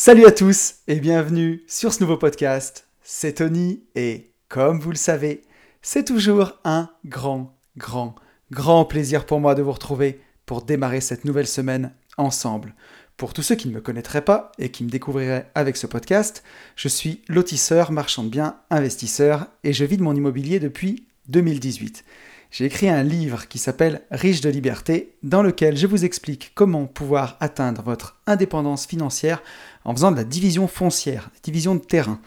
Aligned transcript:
Salut 0.00 0.26
à 0.26 0.30
tous 0.30 0.76
et 0.86 1.00
bienvenue 1.00 1.64
sur 1.66 1.92
ce 1.92 2.00
nouveau 2.00 2.16
podcast. 2.16 2.86
C'est 3.02 3.32
Tony 3.32 3.82
et 3.96 4.30
comme 4.48 4.78
vous 4.78 4.92
le 4.92 4.96
savez, 4.96 5.42
c'est 5.82 6.04
toujours 6.04 6.52
un 6.62 6.88
grand, 7.04 7.58
grand, 7.76 8.14
grand 8.52 8.84
plaisir 8.84 9.26
pour 9.26 9.40
moi 9.40 9.56
de 9.56 9.62
vous 9.62 9.72
retrouver 9.72 10.20
pour 10.46 10.62
démarrer 10.62 11.00
cette 11.00 11.24
nouvelle 11.24 11.48
semaine 11.48 11.92
ensemble. 12.16 12.76
Pour 13.16 13.32
tous 13.32 13.42
ceux 13.42 13.56
qui 13.56 13.66
ne 13.66 13.74
me 13.74 13.80
connaîtraient 13.80 14.24
pas 14.24 14.52
et 14.60 14.70
qui 14.70 14.84
me 14.84 14.88
découvriraient 14.88 15.50
avec 15.56 15.76
ce 15.76 15.88
podcast, 15.88 16.44
je 16.76 16.86
suis 16.86 17.24
lotisseur, 17.26 17.90
marchand 17.90 18.22
de 18.22 18.28
biens, 18.28 18.54
investisseur 18.70 19.48
et 19.64 19.72
je 19.72 19.84
vis 19.84 19.96
de 19.96 20.04
mon 20.04 20.14
immobilier 20.14 20.60
depuis 20.60 21.08
2018 21.28 22.04
j'ai 22.50 22.64
écrit 22.64 22.88
un 22.88 23.02
livre 23.02 23.46
qui 23.46 23.58
s'appelle 23.58 24.02
Riche 24.10 24.40
de 24.40 24.48
liberté, 24.48 25.14
dans 25.22 25.42
lequel 25.42 25.76
je 25.76 25.86
vous 25.86 26.04
explique 26.04 26.52
comment 26.54 26.86
pouvoir 26.86 27.36
atteindre 27.40 27.82
votre 27.82 28.20
indépendance 28.26 28.86
financière 28.86 29.42
en 29.88 29.94
faisant 29.94 30.12
de 30.12 30.16
la 30.16 30.24
division 30.24 30.68
foncière, 30.68 31.30
division 31.42 31.74
de 31.74 31.80
terrain. 31.80 32.20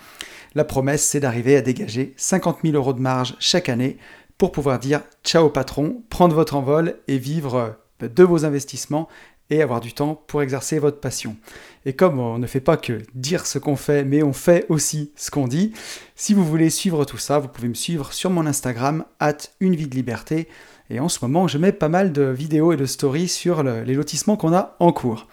La 0.56 0.64
promesse, 0.64 1.04
c'est 1.04 1.20
d'arriver 1.20 1.56
à 1.56 1.62
dégager 1.62 2.16
50 2.18 2.60
000 2.64 2.76
euros 2.76 2.94
de 2.94 3.00
marge 3.00 3.36
chaque 3.40 3.70
année 3.70 3.98
pour 4.40 4.52
pouvoir 4.52 4.80
dire 4.80 5.02
ciao 5.24 5.48
patron, 5.50 6.02
prendre 6.10 6.34
votre 6.34 6.56
envol 6.56 6.96
et 7.08 7.20
vivre 7.20 7.78
de 8.00 8.24
vos 8.24 8.46
investissements 8.46 9.08
et 9.52 9.62
avoir 9.62 9.80
du 9.80 9.94
temps 9.94 10.16
pour 10.26 10.42
exercer 10.42 10.80
votre 10.80 11.00
passion. 11.00 11.38
Et 11.86 11.94
comme 11.94 12.18
on 12.20 12.40
ne 12.40 12.48
fait 12.48 12.62
pas 12.62 12.78
que 12.78 12.98
dire 13.14 13.46
ce 13.46 13.60
qu'on 13.60 13.76
fait, 13.76 14.04
mais 14.06 14.24
on 14.24 14.34
fait 14.34 14.66
aussi 14.70 15.12
ce 15.16 15.30
qu'on 15.30 15.48
dit, 15.48 15.72
si 16.16 16.34
vous 16.34 16.44
voulez 16.44 16.72
suivre 16.72 17.06
tout 17.06 17.20
ça, 17.20 17.38
vous 17.38 17.48
pouvez 17.48 17.68
me 17.68 17.76
suivre 17.76 18.12
sur 18.12 18.32
mon 18.32 18.48
Instagram, 18.48 19.06
at 19.20 19.38
une 19.60 19.76
vie 19.76 19.88
de 19.88 19.96
liberté. 19.96 20.48
Et 20.90 21.00
en 21.00 21.10
ce 21.10 21.20
moment, 21.22 21.48
je 21.48 21.60
mets 21.60 21.74
pas 21.74 21.90
mal 21.90 22.12
de 22.12 22.24
vidéos 22.24 22.74
et 22.74 22.78
de 22.78 22.86
stories 22.86 23.28
sur 23.28 23.62
les 23.62 23.94
lotissements 23.94 24.36
qu'on 24.36 24.54
a 24.54 24.76
en 24.80 24.92
cours. 24.92 25.28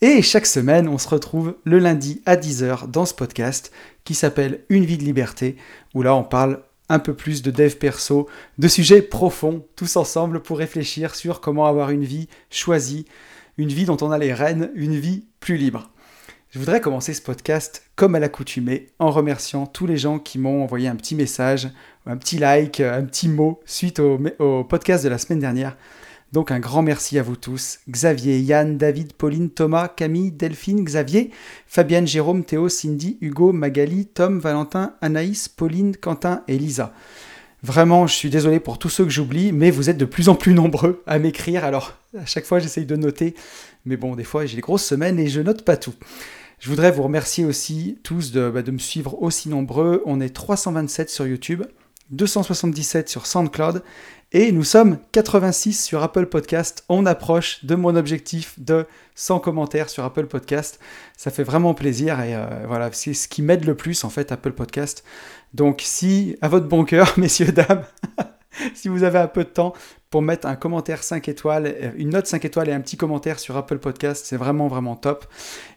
Et 0.00 0.22
chaque 0.22 0.46
semaine, 0.46 0.86
on 0.86 0.96
se 0.96 1.08
retrouve 1.08 1.56
le 1.64 1.80
lundi 1.80 2.22
à 2.24 2.36
10h 2.36 2.88
dans 2.88 3.04
ce 3.04 3.14
podcast 3.14 3.72
qui 4.04 4.14
s'appelle 4.14 4.60
Une 4.68 4.84
vie 4.84 4.96
de 4.96 5.02
liberté, 5.02 5.56
où 5.92 6.02
là 6.02 6.14
on 6.14 6.22
parle 6.22 6.62
un 6.88 7.00
peu 7.00 7.14
plus 7.14 7.42
de 7.42 7.50
dev 7.50 7.74
perso, 7.74 8.28
de 8.58 8.68
sujets 8.68 9.02
profonds, 9.02 9.66
tous 9.74 9.96
ensemble 9.96 10.40
pour 10.40 10.58
réfléchir 10.58 11.16
sur 11.16 11.40
comment 11.40 11.66
avoir 11.66 11.90
une 11.90 12.04
vie 12.04 12.28
choisie, 12.48 13.06
une 13.56 13.70
vie 13.70 13.86
dont 13.86 13.96
on 14.00 14.12
a 14.12 14.18
les 14.18 14.32
rênes, 14.32 14.70
une 14.76 14.94
vie 14.94 15.26
plus 15.40 15.56
libre. 15.56 15.90
Je 16.50 16.60
voudrais 16.60 16.80
commencer 16.80 17.12
ce 17.12 17.20
podcast 17.20 17.82
comme 17.96 18.14
à 18.14 18.20
l'accoutumée 18.20 18.86
en 19.00 19.10
remerciant 19.10 19.66
tous 19.66 19.88
les 19.88 19.96
gens 19.96 20.20
qui 20.20 20.38
m'ont 20.38 20.62
envoyé 20.62 20.86
un 20.86 20.96
petit 20.96 21.16
message, 21.16 21.68
un 22.06 22.16
petit 22.16 22.38
like, 22.38 22.78
un 22.78 23.02
petit 23.02 23.28
mot 23.28 23.58
suite 23.66 23.98
au, 23.98 24.20
au, 24.38 24.62
podcast 24.62 25.02
de 25.02 25.08
la 25.08 25.18
semaine 25.18 25.40
dernière. 25.40 25.76
Donc 26.32 26.50
un 26.50 26.60
grand 26.60 26.82
merci 26.82 27.18
à 27.18 27.22
vous 27.22 27.36
tous. 27.36 27.78
Xavier, 27.88 28.38
Yann, 28.38 28.76
David, 28.76 29.14
Pauline, 29.14 29.48
Thomas, 29.48 29.88
Camille, 29.88 30.30
Delphine, 30.30 30.84
Xavier, 30.84 31.30
Fabienne, 31.66 32.06
Jérôme, 32.06 32.44
Théo, 32.44 32.68
Cindy, 32.68 33.16
Hugo, 33.22 33.52
Magali, 33.52 34.06
Tom, 34.06 34.38
Valentin, 34.38 34.94
Anaïs, 35.00 35.48
Pauline, 35.48 35.96
Quentin 35.96 36.42
et 36.46 36.58
Lisa. 36.58 36.92
Vraiment, 37.62 38.06
je 38.06 38.14
suis 38.14 38.30
désolé 38.30 38.60
pour 38.60 38.78
tous 38.78 38.90
ceux 38.90 39.04
que 39.04 39.10
j'oublie, 39.10 39.52
mais 39.52 39.70
vous 39.70 39.90
êtes 39.90 39.96
de 39.96 40.04
plus 40.04 40.28
en 40.28 40.34
plus 40.34 40.54
nombreux 40.54 41.02
à 41.06 41.18
m'écrire. 41.18 41.64
Alors, 41.64 41.94
à 42.16 42.26
chaque 42.26 42.44
fois, 42.44 42.60
j'essaye 42.60 42.86
de 42.86 42.94
noter. 42.94 43.34
Mais 43.84 43.96
bon, 43.96 44.14
des 44.14 44.24
fois, 44.24 44.46
j'ai 44.46 44.56
des 44.56 44.62
grosses 44.62 44.84
semaines 44.84 45.18
et 45.18 45.28
je 45.28 45.40
note 45.40 45.64
pas 45.64 45.76
tout. 45.76 45.94
Je 46.60 46.68
voudrais 46.68 46.92
vous 46.92 47.02
remercier 47.02 47.44
aussi 47.44 47.98
tous 48.02 48.32
de, 48.32 48.50
bah, 48.50 48.62
de 48.62 48.70
me 48.70 48.78
suivre 48.78 49.20
aussi 49.22 49.48
nombreux. 49.48 50.02
On 50.06 50.20
est 50.20 50.28
327 50.28 51.08
sur 51.08 51.26
YouTube, 51.26 51.64
277 52.10 53.08
sur 53.08 53.26
SoundCloud 53.26 53.82
et 54.32 54.52
nous 54.52 54.64
sommes 54.64 54.98
86 55.12 55.84
sur 55.84 56.02
Apple 56.02 56.26
Podcast. 56.26 56.84
On 56.88 57.06
approche 57.06 57.64
de 57.64 57.74
mon 57.74 57.96
objectif 57.96 58.60
de 58.60 58.86
100 59.14 59.40
commentaires 59.40 59.88
sur 59.88 60.04
Apple 60.04 60.26
Podcast. 60.26 60.78
Ça 61.16 61.30
fait 61.30 61.42
vraiment 61.42 61.72
plaisir 61.72 62.20
et 62.20 62.34
euh, 62.34 62.46
voilà, 62.66 62.90
c'est 62.92 63.14
ce 63.14 63.26
qui 63.26 63.40
m'aide 63.40 63.64
le 63.64 63.74
plus 63.74 64.04
en 64.04 64.10
fait, 64.10 64.30
Apple 64.30 64.52
Podcast. 64.52 65.02
Donc 65.54 65.80
si, 65.82 66.36
à 66.42 66.48
votre 66.48 66.68
bon 66.68 66.84
cœur, 66.84 67.14
messieurs, 67.16 67.52
dames, 67.52 67.84
si 68.74 68.88
vous 68.88 69.02
avez 69.02 69.18
un 69.18 69.28
peu 69.28 69.44
de 69.44 69.48
temps 69.48 69.72
pour 70.10 70.20
mettre 70.20 70.46
un 70.46 70.56
commentaire 70.56 71.02
5 71.02 71.26
étoiles, 71.28 71.66
euh, 71.66 71.90
une 71.96 72.10
note 72.10 72.26
5 72.26 72.44
étoiles 72.44 72.68
et 72.68 72.72
un 72.72 72.80
petit 72.80 72.98
commentaire 72.98 73.38
sur 73.38 73.56
Apple 73.56 73.78
Podcast, 73.78 74.26
c'est 74.26 74.36
vraiment 74.36 74.68
vraiment 74.68 74.96
top. 74.96 75.24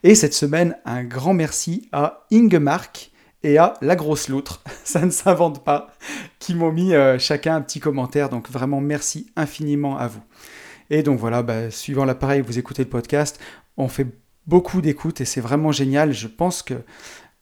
Et 0.04 0.14
cette 0.14 0.34
semaine, 0.34 0.76
un 0.84 1.06
grand 1.06 1.34
merci 1.34 1.88
à 1.94 2.26
Ingemark 2.34 3.11
et 3.44 3.58
à 3.58 3.74
La 3.82 3.96
Grosse 3.96 4.30
Loutre, 4.30 4.62
ça 4.84 5.06
ne 5.06 5.12
s'invente 5.12 5.64
pas, 5.64 5.92
qui 6.40 6.56
m'ont 6.56 6.72
mis 6.72 6.94
euh, 6.94 7.18
chacun 7.20 7.56
un 7.56 7.62
petit 7.62 7.80
commentaire. 7.80 8.30
Donc 8.30 8.50
vraiment 8.50 8.82
merci 8.82 9.32
infiniment 9.36 9.98
à 9.98 10.08
vous. 10.08 10.22
Et 10.90 11.04
donc 11.04 11.20
voilà, 11.20 11.42
bah, 11.42 11.72
suivant 11.72 12.06
l'appareil, 12.06 12.42
vous 12.42 12.60
écoutez 12.60 12.84
le 12.84 12.90
podcast, 12.90 13.40
on 13.78 13.88
fait 13.88 14.08
beaucoup 14.48 14.82
d'écoutes 14.82 15.22
et 15.22 15.26
c'est 15.26 15.42
vraiment 15.42 15.72
génial. 15.72 16.14
Je 16.14 16.28
pense 16.28 16.62
que 16.64 16.76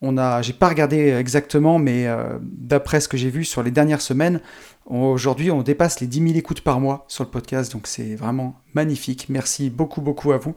on 0.02 0.18
a, 0.18 0.42
j'ai 0.42 0.54
pas 0.54 0.70
regardé 0.70 1.10
exactement, 1.10 1.78
mais 1.78 2.08
euh, 2.08 2.38
d'après 2.42 3.02
ce 3.02 3.10
que 3.10 3.18
j'ai 3.18 3.30
vu 3.30 3.44
sur 3.44 3.64
les 3.64 3.72
dernières 3.72 4.02
semaines, 4.02 4.40
aujourd'hui 4.86 5.52
on 5.52 5.62
dépasse 5.62 6.00
les 6.00 6.08
10 6.08 6.20
000 6.28 6.34
écoutes 6.36 6.62
par 6.62 6.80
mois 6.80 7.04
sur 7.10 7.26
le 7.26 7.30
podcast, 7.30 7.74
donc 7.74 7.86
c'est 7.86 8.16
vraiment 8.16 8.56
magnifique. 8.74 9.28
Merci 9.28 9.70
beaucoup 9.70 10.02
beaucoup 10.02 10.32
à 10.32 10.38
vous. 10.38 10.56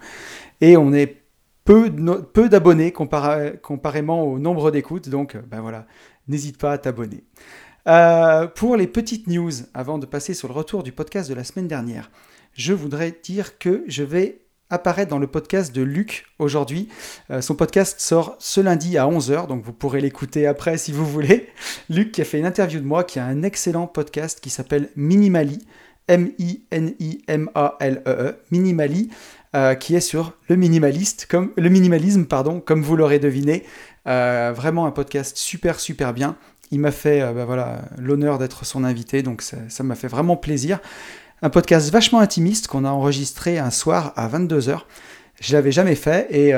Et 0.61 0.77
on 0.77 0.93
est 0.93 1.22
peu, 1.65 1.91
d'abonnés 2.49 2.93
comparément 2.93 4.23
au 4.25 4.39
nombre 4.39 4.71
d'écoutes, 4.71 5.09
donc 5.09 5.37
ben 5.37 5.61
voilà, 5.61 5.87
n'hésite 6.29 6.59
pas 6.59 6.73
à 6.73 6.79
t'abonner. 6.79 7.25
Euh, 7.89 8.47
pour 8.47 8.77
les 8.77 8.87
petites 8.87 9.27
news, 9.27 9.51
avant 9.75 9.99
de 9.99 10.07
passer 10.07 10.35
sur 10.35 10.49
le 10.49 10.55
retour 10.55 10.83
du 10.83 10.93
podcast 10.93 11.29
de 11.29 11.35
la 11.35 11.45
semaine 11.45 11.69
dernière, 11.69 12.11
je 12.55 12.73
voudrais 12.73 13.17
dire 13.23 13.59
que 13.59 13.85
je 13.89 14.05
vais 14.05 14.43
apparaître 14.71 15.11
dans 15.11 15.19
le 15.19 15.27
podcast 15.27 15.75
de 15.75 15.83
Luc 15.83 16.27
aujourd'hui. 16.39 16.89
Euh, 17.31 17.41
son 17.43 17.55
podcast 17.55 18.01
sort 18.01 18.37
ce 18.39 18.61
lundi 18.61 18.97
à 18.97 19.07
11h, 19.07 19.47
donc 19.47 19.63
vous 19.65 19.73
pourrez 19.73 20.01
l'écouter 20.01 20.47
après 20.47 20.79
si 20.79 20.93
vous 20.93 21.05
voulez. 21.07 21.49
Luc 21.91 22.13
qui 22.13 22.23
a 22.23 22.25
fait 22.25 22.39
une 22.39 22.47
interview 22.47 22.81
de 22.81 22.87
moi, 22.87 23.05
qui 23.05 23.19
a 23.19 23.27
un 23.27 23.43
excellent 23.43 23.87
podcast 23.87 24.41
qui 24.41 24.51
s'appelle 24.51 24.89
Minimali, 24.97 25.59
M-I-N-I-M-A-L-E-E, 26.09 28.01
-E, 28.07 28.35
Minimali. 28.51 29.11
Euh, 29.55 29.75
qui 29.75 29.95
est 29.95 30.01
sur 30.01 30.33
le 30.49 30.57
minimaliste, 30.57 31.27
comme 31.29 31.51
le 31.59 31.69
minimalisme, 31.69 32.25
pardon, 32.25 32.59
comme 32.59 32.81
vous 32.83 32.97
l'aurez 32.97 33.19
deviné. 33.19 33.65
Euh, 34.09 34.51
vraiment 34.57 34.87
un 34.87 34.91
podcast 34.91 35.37
super 35.37 35.79
super 35.79 36.15
bien. 36.15 36.37
Il 36.71 36.81
m'a 36.81 36.91
fait 36.91 37.21
euh, 37.21 37.35
bah 37.35 37.45
voilà 37.45 37.83
l'honneur 37.99 38.39
d'être 38.39 38.65
son 38.65 38.83
invité, 38.83 39.23
donc 39.23 39.43
ça 39.43 39.83
m'a 39.83 39.95
fait 39.95 40.09
vraiment 40.09 40.39
plaisir. 40.39 40.81
Un 41.43 41.51
podcast 41.51 41.91
vachement 41.91 42.21
intimiste 42.21 42.67
qu'on 42.67 42.87
a 42.87 42.89
enregistré 42.89 43.59
un 43.59 43.71
soir 43.71 44.15
à 44.17 44.27
22h. 44.27 44.85
Je 45.39 45.53
l'avais 45.53 45.71
jamais 45.71 45.97
fait 45.97 46.29
et 46.31 46.53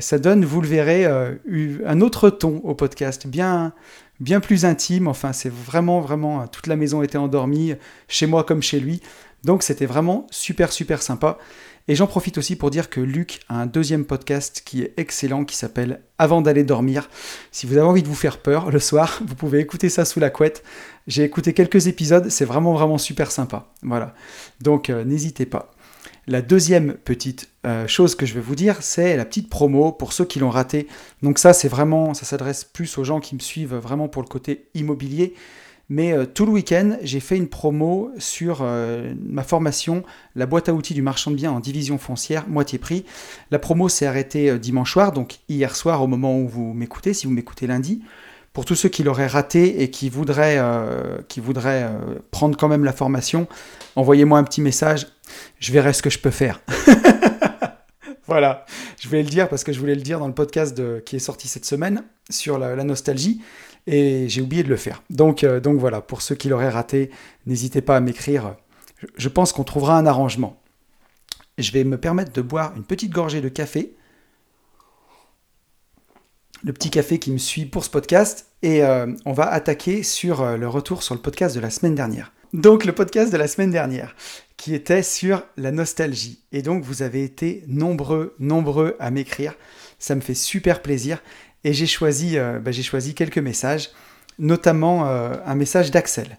ça 0.00 0.18
donne, 0.18 0.44
vous 0.44 0.60
le 0.60 0.66
verrez, 0.66 1.04
un 1.04 2.00
autre 2.00 2.30
ton 2.30 2.56
au 2.64 2.74
podcast, 2.74 3.28
bien, 3.28 3.74
bien 4.18 4.40
plus 4.40 4.64
intime. 4.64 5.06
Enfin, 5.06 5.32
c'est 5.32 5.52
vraiment, 5.52 6.00
vraiment, 6.00 6.48
toute 6.48 6.66
la 6.66 6.76
maison 6.76 7.02
était 7.02 7.18
endormie, 7.18 7.74
chez 8.08 8.26
moi 8.26 8.42
comme 8.42 8.62
chez 8.62 8.80
lui. 8.80 9.02
Donc, 9.44 9.62
c'était 9.62 9.86
vraiment 9.86 10.26
super, 10.30 10.72
super 10.72 11.02
sympa. 11.02 11.38
Et 11.90 11.96
j'en 11.96 12.06
profite 12.06 12.38
aussi 12.38 12.54
pour 12.54 12.70
dire 12.70 12.88
que 12.88 13.00
Luc 13.00 13.40
a 13.48 13.60
un 13.60 13.66
deuxième 13.66 14.04
podcast 14.04 14.62
qui 14.64 14.80
est 14.80 14.94
excellent, 14.96 15.44
qui 15.44 15.56
s'appelle 15.56 16.02
Avant 16.18 16.40
d'aller 16.40 16.62
dormir. 16.62 17.10
Si 17.50 17.66
vous 17.66 17.78
avez 17.78 17.84
envie 17.84 18.04
de 18.04 18.06
vous 18.06 18.14
faire 18.14 18.38
peur 18.38 18.70
le 18.70 18.78
soir, 18.78 19.20
vous 19.26 19.34
pouvez 19.34 19.58
écouter 19.58 19.88
ça 19.88 20.04
sous 20.04 20.20
la 20.20 20.30
couette. 20.30 20.62
J'ai 21.08 21.24
écouté 21.24 21.52
quelques 21.52 21.88
épisodes, 21.88 22.28
c'est 22.30 22.44
vraiment 22.44 22.74
vraiment 22.74 22.96
super 22.96 23.32
sympa. 23.32 23.72
Voilà. 23.82 24.14
Donc 24.60 24.88
euh, 24.88 25.02
n'hésitez 25.02 25.46
pas. 25.46 25.72
La 26.28 26.42
deuxième 26.42 26.94
petite 26.94 27.48
euh, 27.66 27.88
chose 27.88 28.14
que 28.14 28.24
je 28.24 28.34
vais 28.34 28.40
vous 28.40 28.54
dire, 28.54 28.76
c'est 28.82 29.16
la 29.16 29.24
petite 29.24 29.50
promo 29.50 29.90
pour 29.90 30.12
ceux 30.12 30.24
qui 30.24 30.38
l'ont 30.38 30.48
raté. 30.48 30.86
Donc 31.24 31.40
ça, 31.40 31.52
c'est 31.52 31.66
vraiment, 31.66 32.14
ça 32.14 32.24
s'adresse 32.24 32.62
plus 32.62 32.98
aux 32.98 33.04
gens 33.04 33.18
qui 33.18 33.34
me 33.34 33.40
suivent 33.40 33.74
vraiment 33.74 34.06
pour 34.06 34.22
le 34.22 34.28
côté 34.28 34.68
immobilier. 34.74 35.34
Mais 35.90 36.12
euh, 36.12 36.24
tout 36.24 36.46
le 36.46 36.52
week-end, 36.52 36.96
j'ai 37.02 37.18
fait 37.18 37.36
une 37.36 37.48
promo 37.48 38.12
sur 38.16 38.60
euh, 38.62 39.12
ma 39.20 39.42
formation, 39.42 40.04
la 40.36 40.46
boîte 40.46 40.68
à 40.68 40.72
outils 40.72 40.94
du 40.94 41.02
marchand 41.02 41.32
de 41.32 41.36
biens 41.36 41.50
en 41.50 41.58
division 41.58 41.98
foncière, 41.98 42.48
moitié 42.48 42.78
prix. 42.78 43.04
La 43.50 43.58
promo 43.58 43.88
s'est 43.88 44.06
arrêtée 44.06 44.50
euh, 44.50 44.58
dimanche 44.58 44.92
soir, 44.92 45.10
donc 45.10 45.40
hier 45.48 45.74
soir 45.74 46.00
au 46.00 46.06
moment 46.06 46.38
où 46.38 46.48
vous 46.48 46.72
m'écoutez, 46.74 47.12
si 47.12 47.26
vous 47.26 47.32
m'écoutez 47.32 47.66
lundi. 47.66 48.02
Pour 48.52 48.64
tous 48.64 48.76
ceux 48.76 48.88
qui 48.88 49.02
l'auraient 49.02 49.26
raté 49.26 49.82
et 49.82 49.90
qui 49.90 50.08
voudraient, 50.10 50.60
qui 51.28 51.38
voudraient 51.38 51.88
prendre 52.32 52.58
quand 52.58 52.66
même 52.66 52.82
la 52.82 52.92
formation, 52.92 53.46
envoyez-moi 53.94 54.40
un 54.40 54.42
petit 54.42 54.60
message, 54.60 55.06
je 55.60 55.70
verrai 55.70 55.92
ce 55.92 56.02
que 56.02 56.10
je 56.10 56.18
peux 56.18 56.32
faire. 56.32 56.60
voilà, 58.26 58.66
je 58.98 59.08
vais 59.08 59.22
le 59.22 59.28
dire 59.28 59.48
parce 59.48 59.62
que 59.62 59.72
je 59.72 59.78
voulais 59.78 59.94
le 59.94 60.00
dire 60.00 60.18
dans 60.18 60.26
le 60.26 60.34
podcast 60.34 60.82
qui 61.04 61.14
est 61.14 61.20
sorti 61.20 61.46
cette 61.46 61.64
semaine 61.64 62.02
sur 62.28 62.58
la 62.58 62.82
nostalgie 62.82 63.40
et 63.86 64.28
j'ai 64.28 64.42
oublié 64.42 64.62
de 64.62 64.68
le 64.68 64.76
faire. 64.76 65.02
Donc, 65.10 65.44
euh, 65.44 65.60
donc 65.60 65.78
voilà, 65.78 66.00
pour 66.00 66.22
ceux 66.22 66.34
qui 66.34 66.48
l'auraient 66.48 66.70
raté, 66.70 67.10
n'hésitez 67.46 67.80
pas 67.80 67.96
à 67.96 68.00
m'écrire. 68.00 68.56
Je 69.16 69.28
pense 69.28 69.52
qu'on 69.52 69.64
trouvera 69.64 69.96
un 69.96 70.06
arrangement. 70.06 70.60
Je 71.58 71.72
vais 71.72 71.84
me 71.84 71.98
permettre 71.98 72.32
de 72.32 72.42
boire 72.42 72.72
une 72.76 72.84
petite 72.84 73.12
gorgée 73.12 73.40
de 73.40 73.48
café. 73.48 73.94
Le 76.62 76.72
petit 76.72 76.90
café 76.90 77.18
qui 77.18 77.30
me 77.30 77.38
suit 77.38 77.66
pour 77.66 77.84
ce 77.84 77.90
podcast. 77.90 78.46
Et 78.62 78.84
euh, 78.84 79.14
on 79.24 79.32
va 79.32 79.50
attaquer 79.50 80.02
sur 80.02 80.42
euh, 80.42 80.56
le 80.56 80.68
retour 80.68 81.02
sur 81.02 81.14
le 81.14 81.20
podcast 81.20 81.54
de 81.54 81.60
la 81.60 81.70
semaine 81.70 81.94
dernière. 81.94 82.32
Donc 82.52 82.84
le 82.84 82.92
podcast 82.92 83.32
de 83.32 83.36
la 83.36 83.46
semaine 83.46 83.70
dernière, 83.70 84.16
qui 84.56 84.74
était 84.74 85.04
sur 85.04 85.44
la 85.56 85.70
nostalgie. 85.70 86.42
Et 86.50 86.62
donc 86.62 86.82
vous 86.82 87.02
avez 87.02 87.22
été 87.22 87.64
nombreux, 87.68 88.34
nombreux 88.38 88.96
à 88.98 89.10
m'écrire 89.10 89.54
Ça 89.98 90.14
me 90.14 90.20
fait 90.20 90.34
super 90.34 90.82
plaisir. 90.82 91.22
Et 91.64 91.72
j'ai 91.72 91.86
choisi, 91.86 92.36
bah, 92.36 92.70
j'ai 92.70 92.82
choisi 92.82 93.14
quelques 93.14 93.38
messages, 93.38 93.90
notamment 94.38 95.04
un 95.04 95.54
message 95.54 95.90
d'Axel. 95.90 96.38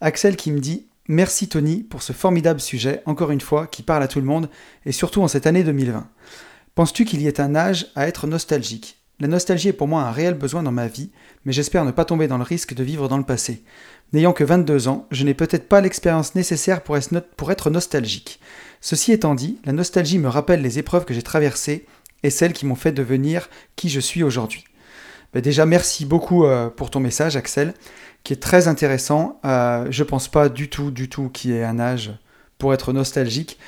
Axel 0.00 0.36
qui 0.36 0.52
me 0.52 0.60
dit 0.60 0.86
Merci 1.08 1.48
Tony 1.48 1.82
pour 1.82 2.04
ce 2.04 2.12
formidable 2.12 2.60
sujet, 2.60 3.02
encore 3.04 3.32
une 3.32 3.40
fois, 3.40 3.66
qui 3.66 3.82
parle 3.82 4.04
à 4.04 4.06
tout 4.06 4.20
le 4.20 4.26
monde, 4.26 4.48
et 4.86 4.92
surtout 4.92 5.22
en 5.22 5.28
cette 5.28 5.48
année 5.48 5.64
2020. 5.64 6.08
Penses-tu 6.76 7.04
qu'il 7.04 7.20
y 7.20 7.26
ait 7.26 7.40
un 7.40 7.56
âge 7.56 7.88
à 7.96 8.06
être 8.06 8.28
nostalgique? 8.28 8.98
La 9.18 9.26
nostalgie 9.26 9.68
est 9.68 9.72
pour 9.72 9.88
moi 9.88 10.02
un 10.02 10.12
réel 10.12 10.34
besoin 10.34 10.62
dans 10.62 10.70
ma 10.70 10.86
vie, 10.86 11.10
mais 11.44 11.52
j'espère 11.52 11.84
ne 11.84 11.90
pas 11.90 12.04
tomber 12.04 12.28
dans 12.28 12.38
le 12.38 12.44
risque 12.44 12.74
de 12.74 12.84
vivre 12.84 13.08
dans 13.08 13.18
le 13.18 13.24
passé. 13.24 13.64
N'ayant 14.12 14.32
que 14.32 14.44
22 14.44 14.86
ans, 14.86 15.08
je 15.10 15.24
n'ai 15.24 15.34
peut-être 15.34 15.68
pas 15.68 15.80
l'expérience 15.80 16.36
nécessaire 16.36 16.82
pour 16.82 17.50
être 17.50 17.70
nostalgique. 17.70 18.38
Ceci 18.80 19.10
étant 19.10 19.34
dit, 19.34 19.58
la 19.64 19.72
nostalgie 19.72 20.18
me 20.18 20.28
rappelle 20.28 20.62
les 20.62 20.78
épreuves 20.78 21.04
que 21.04 21.12
j'ai 21.12 21.22
traversées 21.22 21.86
et 22.22 22.30
celles 22.30 22.52
qui 22.52 22.66
m'ont 22.66 22.74
fait 22.74 22.92
devenir 22.92 23.48
qui 23.76 23.88
je 23.88 24.00
suis 24.00 24.22
aujourd'hui. 24.22 24.64
Ben 25.32 25.40
déjà, 25.40 25.64
merci 25.64 26.04
beaucoup 26.06 26.44
euh, 26.44 26.70
pour 26.70 26.90
ton 26.90 26.98
message, 26.98 27.36
Axel, 27.36 27.74
qui 28.24 28.32
est 28.32 28.42
très 28.42 28.68
intéressant. 28.68 29.40
Euh, 29.44 29.86
je 29.90 30.04
pense 30.04 30.28
pas 30.28 30.48
du 30.48 30.68
tout, 30.68 30.90
du 30.90 31.08
tout 31.08 31.28
qu'il 31.28 31.52
y 31.52 31.54
ait 31.54 31.64
un 31.64 31.78
âge 31.78 32.12
pour 32.58 32.74
être 32.74 32.92
nostalgique. 32.92 33.58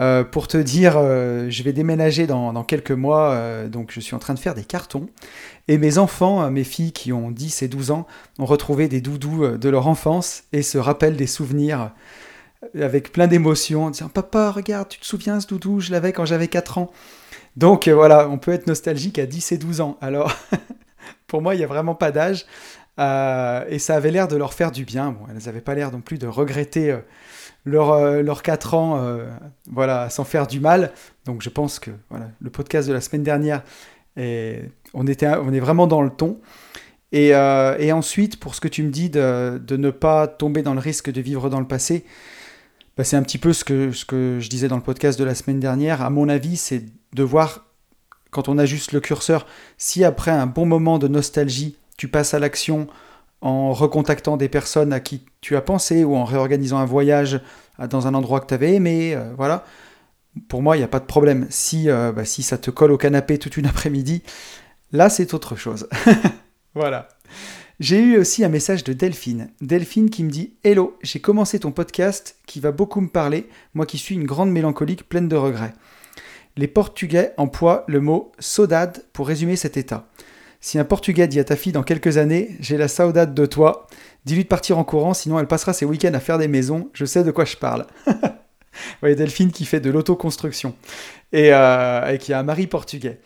Euh, 0.00 0.22
pour 0.22 0.46
te 0.46 0.56
dire, 0.56 0.94
euh, 0.96 1.50
je 1.50 1.62
vais 1.64 1.72
déménager 1.72 2.28
dans, 2.28 2.62
quelques 2.62 2.92
mois, 2.92 3.66
donc 3.66 3.90
je 3.92 3.98
suis 3.98 4.14
en 4.14 4.20
train 4.20 4.34
de 4.34 4.38
faire 4.38 4.54
des 4.54 4.64
cartons. 4.64 5.08
Et 5.66 5.76
mes 5.76 5.98
enfants, 5.98 6.50
mes 6.50 6.64
filles 6.64 6.92
qui 6.92 7.12
ont 7.12 7.30
10 7.30 7.62
et 7.62 7.68
12 7.68 7.90
ans, 7.90 8.06
ont 8.38 8.46
retrouvé 8.46 8.88
des 8.88 9.00
doudous 9.00 9.58
de 9.58 9.68
leur 9.68 9.88
enfance 9.88 10.44
et 10.52 10.62
se 10.62 10.78
rappellent 10.78 11.16
des 11.16 11.26
souvenirs 11.26 11.90
avec 12.80 13.12
plein 13.12 13.26
d'émotions 13.26 13.86
en 13.86 13.90
disant 13.90 14.08
Papa, 14.08 14.50
regarde, 14.50 14.88
tu 14.88 14.98
te 14.98 15.06
souviens 15.06 15.40
ce 15.40 15.46
doudou, 15.46 15.80
je 15.80 15.90
l'avais 15.90 16.12
quand 16.12 16.24
j'avais 16.24 16.48
4 16.48 16.78
ans. 16.78 16.90
Donc 17.58 17.88
voilà, 17.88 18.28
on 18.28 18.38
peut 18.38 18.52
être 18.52 18.68
nostalgique 18.68 19.18
à 19.18 19.26
10 19.26 19.52
et 19.52 19.58
12 19.58 19.80
ans. 19.80 19.98
Alors, 20.00 20.32
pour 21.26 21.42
moi, 21.42 21.54
il 21.54 21.58
n'y 21.58 21.64
a 21.64 21.66
vraiment 21.66 21.96
pas 21.96 22.12
d'âge. 22.12 22.46
et 22.98 23.78
ça 23.78 23.96
avait 23.96 24.12
l'air 24.12 24.28
de 24.28 24.36
leur 24.36 24.54
faire 24.54 24.70
du 24.70 24.84
bien. 24.84 25.10
Bon, 25.10 25.26
elles 25.28 25.44
n'avaient 25.44 25.60
pas 25.60 25.74
l'air 25.74 25.90
non 25.90 26.00
plus 26.00 26.18
de 26.18 26.28
regretter 26.28 26.96
leurs 27.64 28.22
leur 28.22 28.38
euh, 28.38 28.42
4 28.42 28.74
ans 28.74 28.98
euh, 29.02 29.26
voilà, 29.70 30.08
sans 30.08 30.24
faire 30.24 30.46
du 30.46 30.60
mal. 30.60 30.92
Donc 31.24 31.42
je 31.42 31.50
pense 31.50 31.78
que 31.78 31.90
voilà, 32.10 32.30
le 32.40 32.50
podcast 32.50 32.88
de 32.88 32.94
la 32.94 33.00
semaine 33.00 33.24
dernière, 33.24 33.62
on, 34.16 35.06
était, 35.06 35.28
on 35.28 35.52
est 35.52 35.60
vraiment 35.60 35.86
dans 35.86 36.02
le 36.02 36.10
ton. 36.10 36.40
Et, 37.10 37.34
euh, 37.34 37.76
et, 37.78 37.90
ensuite, 37.90 38.38
pour 38.38 38.54
ce 38.54 38.60
que 38.60 38.68
tu 38.68 38.82
me 38.82 38.90
dis 38.90 39.08
de, 39.08 39.58
de, 39.64 39.76
ne 39.78 39.90
pas 39.90 40.26
tomber 40.26 40.60
dans 40.60 40.74
le 40.74 40.80
risque 40.80 41.10
de 41.10 41.22
vivre 41.22 41.48
dans 41.48 41.60
le 41.60 41.66
passé, 41.66 42.04
bah 42.98 43.04
c'est 43.04 43.16
un 43.16 43.22
petit 43.22 43.38
peu 43.38 43.54
ce 43.54 43.64
que, 43.64 43.92
ce 43.92 44.04
que 44.04 44.38
je 44.40 44.50
disais 44.50 44.68
dans 44.68 44.76
le 44.76 44.82
podcast 44.82 45.18
de 45.18 45.24
la 45.24 45.34
semaine 45.34 45.58
dernière. 45.58 46.02
À 46.02 46.10
mon 46.10 46.28
avis, 46.28 46.58
c'est 46.58 46.84
de 47.12 47.22
voir, 47.22 47.66
quand 48.30 48.48
on 48.48 48.58
ajuste 48.58 48.92
le 48.92 49.00
curseur, 49.00 49.46
si 49.76 50.04
après 50.04 50.30
un 50.30 50.46
bon 50.46 50.66
moment 50.66 50.98
de 50.98 51.08
nostalgie, 51.08 51.76
tu 51.96 52.08
passes 52.08 52.34
à 52.34 52.38
l'action 52.38 52.86
en 53.40 53.72
recontactant 53.72 54.36
des 54.36 54.48
personnes 54.48 54.92
à 54.92 55.00
qui 55.00 55.24
tu 55.40 55.56
as 55.56 55.60
pensé 55.60 56.04
ou 56.04 56.16
en 56.16 56.24
réorganisant 56.24 56.78
un 56.78 56.84
voyage 56.84 57.40
dans 57.90 58.06
un 58.06 58.14
endroit 58.14 58.40
que 58.40 58.46
tu 58.46 58.54
avais 58.54 58.74
aimé, 58.74 59.14
euh, 59.14 59.32
voilà. 59.36 59.64
Pour 60.48 60.62
moi, 60.62 60.76
il 60.76 60.80
n'y 60.80 60.84
a 60.84 60.88
pas 60.88 61.00
de 61.00 61.04
problème. 61.04 61.46
Si, 61.50 61.88
euh, 61.88 62.12
bah, 62.12 62.24
si 62.24 62.42
ça 62.42 62.58
te 62.58 62.70
colle 62.70 62.92
au 62.92 62.98
canapé 62.98 63.38
toute 63.38 63.56
une 63.56 63.66
après-midi, 63.66 64.22
là, 64.92 65.08
c'est 65.08 65.34
autre 65.34 65.56
chose. 65.56 65.88
voilà. 66.74 67.08
J'ai 67.80 68.00
eu 68.00 68.18
aussi 68.18 68.44
un 68.44 68.48
message 68.48 68.82
de 68.82 68.92
Delphine. 68.92 69.50
Delphine 69.60 70.10
qui 70.10 70.24
me 70.24 70.30
dit 70.30 70.54
Hello, 70.64 70.98
j'ai 71.02 71.20
commencé 71.20 71.60
ton 71.60 71.70
podcast 71.70 72.36
qui 72.46 72.58
va 72.58 72.72
beaucoup 72.72 73.00
me 73.00 73.08
parler, 73.08 73.48
moi 73.74 73.86
qui 73.86 73.98
suis 73.98 74.16
une 74.16 74.26
grande 74.26 74.50
mélancolique 74.50 75.08
pleine 75.08 75.28
de 75.28 75.36
regrets. 75.36 75.74
Les 76.58 76.66
Portugais 76.66 77.34
emploient 77.36 77.84
le 77.86 78.00
mot 78.00 78.32
saudade 78.40 79.04
pour 79.12 79.28
résumer 79.28 79.54
cet 79.54 79.76
état. 79.76 80.08
Si 80.60 80.76
un 80.76 80.84
Portugais 80.84 81.28
dit 81.28 81.38
à 81.38 81.44
ta 81.44 81.54
fille 81.54 81.70
dans 81.70 81.84
quelques 81.84 82.16
années 82.16 82.56
J'ai 82.58 82.76
la 82.76 82.88
saudade 82.88 83.32
de 83.32 83.46
toi, 83.46 83.86
dis-lui 84.24 84.42
de 84.42 84.48
partir 84.48 84.76
en 84.76 84.82
courant, 84.82 85.14
sinon 85.14 85.38
elle 85.38 85.46
passera 85.46 85.72
ses 85.72 85.84
week-ends 85.84 86.14
à 86.14 86.18
faire 86.18 86.36
des 86.36 86.48
maisons, 86.48 86.90
je 86.94 87.04
sais 87.04 87.22
de 87.22 87.30
quoi 87.30 87.44
je 87.44 87.56
parle. 87.56 87.86
Vous 88.08 88.12
voyez 89.02 89.14
Delphine 89.14 89.52
qui 89.52 89.66
fait 89.66 89.78
de 89.78 89.88
l'autoconstruction 89.88 90.74
et, 91.32 91.54
euh, 91.54 92.12
et 92.12 92.18
qui 92.18 92.32
a 92.32 92.40
un 92.40 92.42
mari 92.42 92.66
portugais. 92.66 93.20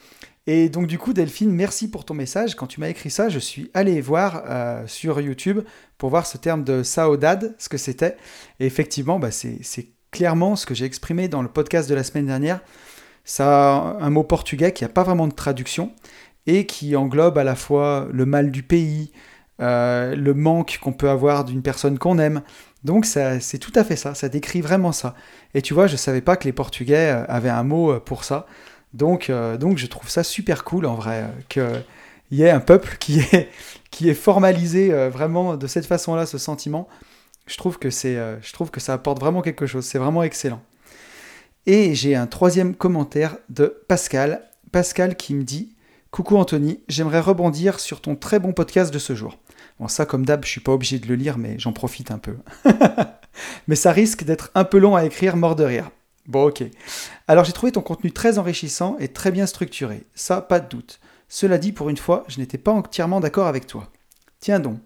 Et 0.46 0.68
donc 0.68 0.86
du 0.86 0.98
coup, 0.98 1.14
Delphine, 1.14 1.52
merci 1.52 1.90
pour 1.90 2.04
ton 2.04 2.12
message. 2.12 2.54
Quand 2.54 2.66
tu 2.66 2.80
m'as 2.80 2.90
écrit 2.90 3.10
ça, 3.10 3.30
je 3.30 3.38
suis 3.38 3.70
allé 3.72 4.02
voir 4.02 4.42
euh, 4.46 4.86
sur 4.86 5.22
YouTube 5.22 5.60
pour 5.96 6.10
voir 6.10 6.26
ce 6.26 6.36
terme 6.36 6.64
de 6.64 6.82
saudade, 6.82 7.54
ce 7.56 7.70
que 7.70 7.78
c'était. 7.78 8.18
Et 8.60 8.66
effectivement, 8.66 9.18
bah, 9.18 9.30
c'est 9.30 9.88
clairement 10.10 10.54
ce 10.54 10.66
que 10.66 10.74
j'ai 10.74 10.84
exprimé 10.84 11.28
dans 11.28 11.40
le 11.40 11.48
podcast 11.48 11.88
de 11.88 11.94
la 11.94 12.04
semaine 12.04 12.26
dernière. 12.26 12.60
Ça 13.24 13.96
un 14.00 14.10
mot 14.10 14.24
portugais 14.24 14.72
qui 14.72 14.84
n'a 14.84 14.88
pas 14.88 15.04
vraiment 15.04 15.28
de 15.28 15.34
traduction, 15.34 15.92
et 16.46 16.66
qui 16.66 16.96
englobe 16.96 17.38
à 17.38 17.44
la 17.44 17.54
fois 17.54 18.08
le 18.12 18.26
mal 18.26 18.50
du 18.50 18.62
pays, 18.62 19.12
euh, 19.60 20.16
le 20.16 20.34
manque 20.34 20.78
qu'on 20.82 20.92
peut 20.92 21.08
avoir 21.08 21.44
d'une 21.44 21.62
personne 21.62 21.98
qu'on 21.98 22.18
aime. 22.18 22.42
Donc 22.84 23.06
c'est 23.06 23.58
tout 23.60 23.72
à 23.76 23.84
fait 23.84 23.96
ça, 23.96 24.14
ça 24.14 24.28
décrit 24.28 24.60
vraiment 24.60 24.92
ça. 24.92 25.14
Et 25.54 25.62
tu 25.62 25.74
vois, 25.74 25.86
je 25.86 25.92
ne 25.92 25.98
savais 25.98 26.20
pas 26.20 26.36
que 26.36 26.44
les 26.44 26.52
Portugais 26.52 27.12
euh, 27.12 27.24
avaient 27.28 27.48
un 27.48 27.62
mot 27.62 27.92
euh, 27.92 28.00
pour 28.00 28.24
ça. 28.24 28.46
Donc, 28.92 29.30
donc 29.58 29.78
je 29.78 29.86
trouve 29.86 30.10
ça 30.10 30.22
super 30.22 30.64
cool 30.64 30.84
en 30.84 30.94
vrai, 30.94 31.24
qu'il 31.48 31.82
y 32.30 32.42
ait 32.42 32.50
un 32.50 32.60
peuple 32.60 32.98
qui 33.00 33.20
est, 33.20 33.48
qui 33.90 34.10
est 34.10 34.14
formalisé 34.14 34.90
vraiment 35.08 35.56
de 35.56 35.66
cette 35.66 35.86
façon-là, 35.86 36.26
ce 36.26 36.36
sentiment. 36.36 36.86
Je 37.46 37.56
trouve, 37.56 37.78
que 37.78 37.88
je 37.88 38.52
trouve 38.52 38.70
que 38.70 38.80
ça 38.80 38.92
apporte 38.92 39.18
vraiment 39.18 39.40
quelque 39.40 39.64
chose, 39.64 39.86
c'est 39.86 39.96
vraiment 39.96 40.22
excellent. 40.22 40.60
Et 41.66 41.94
j'ai 41.94 42.16
un 42.16 42.26
troisième 42.26 42.74
commentaire 42.74 43.36
de 43.48 43.82
Pascal. 43.86 44.42
Pascal 44.72 45.16
qui 45.16 45.32
me 45.32 45.44
dit 45.44 45.76
Coucou 46.10 46.36
Anthony, 46.36 46.80
j'aimerais 46.88 47.20
rebondir 47.20 47.78
sur 47.78 48.00
ton 48.00 48.16
très 48.16 48.40
bon 48.40 48.52
podcast 48.52 48.92
de 48.92 48.98
ce 48.98 49.14
jour. 49.14 49.38
Bon, 49.78 49.86
ça, 49.86 50.04
comme 50.04 50.26
d'hab, 50.26 50.44
je 50.44 50.50
suis 50.50 50.60
pas 50.60 50.72
obligé 50.72 50.98
de 50.98 51.06
le 51.06 51.14
lire, 51.14 51.38
mais 51.38 51.60
j'en 51.60 51.72
profite 51.72 52.10
un 52.10 52.18
peu. 52.18 52.34
mais 53.68 53.76
ça 53.76 53.92
risque 53.92 54.24
d'être 54.24 54.50
un 54.56 54.64
peu 54.64 54.78
long 54.78 54.96
à 54.96 55.04
écrire, 55.04 55.36
mort 55.36 55.54
de 55.54 55.62
rire. 55.62 55.90
Bon, 56.26 56.48
ok. 56.48 56.64
Alors, 57.28 57.44
j'ai 57.44 57.52
trouvé 57.52 57.70
ton 57.70 57.80
contenu 57.80 58.10
très 58.10 58.38
enrichissant 58.38 58.96
et 58.98 59.06
très 59.06 59.30
bien 59.30 59.46
structuré. 59.46 60.02
Ça, 60.16 60.40
pas 60.40 60.58
de 60.58 60.68
doute. 60.68 60.98
Cela 61.28 61.58
dit, 61.58 61.70
pour 61.70 61.90
une 61.90 61.96
fois, 61.96 62.24
je 62.26 62.40
n'étais 62.40 62.58
pas 62.58 62.72
entièrement 62.72 63.20
d'accord 63.20 63.46
avec 63.46 63.68
toi. 63.68 63.88
Tiens 64.40 64.58
donc. 64.58 64.80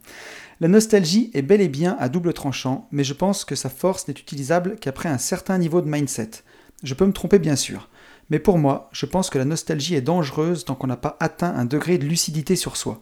La 0.61 0.69
nostalgie 0.69 1.31
est 1.33 1.43
bel 1.43 1.63
et 1.63 1.69
bien 1.69 1.97
à 1.99 2.11
double 2.11 2.35
tranchant, 2.35 2.87
mais 2.91 3.05
je 3.05 3.15
pense 3.15 3.47
que 3.47 3.55
sa 3.55 3.71
force 3.71 4.09
n'est 4.09 4.15
utilisable 4.15 4.77
qu'après 4.79 5.09
un 5.09 5.19
certain 5.19 5.57
niveau 5.57 5.81
de 5.81 5.89
mindset. 5.89 6.31
Je 6.83 6.95
peux 6.95 7.07
me 7.07 7.13
tromper 7.13 7.39
bien 7.39 7.57
sûr. 7.57 7.89
Mais 8.31 8.39
pour 8.39 8.59
moi, 8.59 8.89
je 8.93 9.07
pense 9.07 9.31
que 9.31 9.39
la 9.39 9.45
nostalgie 9.45 9.95
est 9.95 10.01
dangereuse 10.01 10.65
tant 10.65 10.75
qu'on 10.75 10.89
n'a 10.89 10.97
pas 10.97 11.17
atteint 11.21 11.55
un 11.55 11.65
degré 11.65 11.99
de 11.99 12.07
lucidité 12.07 12.57
sur 12.57 12.77
soi. 12.77 13.01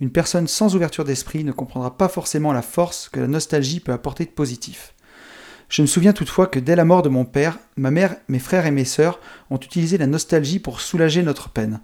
Une 0.00 0.10
personne 0.10 0.46
sans 0.46 0.76
ouverture 0.76 1.04
d'esprit 1.04 1.42
ne 1.42 1.52
comprendra 1.52 1.96
pas 1.96 2.08
forcément 2.08 2.52
la 2.52 2.62
force 2.62 3.08
que 3.08 3.20
la 3.20 3.26
nostalgie 3.26 3.80
peut 3.80 3.92
apporter 3.92 4.24
de 4.24 4.30
positif. 4.30 4.94
Je 5.68 5.82
me 5.82 5.86
souviens 5.86 6.12
toutefois 6.12 6.46
que 6.46 6.58
dès 6.58 6.76
la 6.76 6.84
mort 6.84 7.02
de 7.02 7.08
mon 7.08 7.24
père, 7.24 7.58
ma 7.76 7.90
mère, 7.90 8.16
mes 8.28 8.38
frères 8.38 8.64
et 8.64 8.70
mes 8.70 8.84
sœurs 8.84 9.20
ont 9.50 9.58
utilisé 9.58 9.98
la 9.98 10.06
nostalgie 10.06 10.60
pour 10.60 10.80
soulager 10.80 11.22
notre 11.22 11.50
peine. 11.50 11.80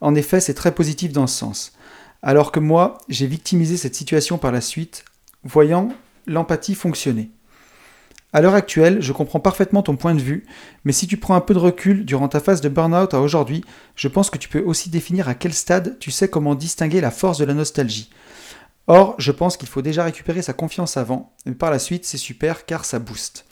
En 0.00 0.14
effet, 0.14 0.40
c'est 0.40 0.54
très 0.54 0.74
positif 0.74 1.12
dans 1.12 1.26
ce 1.26 1.38
sens. 1.38 1.72
Alors 2.22 2.50
que 2.50 2.58
moi, 2.58 2.98
j'ai 3.08 3.26
victimisé 3.26 3.76
cette 3.76 3.94
situation 3.94 4.38
par 4.38 4.50
la 4.50 4.60
suite, 4.60 5.04
voyant 5.44 5.90
l'empathie 6.26 6.74
fonctionner. 6.74 7.30
À 8.32 8.42
l'heure 8.42 8.54
actuelle, 8.54 9.00
je 9.00 9.12
comprends 9.12 9.40
parfaitement 9.40 9.82
ton 9.82 9.96
point 9.96 10.14
de 10.14 10.20
vue, 10.20 10.44
mais 10.84 10.92
si 10.92 11.06
tu 11.06 11.16
prends 11.16 11.34
un 11.34 11.40
peu 11.40 11.54
de 11.54 11.58
recul 11.58 12.04
durant 12.04 12.28
ta 12.28 12.40
phase 12.40 12.60
de 12.60 12.68
burn-out 12.68 13.14
à 13.14 13.20
aujourd'hui, 13.20 13.64
je 13.96 14.06
pense 14.06 14.28
que 14.28 14.36
tu 14.36 14.50
peux 14.50 14.60
aussi 14.60 14.90
définir 14.90 15.28
à 15.28 15.34
quel 15.34 15.54
stade 15.54 15.98
tu 15.98 16.10
sais 16.10 16.28
comment 16.28 16.54
distinguer 16.54 17.00
la 17.00 17.10
force 17.10 17.38
de 17.38 17.46
la 17.46 17.54
nostalgie. 17.54 18.10
Or, 18.86 19.14
je 19.18 19.32
pense 19.32 19.56
qu'il 19.56 19.68
faut 19.68 19.82
déjà 19.82 20.04
récupérer 20.04 20.42
sa 20.42 20.52
confiance 20.52 20.98
avant, 20.98 21.32
mais 21.46 21.54
par 21.54 21.70
la 21.70 21.78
suite, 21.78 22.04
c'est 22.04 22.18
super 22.18 22.66
car 22.66 22.84
ça 22.84 22.98
booste. 22.98 23.46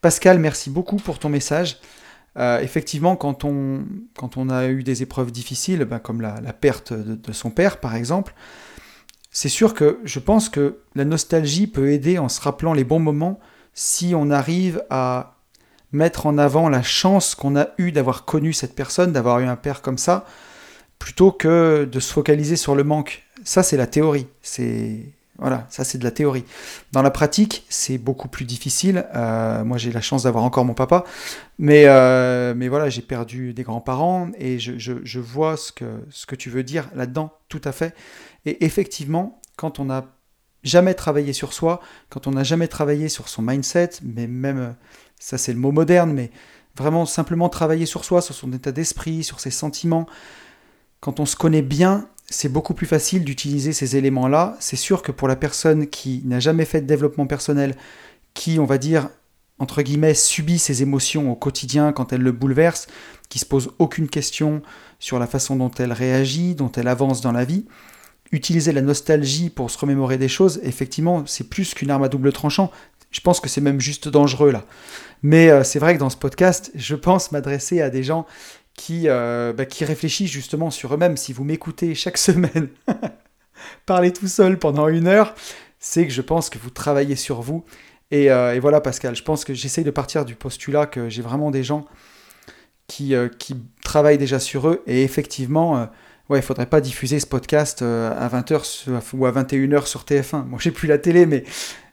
Pascal, 0.00 0.38
merci 0.38 0.70
beaucoup 0.70 0.96
pour 0.96 1.18
ton 1.18 1.28
message. 1.28 1.78
Euh, 2.38 2.60
effectivement, 2.60 3.16
quand 3.16 3.44
on, 3.44 4.48
a 4.50 4.66
eu 4.68 4.82
des 4.82 5.02
épreuves 5.02 5.30
difficiles, 5.30 5.84
ben, 5.84 5.98
comme 5.98 6.20
la, 6.20 6.52
perte 6.52 6.92
de, 6.92 7.32
son 7.32 7.50
père 7.50 7.80
par 7.80 7.94
exemple, 7.94 8.34
c'est 9.30 9.48
sûr 9.48 9.74
que 9.74 9.98
je 10.04 10.18
pense 10.18 10.48
que 10.48 10.78
la 10.94 11.04
nostalgie 11.04 11.66
peut 11.66 11.90
aider 11.90 12.18
en 12.18 12.28
se 12.28 12.40
rappelant 12.40 12.72
les 12.72 12.84
bons 12.84 12.98
moments 12.98 13.40
si 13.76 14.14
on 14.16 14.30
arrive 14.30 14.82
à 14.90 15.36
mettre 15.92 16.26
en 16.26 16.38
avant 16.38 16.68
la 16.68 16.82
chance 16.82 17.36
qu'on 17.36 17.56
a 17.56 17.68
eue 17.78 17.92
d'avoir 17.92 18.24
connu 18.24 18.52
cette 18.52 18.74
personne, 18.74 19.12
d'avoir 19.12 19.38
eu 19.38 19.44
un 19.44 19.54
père 19.54 19.82
comme 19.82 19.98
ça, 19.98 20.24
plutôt 20.98 21.30
que 21.30 21.88
de 21.90 22.00
se 22.00 22.12
focaliser 22.12 22.56
sur 22.56 22.74
le 22.74 22.82
manque. 22.82 23.22
Ça, 23.44 23.62
c'est 23.62 23.76
la 23.76 23.86
théorie. 23.86 24.26
C'est 24.42 25.12
voilà, 25.38 25.66
ça 25.68 25.84
c'est 25.84 25.98
de 25.98 26.04
la 26.04 26.10
théorie. 26.10 26.44
Dans 26.92 27.02
la 27.02 27.10
pratique, 27.10 27.66
c'est 27.68 27.98
beaucoup 27.98 28.28
plus 28.28 28.46
difficile. 28.46 29.06
Euh, 29.14 29.64
moi, 29.64 29.76
j'ai 29.76 29.92
la 29.92 30.00
chance 30.00 30.22
d'avoir 30.22 30.44
encore 30.44 30.64
mon 30.64 30.72
papa, 30.72 31.04
mais, 31.58 31.84
euh, 31.86 32.54
mais 32.56 32.68
voilà, 32.68 32.88
j'ai 32.88 33.02
perdu 33.02 33.52
des 33.52 33.62
grands-parents 33.62 34.30
et 34.38 34.58
je, 34.58 34.72
je, 34.78 35.20
vois 35.20 35.58
ce 35.58 35.72
que, 35.72 35.84
ce 36.08 36.24
que 36.24 36.34
tu 36.34 36.48
veux 36.48 36.62
dire 36.62 36.88
là-dedans, 36.94 37.34
tout 37.50 37.60
à 37.64 37.72
fait. 37.72 37.94
Et 38.46 38.64
effectivement, 38.64 39.38
quand 39.56 39.78
on 39.78 39.90
a 39.90 40.06
jamais 40.66 40.94
travaillé 40.94 41.32
sur 41.32 41.52
soi, 41.52 41.80
quand 42.10 42.26
on 42.26 42.32
n'a 42.32 42.44
jamais 42.44 42.68
travaillé 42.68 43.08
sur 43.08 43.28
son 43.28 43.42
mindset, 43.42 43.90
mais 44.02 44.26
même, 44.26 44.74
ça 45.18 45.38
c'est 45.38 45.52
le 45.52 45.58
mot 45.58 45.72
moderne, 45.72 46.12
mais 46.12 46.30
vraiment 46.76 47.06
simplement 47.06 47.48
travailler 47.48 47.86
sur 47.86 48.04
soi, 48.04 48.20
sur 48.20 48.34
son 48.34 48.52
état 48.52 48.72
d'esprit, 48.72 49.24
sur 49.24 49.40
ses 49.40 49.50
sentiments, 49.50 50.06
quand 51.00 51.20
on 51.20 51.26
se 51.26 51.36
connaît 51.36 51.62
bien, 51.62 52.08
c'est 52.28 52.48
beaucoup 52.48 52.74
plus 52.74 52.86
facile 52.86 53.24
d'utiliser 53.24 53.72
ces 53.72 53.96
éléments-là. 53.96 54.56
C'est 54.58 54.76
sûr 54.76 55.02
que 55.02 55.12
pour 55.12 55.28
la 55.28 55.36
personne 55.36 55.86
qui 55.86 56.22
n'a 56.24 56.40
jamais 56.40 56.64
fait 56.64 56.80
de 56.80 56.86
développement 56.86 57.26
personnel, 57.26 57.76
qui, 58.34 58.58
on 58.58 58.64
va 58.64 58.78
dire, 58.78 59.08
entre 59.58 59.82
guillemets, 59.82 60.14
subit 60.14 60.58
ses 60.58 60.82
émotions 60.82 61.30
au 61.30 61.36
quotidien 61.36 61.92
quand 61.92 62.12
elle 62.12 62.22
le 62.22 62.32
bouleverse, 62.32 62.88
qui 63.28 63.38
se 63.38 63.46
pose 63.46 63.70
aucune 63.78 64.08
question 64.08 64.62
sur 64.98 65.18
la 65.18 65.26
façon 65.26 65.56
dont 65.56 65.70
elle 65.78 65.92
réagit, 65.92 66.54
dont 66.54 66.72
elle 66.72 66.88
avance 66.88 67.20
dans 67.20 67.32
la 67.32 67.44
vie, 67.44 67.66
utiliser 68.32 68.72
la 68.72 68.82
nostalgie 68.82 69.50
pour 69.50 69.70
se 69.70 69.78
remémorer 69.78 70.18
des 70.18 70.28
choses, 70.28 70.60
effectivement, 70.62 71.24
c'est 71.26 71.48
plus 71.48 71.74
qu'une 71.74 71.90
arme 71.90 72.04
à 72.04 72.08
double 72.08 72.32
tranchant. 72.32 72.70
Je 73.10 73.20
pense 73.20 73.40
que 73.40 73.48
c'est 73.48 73.60
même 73.60 73.80
juste 73.80 74.08
dangereux 74.08 74.50
là. 74.50 74.64
Mais 75.22 75.50
euh, 75.50 75.64
c'est 75.64 75.78
vrai 75.78 75.94
que 75.94 75.98
dans 75.98 76.10
ce 76.10 76.16
podcast, 76.16 76.70
je 76.74 76.94
pense 76.94 77.32
m'adresser 77.32 77.80
à 77.80 77.90
des 77.90 78.02
gens 78.02 78.26
qui, 78.74 79.08
euh, 79.08 79.52
bah, 79.52 79.64
qui 79.64 79.84
réfléchissent 79.84 80.30
justement 80.30 80.70
sur 80.70 80.92
eux-mêmes. 80.94 81.16
Si 81.16 81.32
vous 81.32 81.44
m'écoutez 81.44 81.94
chaque 81.94 82.18
semaine 82.18 82.68
parler 83.86 84.12
tout 84.12 84.28
seul 84.28 84.58
pendant 84.58 84.88
une 84.88 85.06
heure, 85.06 85.34
c'est 85.78 86.06
que 86.06 86.12
je 86.12 86.22
pense 86.22 86.50
que 86.50 86.58
vous 86.58 86.70
travaillez 86.70 87.16
sur 87.16 87.40
vous. 87.40 87.64
Et, 88.10 88.30
euh, 88.30 88.54
et 88.54 88.60
voilà 88.60 88.80
Pascal, 88.80 89.16
je 89.16 89.22
pense 89.22 89.44
que 89.44 89.54
j'essaye 89.54 89.84
de 89.84 89.90
partir 89.90 90.24
du 90.24 90.34
postulat 90.34 90.86
que 90.86 91.08
j'ai 91.08 91.22
vraiment 91.22 91.50
des 91.50 91.64
gens 91.64 91.86
qui, 92.86 93.14
qui 93.40 93.56
travaillent 93.82 94.18
déjà 94.18 94.38
sur 94.38 94.68
eux. 94.68 94.82
Et 94.86 95.02
effectivement, 95.02 95.88
ouais, 96.28 96.38
il 96.38 96.42
faudrait 96.42 96.66
pas 96.66 96.80
diffuser 96.80 97.20
ce 97.20 97.26
podcast 97.26 97.82
à 97.82 98.28
20h 98.28 98.88
ou 99.14 99.26
à 99.26 99.32
21h 99.32 99.86
sur 99.86 100.02
TF1. 100.04 100.46
Moi, 100.46 100.58
j'ai 100.60 100.70
plus 100.70 100.88
la 100.88 100.98
télé, 100.98 101.26
mais, 101.26 101.44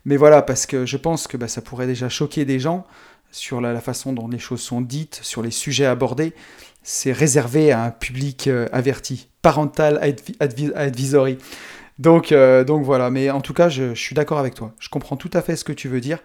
mais 0.06 0.18
voilà, 0.18 0.42
parce 0.42 0.66
que 0.66 0.86
je 0.86 0.98
pense 0.98 1.28
que 1.28 1.38
bah, 1.38 1.48
ça 1.48 1.62
pourrait 1.62 1.88
déjà 1.88 2.10
choquer 2.10 2.46
des 2.46 2.60
gens 2.60 2.86
sur 3.34 3.62
la, 3.62 3.82
façon 3.82 4.14
dont 4.14 4.28
les 4.28 4.40
choses 4.40 4.62
sont 4.62 4.80
dites, 4.80 5.20
sur 5.24 5.42
les 5.42 5.52
sujets 5.52 5.86
abordés, 5.86 6.34
c'est 6.84 7.12
réservé 7.12 7.72
à 7.72 7.84
un 7.84 7.92
public 7.92 8.48
euh, 8.48 8.68
averti, 8.72 9.28
parental 9.42 10.00
advisory. 10.40 11.38
Donc, 12.00 12.32
euh, 12.32 12.64
donc 12.64 12.84
voilà, 12.84 13.10
mais 13.10 13.32
en 13.32 13.42
tout 13.42 13.54
cas, 13.54 13.70
je, 13.70 13.96
suis 13.96 14.16
d'accord 14.16 14.38
avec 14.38 14.54
toi. 14.54 14.74
Je 14.80 14.90
comprends 14.90 15.18
tout 15.18 15.32
à 15.34 15.42
fait 15.42 15.56
ce 15.56 15.64
que 15.64 15.74
tu 15.74 15.88
veux 15.88 16.00
dire. 16.00 16.20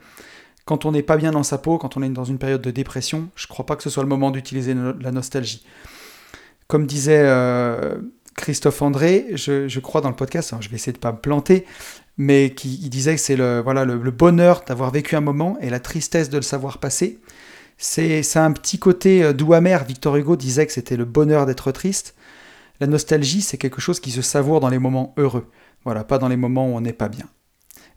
Quand 0.66 0.84
on 0.84 0.92
n'est 0.92 1.02
pas 1.02 1.16
bien 1.16 1.30
dans 1.30 1.42
sa 1.42 1.56
peau, 1.56 1.78
quand 1.78 1.96
on 1.96 2.02
est 2.02 2.08
dans 2.10 2.24
une 2.24 2.38
période 2.38 2.60
de 2.60 2.70
dépression, 2.70 3.28
je 3.34 3.46
ne 3.46 3.48
crois 3.48 3.64
pas 3.64 3.74
que 3.74 3.82
ce 3.82 3.90
soit 3.90 4.02
le 4.02 4.08
moment 4.08 4.30
d'utiliser 4.30 4.74
la 5.00 5.12
nostalgie. 5.12 5.64
Comme 6.68 6.86
disait 6.86 7.22
euh, 7.24 7.96
Christophe 8.36 8.82
André, 8.82 9.26
je, 9.32 9.80
crois 9.80 10.02
dans 10.02 10.10
le 10.10 10.16
podcast, 10.16 10.54
je 10.60 10.68
vais 10.68 10.76
essayer 10.76 10.92
de 10.92 10.98
pas 10.98 11.12
me 11.12 11.18
planter, 11.18 11.64
mais 12.18 12.50
qui 12.50 12.78
il 12.82 12.90
disait 12.90 13.14
que 13.14 13.20
c'est 13.20 13.36
le, 13.36 13.60
voilà, 13.60 13.86
le, 13.86 14.10
bonheur 14.10 14.62
d'avoir 14.66 14.90
vécu 14.90 15.16
un 15.16 15.22
moment 15.22 15.56
et 15.60 15.70
la 15.70 15.80
tristesse 15.80 16.28
de 16.28 16.36
le 16.36 16.42
savoir 16.42 16.76
passer. 16.76 17.20
C'est 17.78 18.36
un 18.36 18.52
petit 18.52 18.78
côté 18.78 19.24
euh, 19.24 19.32
doux 19.32 19.54
amer. 19.54 19.84
Victor 19.84 20.16
Hugo 20.16 20.36
disait 20.36 20.66
que 20.66 20.72
c'était 20.72 20.96
le 20.96 21.06
bonheur 21.06 21.46
d'être 21.46 21.72
triste. 21.72 22.14
La 22.80 22.86
nostalgie, 22.86 23.40
c'est 23.40 23.56
quelque 23.56 23.80
chose 23.80 23.98
qui 23.98 24.10
se 24.10 24.20
savoure 24.20 24.60
dans 24.60 24.68
les 24.68 24.78
moments 24.78 25.14
heureux. 25.16 25.46
Voilà, 25.84 26.04
pas 26.04 26.18
dans 26.18 26.28
les 26.28 26.36
moments 26.36 26.66
où 26.66 26.76
on 26.76 26.80
n'est 26.80 26.92
pas 26.92 27.08
bien. 27.08 27.26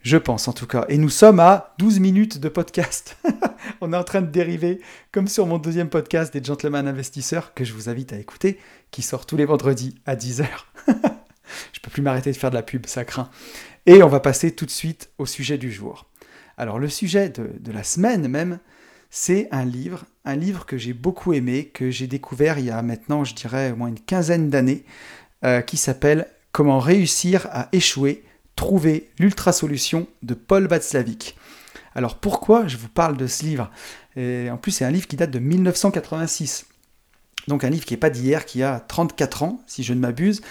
Je 0.00 0.16
pense 0.16 0.48
en 0.48 0.52
tout 0.52 0.66
cas. 0.66 0.86
Et 0.88 0.98
nous 0.98 1.10
sommes 1.10 1.40
à 1.40 1.74
12 1.78 2.00
minutes 2.00 2.38
de 2.38 2.48
podcast. 2.48 3.16
on 3.80 3.92
est 3.92 3.96
en 3.96 4.04
train 4.04 4.22
de 4.22 4.30
dériver, 4.30 4.80
comme 5.10 5.28
sur 5.28 5.46
mon 5.46 5.58
deuxième 5.58 5.88
podcast 5.88 6.32
des 6.32 6.42
Gentlemen 6.42 6.88
Investisseurs, 6.88 7.54
que 7.54 7.64
je 7.64 7.72
vous 7.72 7.88
invite 7.88 8.12
à 8.12 8.18
écouter, 8.18 8.58
qui 8.90 9.02
sort 9.02 9.26
tous 9.26 9.36
les 9.36 9.44
vendredis 9.44 9.94
à 10.06 10.16
10h. 10.16 10.46
je 11.72 11.80
peux 11.80 11.90
plus 11.90 12.02
m'arrêter 12.02 12.32
de 12.32 12.36
faire 12.36 12.50
de 12.50 12.56
la 12.56 12.62
pub, 12.62 12.86
ça 12.86 13.04
craint. 13.04 13.30
Et 13.86 14.02
on 14.02 14.08
va 14.08 14.20
passer 14.20 14.52
tout 14.52 14.66
de 14.66 14.70
suite 14.70 15.10
au 15.18 15.26
sujet 15.26 15.58
du 15.58 15.72
jour. 15.72 16.06
Alors 16.56 16.78
le 16.78 16.88
sujet 16.88 17.30
de, 17.30 17.72
la 17.72 17.82
semaine 17.82 18.28
même, 18.28 18.58
c'est 19.10 19.48
un 19.50 19.64
livre, 19.64 20.04
un 20.24 20.36
livre 20.36 20.66
que 20.66 20.78
j'ai 20.78 20.92
beaucoup 20.92 21.32
aimé, 21.32 21.70
que 21.72 21.90
j'ai 21.90 22.06
découvert 22.06 22.58
il 22.58 22.66
y 22.66 22.70
a 22.70 22.80
maintenant, 22.82 23.24
je 23.24 23.34
dirais, 23.34 23.72
au 23.72 23.76
moins 23.76 23.88
une 23.88 24.00
quinzaine 24.00 24.50
d'années, 24.50 24.84
euh, 25.44 25.60
qui 25.60 25.76
s'appelle 25.76 26.28
Comment 26.52 26.80
réussir 26.80 27.48
à 27.50 27.68
échouer, 27.72 28.24
trouver 28.56 29.10
l'ultra-solution 29.18 30.06
de 30.22 30.34
Paul 30.34 30.66
Václavic. 30.66 31.34
Alors 31.94 32.16
pourquoi 32.16 32.66
je 32.66 32.76
vous 32.76 32.88
parle 32.88 33.16
de 33.16 33.26
ce 33.26 33.44
livre? 33.44 33.70
En 34.16 34.56
plus 34.56 34.72
c'est 34.72 34.84
un 34.84 34.90
livre 34.90 35.06
qui 35.06 35.16
date 35.16 35.30
de 35.30 35.38
1986. 35.38 36.66
Donc 37.48 37.64
un 37.64 37.70
livre 37.70 37.84
qui 37.84 37.94
n'est 37.94 37.98
pas 37.98 38.10
d'hier, 38.10 38.44
qui 38.44 38.62
a 38.62 38.80
34 38.80 39.42
ans, 39.42 39.60
si 39.66 39.82
je 39.82 39.94
ne 39.94 40.00
m'abuse. 40.00 40.42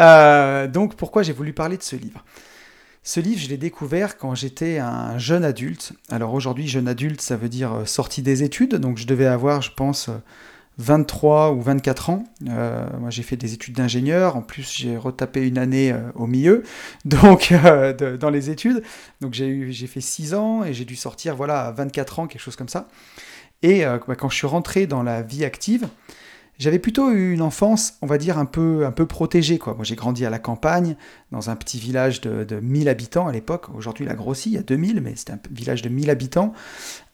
Euh, 0.00 0.66
donc 0.66 0.96
pourquoi 0.96 1.22
j'ai 1.22 1.32
voulu 1.32 1.52
parler 1.52 1.76
de 1.76 1.82
ce 1.82 1.96
livre? 1.96 2.24
Ce 3.04 3.20
livre, 3.20 3.40
je 3.40 3.48
l'ai 3.48 3.56
découvert 3.56 4.16
quand 4.16 4.34
j'étais 4.34 4.78
un 4.78 5.18
jeune 5.18 5.44
adulte. 5.44 5.92
Alors 6.08 6.34
aujourd'hui, 6.34 6.68
jeune 6.68 6.86
adulte, 6.86 7.20
ça 7.20 7.36
veut 7.36 7.48
dire 7.48 7.72
euh, 7.72 7.84
sorti 7.84 8.22
des 8.22 8.42
études. 8.42 8.76
Donc 8.76 8.98
je 8.98 9.06
devais 9.06 9.26
avoir, 9.26 9.60
je 9.62 9.72
pense, 9.72 10.08
23 10.78 11.52
ou 11.52 11.60
24 11.60 12.10
ans. 12.10 12.24
Euh, 12.48 12.86
moi, 12.98 13.10
j'ai 13.10 13.22
fait 13.22 13.36
des 13.36 13.54
études 13.54 13.74
d'ingénieur. 13.74 14.36
En 14.36 14.42
plus, 14.42 14.74
j'ai 14.74 14.96
retapé 14.96 15.46
une 15.46 15.58
année 15.58 15.92
euh, 15.92 16.10
au 16.14 16.26
milieu, 16.26 16.62
donc 17.04 17.52
dans 18.20 18.30
les 18.30 18.50
études. 18.50 18.82
Donc 19.20 19.34
j'ai 19.34 19.86
fait 19.86 20.00
6 20.00 20.34
ans 20.34 20.64
et 20.64 20.72
j'ai 20.72 20.84
dû 20.84 20.96
sortir, 20.96 21.36
voilà, 21.36 21.66
à 21.66 21.72
24 21.72 22.20
ans, 22.20 22.26
quelque 22.26 22.42
chose 22.42 22.56
comme 22.56 22.68
ça. 22.68 22.88
Et 23.62 23.84
bah, 23.84 24.16
quand 24.16 24.28
je 24.28 24.36
suis 24.36 24.46
rentré 24.46 24.88
dans 24.88 25.04
la 25.04 25.22
vie 25.22 25.44
active, 25.44 25.88
j'avais 26.58 26.78
plutôt 26.78 27.10
eu 27.10 27.32
une 27.32 27.42
enfance, 27.42 27.94
on 28.02 28.06
va 28.06 28.18
dire, 28.18 28.38
un 28.38 28.44
peu, 28.44 28.86
un 28.86 28.92
peu 28.92 29.06
protégée. 29.06 29.58
Quoi. 29.58 29.74
Moi, 29.74 29.84
j'ai 29.84 29.96
grandi 29.96 30.24
à 30.24 30.30
la 30.30 30.38
campagne, 30.38 30.96
dans 31.32 31.50
un 31.50 31.56
petit 31.56 31.78
village 31.78 32.20
de, 32.20 32.44
de 32.44 32.60
1000 32.60 32.88
habitants 32.88 33.26
à 33.26 33.32
l'époque. 33.32 33.66
Aujourd'hui, 33.74 34.04
il 34.04 34.10
a 34.10 34.14
grossi, 34.14 34.50
il 34.50 34.54
y 34.54 34.58
a 34.58 34.62
2000, 34.62 35.00
mais 35.00 35.16
c'était 35.16 35.32
un 35.32 35.40
village 35.50 35.82
de 35.82 35.88
1000 35.88 36.10
habitants, 36.10 36.52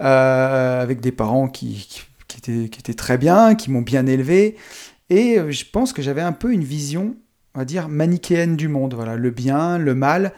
euh, 0.03 0.83
avec 0.83 1.01
des 1.01 1.13
parents 1.13 1.49
qui, 1.49 2.03
qui 2.29 2.67
étaient 2.79 2.95
très 2.95 3.19
bien, 3.19 3.55
qui 3.55 3.71
m'ont 3.71 3.83
bien 3.83 4.07
élevé. 4.07 4.57
Et 5.11 5.39
euh, 5.39 5.51
je 5.51 5.65
pense 5.65 5.93
que 5.93 6.03
j'avais 6.03 6.21
un 6.21 6.33
peu 6.33 6.53
une 6.53 6.65
vision, 6.65 7.17
on 7.55 7.61
va 7.61 7.65
dire, 7.65 7.89
manichéenne 7.89 8.57
du 8.57 8.69
monde. 8.69 8.95
Voilà, 8.95 9.17
le 9.17 9.31
bien, 9.31 9.79
le 9.79 9.95
mal. 9.95 10.33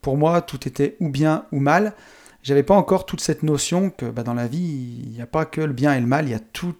Pour 0.00 0.16
moi, 0.16 0.42
tout 0.42 0.66
était 0.66 0.96
ou 1.00 1.08
bien 1.08 1.46
ou 1.52 1.60
mal. 1.60 1.94
J'avais 2.42 2.62
pas 2.62 2.74
encore 2.74 3.06
toute 3.06 3.20
cette 3.20 3.42
notion 3.42 3.90
que 3.90 4.06
bah, 4.06 4.22
dans 4.22 4.34
la 4.34 4.46
vie, 4.46 5.02
il 5.04 5.10
n'y 5.10 5.22
a 5.22 5.26
pas 5.26 5.46
que 5.46 5.60
le 5.60 5.72
bien 5.72 5.94
et 5.94 6.00
le 6.00 6.06
mal, 6.06 6.26
il 6.26 6.32
y 6.32 6.34
a 6.34 6.40
tout 6.40 6.74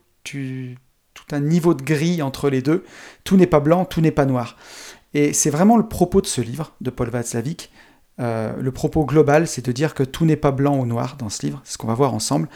un 1.30 1.40
niveau 1.40 1.74
de 1.74 1.82
gris 1.82 2.20
entre 2.22 2.50
les 2.50 2.60
deux. 2.60 2.84
Tout 3.24 3.36
n'est 3.36 3.46
pas 3.46 3.60
blanc, 3.60 3.84
tout 3.84 4.00
n'est 4.00 4.10
pas 4.10 4.26
noir. 4.26 4.56
Et 5.14 5.32
c'est 5.32 5.50
vraiment 5.50 5.76
le 5.76 5.88
propos 5.88 6.20
de 6.20 6.26
ce 6.26 6.40
livre 6.40 6.72
de 6.80 6.90
Paul 6.90 7.08
Václavic. 7.08 7.70
Euh, 8.20 8.54
le 8.60 8.72
propos 8.72 9.04
global, 9.04 9.48
c'est 9.48 9.64
de 9.64 9.72
dire 9.72 9.94
que 9.94 10.02
tout 10.02 10.24
n'est 10.24 10.36
pas 10.36 10.52
blanc 10.52 10.78
ou 10.78 10.86
noir 10.86 11.16
dans 11.16 11.28
ce 11.28 11.46
livre, 11.46 11.60
c'est 11.64 11.72
ce 11.72 11.78
qu'on 11.78 11.86
va 11.86 11.94
voir 11.94 12.14
ensemble. 12.14 12.48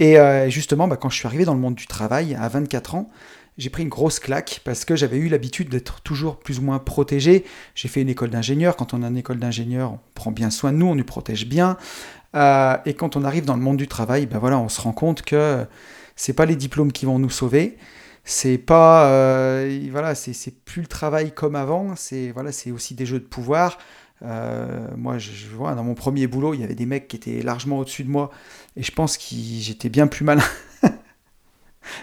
Et 0.00 0.18
euh, 0.18 0.48
justement, 0.48 0.88
bah, 0.88 0.96
quand 0.96 1.10
je 1.10 1.16
suis 1.16 1.26
arrivé 1.26 1.44
dans 1.44 1.54
le 1.54 1.60
monde 1.60 1.74
du 1.76 1.86
travail 1.86 2.34
à 2.34 2.48
24 2.48 2.94
ans, 2.96 3.10
j'ai 3.58 3.68
pris 3.68 3.82
une 3.82 3.90
grosse 3.90 4.18
claque 4.18 4.62
parce 4.64 4.86
que 4.86 4.96
j'avais 4.96 5.18
eu 5.18 5.28
l'habitude 5.28 5.68
d'être 5.68 6.00
toujours 6.00 6.38
plus 6.38 6.58
ou 6.58 6.62
moins 6.62 6.78
protégé. 6.78 7.44
J'ai 7.74 7.88
fait 7.88 8.00
une 8.00 8.08
école 8.08 8.30
d'ingénieur. 8.30 8.76
Quand 8.76 8.94
on 8.94 9.02
a 9.02 9.08
une 9.08 9.18
école 9.18 9.38
d'ingénieur, 9.38 9.92
on 9.92 9.98
prend 10.14 10.32
bien 10.32 10.48
soin 10.48 10.72
de 10.72 10.78
nous, 10.78 10.86
on 10.86 10.94
nous 10.94 11.04
protège 11.04 11.46
bien. 11.46 11.76
Euh, 12.34 12.76
et 12.86 12.94
quand 12.94 13.16
on 13.16 13.24
arrive 13.24 13.44
dans 13.44 13.56
le 13.56 13.60
monde 13.60 13.76
du 13.76 13.88
travail, 13.88 14.24
ben 14.24 14.38
voilà, 14.38 14.58
on 14.58 14.70
se 14.70 14.80
rend 14.80 14.92
compte 14.92 15.20
que 15.20 15.66
c'est 16.16 16.32
pas 16.32 16.46
les 16.46 16.56
diplômes 16.56 16.92
qui 16.92 17.04
vont 17.04 17.18
nous 17.18 17.28
sauver. 17.28 17.76
C'est 18.24 18.58
pas 18.58 19.06
euh, 19.06 19.86
voilà, 19.90 20.14
c'est 20.14 20.64
plus 20.64 20.80
le 20.80 20.88
travail 20.88 21.32
comme 21.32 21.56
avant. 21.56 21.94
C'est 21.96 22.30
voilà, 22.30 22.52
c'est 22.52 22.70
aussi 22.70 22.94
des 22.94 23.04
jeux 23.04 23.20
de 23.20 23.24
pouvoir. 23.24 23.76
Euh, 24.22 24.86
moi, 24.96 25.18
je, 25.18 25.48
vois 25.48 25.74
dans 25.74 25.84
mon 25.84 25.94
premier 25.94 26.26
boulot, 26.26 26.54
il 26.54 26.60
y 26.60 26.64
avait 26.64 26.74
des 26.74 26.86
mecs 26.86 27.08
qui 27.08 27.16
étaient 27.16 27.42
largement 27.42 27.78
au-dessus 27.78 28.04
de 28.04 28.10
moi, 28.10 28.30
et 28.76 28.82
je 28.82 28.92
pense 28.92 29.16
que 29.16 29.24
j'étais 29.34 29.88
bien 29.88 30.06
plus 30.06 30.24
malin. 30.24 30.44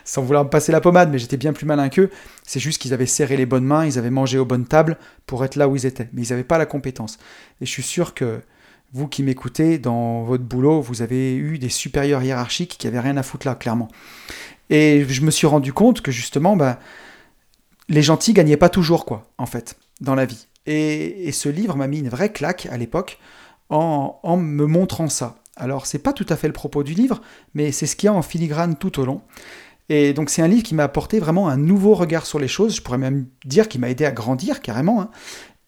Sans 0.03 0.23
vouloir 0.23 0.43
me 0.43 0.49
passer 0.49 0.71
la 0.71 0.81
pommade, 0.81 1.11
mais 1.11 1.19
j'étais 1.19 1.37
bien 1.37 1.53
plus 1.53 1.65
malin 1.65 1.89
qu'eux. 1.89 2.09
C'est 2.43 2.59
juste 2.59 2.81
qu'ils 2.81 2.93
avaient 2.93 3.05
serré 3.05 3.37
les 3.37 3.45
bonnes 3.45 3.63
mains, 3.63 3.85
ils 3.85 3.99
avaient 3.99 4.09
mangé 4.09 4.37
aux 4.37 4.45
bonnes 4.45 4.65
tables 4.65 4.97
pour 5.25 5.45
être 5.45 5.55
là 5.55 5.67
où 5.67 5.75
ils 5.75 5.85
étaient, 5.85 6.09
mais 6.13 6.23
ils 6.23 6.29
n'avaient 6.31 6.43
pas 6.43 6.57
la 6.57 6.65
compétence. 6.65 7.17
Et 7.61 7.65
je 7.65 7.71
suis 7.71 7.83
sûr 7.83 8.13
que 8.13 8.41
vous 8.93 9.07
qui 9.07 9.21
m'écoutez, 9.21 9.77
dans 9.77 10.23
votre 10.23 10.43
boulot, 10.43 10.81
vous 10.81 11.01
avez 11.01 11.35
eu 11.35 11.59
des 11.59 11.69
supérieurs 11.69 12.23
hiérarchiques 12.23 12.77
qui 12.77 12.87
n'avaient 12.87 12.99
rien 12.99 13.17
à 13.17 13.23
foutre 13.23 13.45
là, 13.45 13.55
clairement. 13.55 13.89
Et 14.69 15.05
je 15.07 15.21
me 15.21 15.31
suis 15.31 15.47
rendu 15.47 15.73
compte 15.73 16.01
que 16.01 16.11
justement, 16.11 16.55
bah, 16.55 16.79
les 17.89 18.01
gentils 18.01 18.33
gagnaient 18.33 18.57
pas 18.57 18.69
toujours, 18.69 19.05
quoi, 19.05 19.29
en 19.37 19.45
fait, 19.45 19.77
dans 20.01 20.15
la 20.15 20.25
vie. 20.25 20.47
Et, 20.67 21.31
ce 21.31 21.49
livre 21.49 21.75
m'a 21.75 21.87
mis 21.87 21.99
une 21.99 22.09
vraie 22.09 22.31
claque 22.31 22.67
à 22.69 22.77
l'époque 22.77 23.19
en, 23.69 24.37
me 24.37 24.65
montrant 24.65 25.09
ça. 25.09 25.37
Alors, 25.55 25.87
c'est 25.87 25.99
pas 25.99 26.13
tout 26.13 26.25
à 26.29 26.35
fait 26.35 26.47
le 26.47 26.53
propos 26.53 26.83
du 26.83 26.93
livre, 26.93 27.21
mais 27.55 27.71
c'est 27.71 27.87
ce 27.87 27.95
qu'il 27.95 28.07
y 28.07 28.09
a 28.09 28.13
en 28.13 28.21
filigrane 28.21 28.75
tout 28.75 28.99
au 28.99 29.05
long. 29.05 29.21
Et 29.89 30.13
donc, 30.13 30.29
c'est 30.29 30.41
un 30.41 30.47
livre 30.47 30.63
qui 30.63 30.75
m'a 30.75 30.83
apporté 30.83 31.19
vraiment 31.19 31.47
un 31.47 31.57
nouveau 31.57 31.95
regard 31.95 32.25
sur 32.25 32.37
les 32.37 32.47
choses. 32.47 32.75
Je 32.75 32.81
pourrais 32.81 32.97
même 32.97 33.25
dire 33.45 33.69
qu'il 33.69 33.81
m'a 33.81 33.89
aidé 33.89 34.05
à 34.05 34.11
grandir 34.11 34.61
carrément. 34.61 35.01
Hein. 35.01 35.09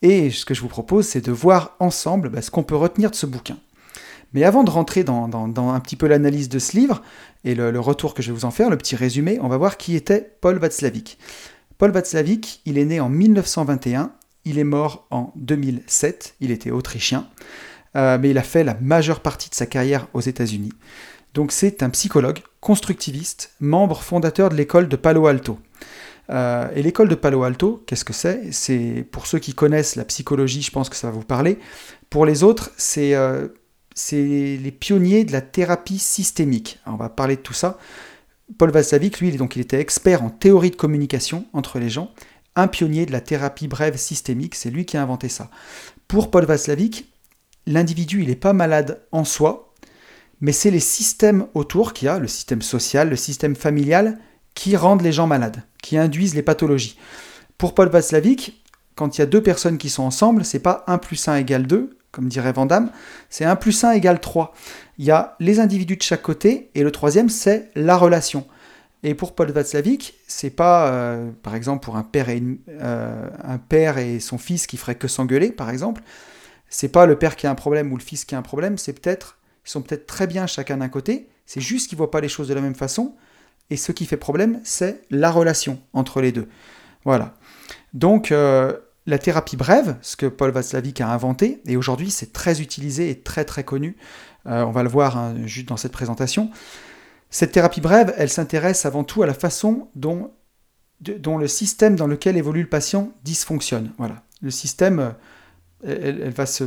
Et 0.02 0.30
ce 0.30 0.46
que 0.46 0.54
je 0.54 0.62
vous 0.62 0.68
propose, 0.68 1.08
c'est 1.08 1.26
de 1.26 1.32
voir 1.32 1.76
ensemble 1.80 2.30
bah, 2.30 2.42
ce 2.42 2.52
qu'on 2.52 2.64
peut 2.64 2.76
retenir 2.76 3.10
de 3.10 3.16
ce 3.16 3.26
bouquin. 3.26 3.58
Mais 4.34 4.44
avant 4.44 4.64
de 4.64 4.70
rentrer 4.70 5.04
dans, 5.04 5.26
un 5.34 5.80
petit 5.80 5.96
peu 5.96 6.08
l'analyse 6.08 6.50
de 6.50 6.60
ce 6.60 6.78
livre 6.78 7.02
et 7.44 7.56
le, 7.56 7.80
retour 7.80 8.14
que 8.14 8.22
je 8.22 8.32
vais 8.32 8.38
vous 8.38 8.46
en 8.46 8.52
faire, 8.52 8.70
le 8.70 8.78
petit 8.78 8.96
résumé, 8.96 9.40
on 9.42 9.48
va 9.48 9.58
voir 9.58 9.78
qui 9.78 9.96
était 9.96 10.36
Paul 10.42 10.60
Václavic. 10.60 11.18
Paul 11.78 11.92
Václavic, 11.92 12.62
il 12.66 12.78
est 12.78 12.86
né 12.86 13.00
en 13.00 13.10
1921, 13.10 14.12
il 14.46 14.60
est 14.60 14.64
mort 14.64 15.08
en 15.12 15.32
2007, 15.36 16.36
il 16.40 16.52
était 16.52 16.72
autrichien, 16.72 17.28
euh, 17.96 18.18
mais 18.20 18.30
il 18.30 18.38
a 18.38 18.44
fait 18.44 18.64
la 18.64 18.76
majeure 18.76 19.20
partie 19.20 19.50
de 19.50 19.56
sa 19.56 19.66
carrière 19.66 20.08
aux 20.14 20.22
États-Unis. 20.22 20.74
Donc 21.34 21.52
c'est 21.52 21.84
un 21.84 21.90
psychologue 21.90 22.40
constructiviste, 22.60 23.54
membre 23.60 24.02
fondateur 24.02 24.50
de 24.50 24.56
l'école 24.56 24.88
de 24.88 24.96
Palo 24.96 25.28
Alto. 25.28 25.60
et 26.30 26.82
l'école 26.82 27.08
de 27.08 27.16
Palo 27.16 27.44
Alto, 27.44 27.84
qu'est-ce 27.86 28.06
que 28.06 28.14
c'est? 28.14 29.04
Pour 29.12 29.28
ceux 29.28 29.40
qui 29.40 29.54
connaissent 29.54 29.96
la 29.96 30.06
psychologie, 30.06 30.62
je 30.62 30.72
pense 30.72 30.90
que 30.90 30.96
ça 30.96 31.08
va 31.08 31.14
vous 31.14 31.24
parler. 31.24 31.60
Pour 32.10 32.26
les 32.26 32.44
autres, 32.44 32.72
c'est 32.78 33.16
les 34.12 34.72
pionniers 34.72 35.24
de 35.24 35.32
la 35.32 35.42
thérapie 35.42 36.00
systémique. 36.00 36.80
on 36.86 36.96
va 36.96 37.10
parler 37.10 37.36
de 37.36 37.42
tout 37.42 37.54
ça. 37.54 37.78
Paul 38.58 38.72
Vaslavic, 38.72 39.20
lui, 39.20 39.32
donc, 39.32 39.56
il 39.56 39.62
était 39.62 39.80
expert 39.80 40.24
en 40.24 40.30
théorie 40.30 40.72
de 40.72 40.76
communication 40.76 41.46
entre 41.54 41.80
les 41.80 41.90
gens, 41.90 42.12
un 42.56 42.68
pionnier 42.68 43.06
de 43.06 43.12
la 43.12 43.22
thérapie 43.22 43.68
brève 43.68 43.98
systémique, 43.98 44.56
c'est 44.56 44.70
lui 44.70 44.86
qui 44.86 44.98
a 44.98 45.02
inventé 45.02 45.30
ça. 45.30 45.50
Pour 46.08 46.32
Paul 46.32 46.46
Vaslavic, 46.46 47.12
l'individu, 47.66 48.22
il 48.22 48.30
n'est 48.30 48.36
pas 48.36 48.54
malade 48.54 49.02
en 49.12 49.24
soi, 49.24 49.74
mais 50.42 50.52
c'est 50.52 50.72
les 50.72 50.80
systèmes 50.80 51.48
autour 51.54 51.94
qu'il 51.94 52.08
y 52.08 52.10
a, 52.10 52.20
le 52.20 52.28
système 52.28 52.62
social, 52.62 53.10
le 53.10 53.16
système 53.16 53.56
familial, 53.56 54.20
qui 54.56 54.76
rendent 54.76 55.02
les 55.02 55.12
gens 55.12 55.28
malades, 55.28 55.64
qui 55.82 55.98
induisent 55.98 56.36
les 56.36 56.44
pathologies. 56.44 56.98
Pour 57.58 57.76
Paul 57.76 57.90
Vaslavic, 57.90 58.64
quand 58.96 59.18
il 59.18 59.22
y 59.22 59.24
a 59.24 59.28
deux 59.28 59.44
personnes 59.44 59.78
qui 59.78 59.90
sont 59.90 60.04
ensemble, 60.04 60.44
c'est 60.44 60.60
pas 60.60 60.84
1 60.88 60.98
plus 60.98 61.28
1 61.28 61.36
égale 61.36 61.68
2, 61.68 61.98
comme 62.12 62.28
dirait 62.28 62.52
Vandamme, 62.52 62.92
c'est 63.30 63.46
1 63.46 63.56
plus 63.56 63.84
1 63.84 63.92
égale 63.92 64.20
3. 64.20 64.54
Il 64.98 65.06
y 65.06 65.12
a 65.12 65.36
les 65.40 65.60
individus 65.60 65.98
de 65.98 66.02
chaque 66.02 66.22
côté, 66.22 66.72
et 66.76 66.84
le 66.84 66.92
troisième, 66.92 67.30
c'est 67.30 67.70
la 67.76 67.96
relation. 67.98 68.46
Et 69.04 69.16
pour 69.16 69.34
Paul 69.34 69.52
Václavic, 69.52 70.16
c'est 70.28 70.50
pas, 70.50 70.92
euh, 70.92 71.32
par 71.42 71.56
exemple, 71.56 71.84
pour 71.84 71.96
un 71.96 72.04
père, 72.04 72.30
et 72.30 72.44
euh, 72.68 73.30
un 73.44 73.58
père 73.58 73.98
et 73.98 74.20
son 74.20 74.38
fils 74.38 74.68
qui 74.68 74.78
ferait 74.78 74.96
que 74.96 75.08
s'engueuler, 75.08 75.52
par 75.52 75.70
exemple. 75.70 76.02
C'est 76.70 76.90
pas 76.90 77.06
le 77.06 77.18
père 77.18 77.36
qui 77.36 77.48
a 77.48 77.52
un 77.52 77.56
problème 77.56 77.92
ou 77.94 77.98
le 77.98 78.04
fils 78.04 78.26
qui 78.26 78.36
a 78.36 78.38
un 78.38 78.44
problème, 78.44 78.78
c'est 78.78 78.94
peut-être, 78.94 79.38
ils 79.66 79.70
sont 79.70 79.82
peut-être 79.82 80.06
très 80.06 80.28
bien 80.28 80.48
chacun 80.48 80.78
d'un 80.78 80.90
côté, 80.90 81.30
c'est 81.46 81.62
juste 81.62 81.90
qu'ils 81.90 81.98
voient 81.98 82.12
pas 82.12 82.22
les 82.22 82.28
choses 82.28 82.50
de 82.50 82.54
la 82.54 82.62
même 82.62 82.76
façon, 82.76 83.16
et 83.70 83.78
ce 83.78 83.92
qui 83.92 84.06
fait 84.06 84.18
problème, 84.18 84.60
c'est 84.64 85.02
la 85.10 85.32
relation 85.32 85.80
entre 85.94 86.22
les 86.22 86.32
deux. 86.32 86.50
Voilà. 87.06 87.36
Donc, 87.94 88.32
euh, 88.32 88.74
la 89.08 89.18
thérapie 89.18 89.56
brève, 89.56 89.96
ce 90.02 90.18
que 90.18 90.26
Paul 90.26 90.52
Václavic 90.52 91.00
a 91.02 91.10
inventé, 91.10 91.62
et 91.66 91.78
aujourd'hui 91.78 92.12
c'est 92.12 92.34
très 92.34 92.62
utilisé 92.62 93.10
et 93.10 93.20
très 93.22 93.46
très 93.46 93.64
connu, 93.64 93.96
on 94.46 94.72
va 94.72 94.82
le 94.84 94.90
voir 94.90 95.18
hein, 95.18 95.36
juste 95.46 95.68
dans 95.68 95.78
cette 95.78 95.92
présentation, 95.92 96.50
cette 97.30 97.52
thérapie 97.52 97.82
brève, 97.82 98.14
elle 98.18 98.30
s'intéresse 98.30 98.86
avant 98.86 99.04
tout 99.04 99.22
à 99.22 99.28
la 99.28 99.34
façon 99.34 99.88
dont, 99.96 100.32
le 101.06 101.48
système 101.48 101.96
dans 101.96 102.08
lequel 102.08 102.38
évolue 102.38 102.64
le 102.64 102.70
patient 102.70 103.12
dysfonctionne. 103.24 103.92
Voilà. 103.98 104.24
Le 104.42 104.52
système, 104.52 105.14
euh, 105.86 106.16
elle, 106.24 106.32
va 106.32 106.46
se, 106.46 106.64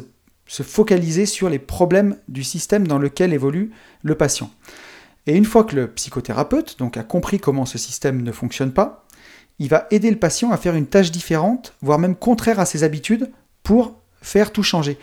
focaliser 0.46 1.26
sur 1.26 1.48
les 1.48 1.58
problèmes 1.58 2.16
du 2.28 2.44
système 2.44 2.86
dans 2.86 2.98
lequel 2.98 3.32
évolue 3.32 3.72
le 4.02 4.14
patient. 4.14 4.50
Et 5.26 5.36
une 5.36 5.44
fois 5.44 5.64
que 5.64 5.74
le 5.74 5.88
psychothérapeute 5.88 6.78
donc, 6.78 6.96
a 6.96 7.02
compris 7.02 7.38
comment 7.38 7.64
ce 7.64 7.78
système 7.78 8.22
ne 8.22 8.32
fonctionne 8.32 8.72
pas, 8.72 9.06
il 9.58 9.68
va 9.68 9.86
aider 9.90 10.10
le 10.10 10.18
patient 10.18 10.50
à 10.50 10.56
faire 10.56 10.74
une 10.74 10.86
tâche 10.86 11.10
différente, 11.10 11.74
voire 11.80 11.98
même 11.98 12.16
contraire 12.16 12.60
à 12.60 12.66
ses 12.66 12.84
habitudes, 12.84 13.30
pour 13.62 14.00
faire 14.20 14.52
tout 14.52 14.62
changer. 14.62 14.98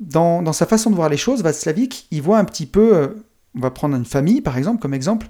Dans, 0.00 0.42
dans 0.42 0.52
sa 0.52 0.66
façon 0.66 0.90
de 0.90 0.96
voir 0.96 1.08
les 1.08 1.16
choses, 1.16 1.42
Václavic, 1.42 2.06
il 2.10 2.22
voit 2.22 2.38
un 2.38 2.44
petit 2.44 2.66
peu 2.66 2.96
euh, 2.96 3.08
on 3.56 3.60
va 3.60 3.70
prendre 3.70 3.96
une 3.96 4.04
famille, 4.04 4.40
par 4.40 4.58
exemple, 4.58 4.80
comme 4.80 4.94
exemple, 4.94 5.28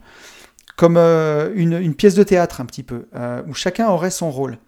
comme 0.77 0.97
euh, 0.99 1.53
une, 1.55 1.95
pièce 1.95 2.15
de 2.15 2.23
théâtre 2.23 2.61
un 2.61 2.67
petit 2.67 2.83
peu, 2.83 3.07
euh, 3.15 3.43
où 3.49 3.55
chacun 3.55 3.89
aurait 3.89 4.11
son 4.11 4.31
rôle. 4.31 4.59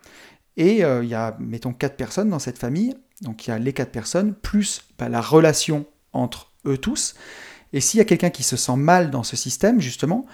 Et 0.57 0.85
euh, 0.85 1.05
il 1.05 1.11
y 1.11 1.15
a, 1.15 1.37
mettons, 1.38 1.73
quatre 1.73 1.97
personnes 1.97 2.31
dans 2.31 2.38
cette 2.38 2.59
famille, 2.59 2.95
donc 3.23 3.47
il 3.47 3.50
y 3.50 3.53
a 3.53 3.59
les 3.59 3.73
quatre 3.73 3.93
personnes, 3.93 4.35
plus 4.35 4.83
bah, 4.99 5.09
la 5.09 5.21
relation 5.21 5.87
entre 6.12 6.53
eux 6.67 6.79
tous. 6.79 7.15
Et 7.73 7.81
s'il 7.81 7.99
y 7.99 8.00
a 8.00 8.05
quelqu'un 8.05 8.31
qui 8.31 8.43
se 8.43 8.57
sent 8.57 8.77
mal 8.77 9.11
dans 9.11 9.23
ce 9.23 9.37
système, 9.37 9.81
justement, 9.81 10.25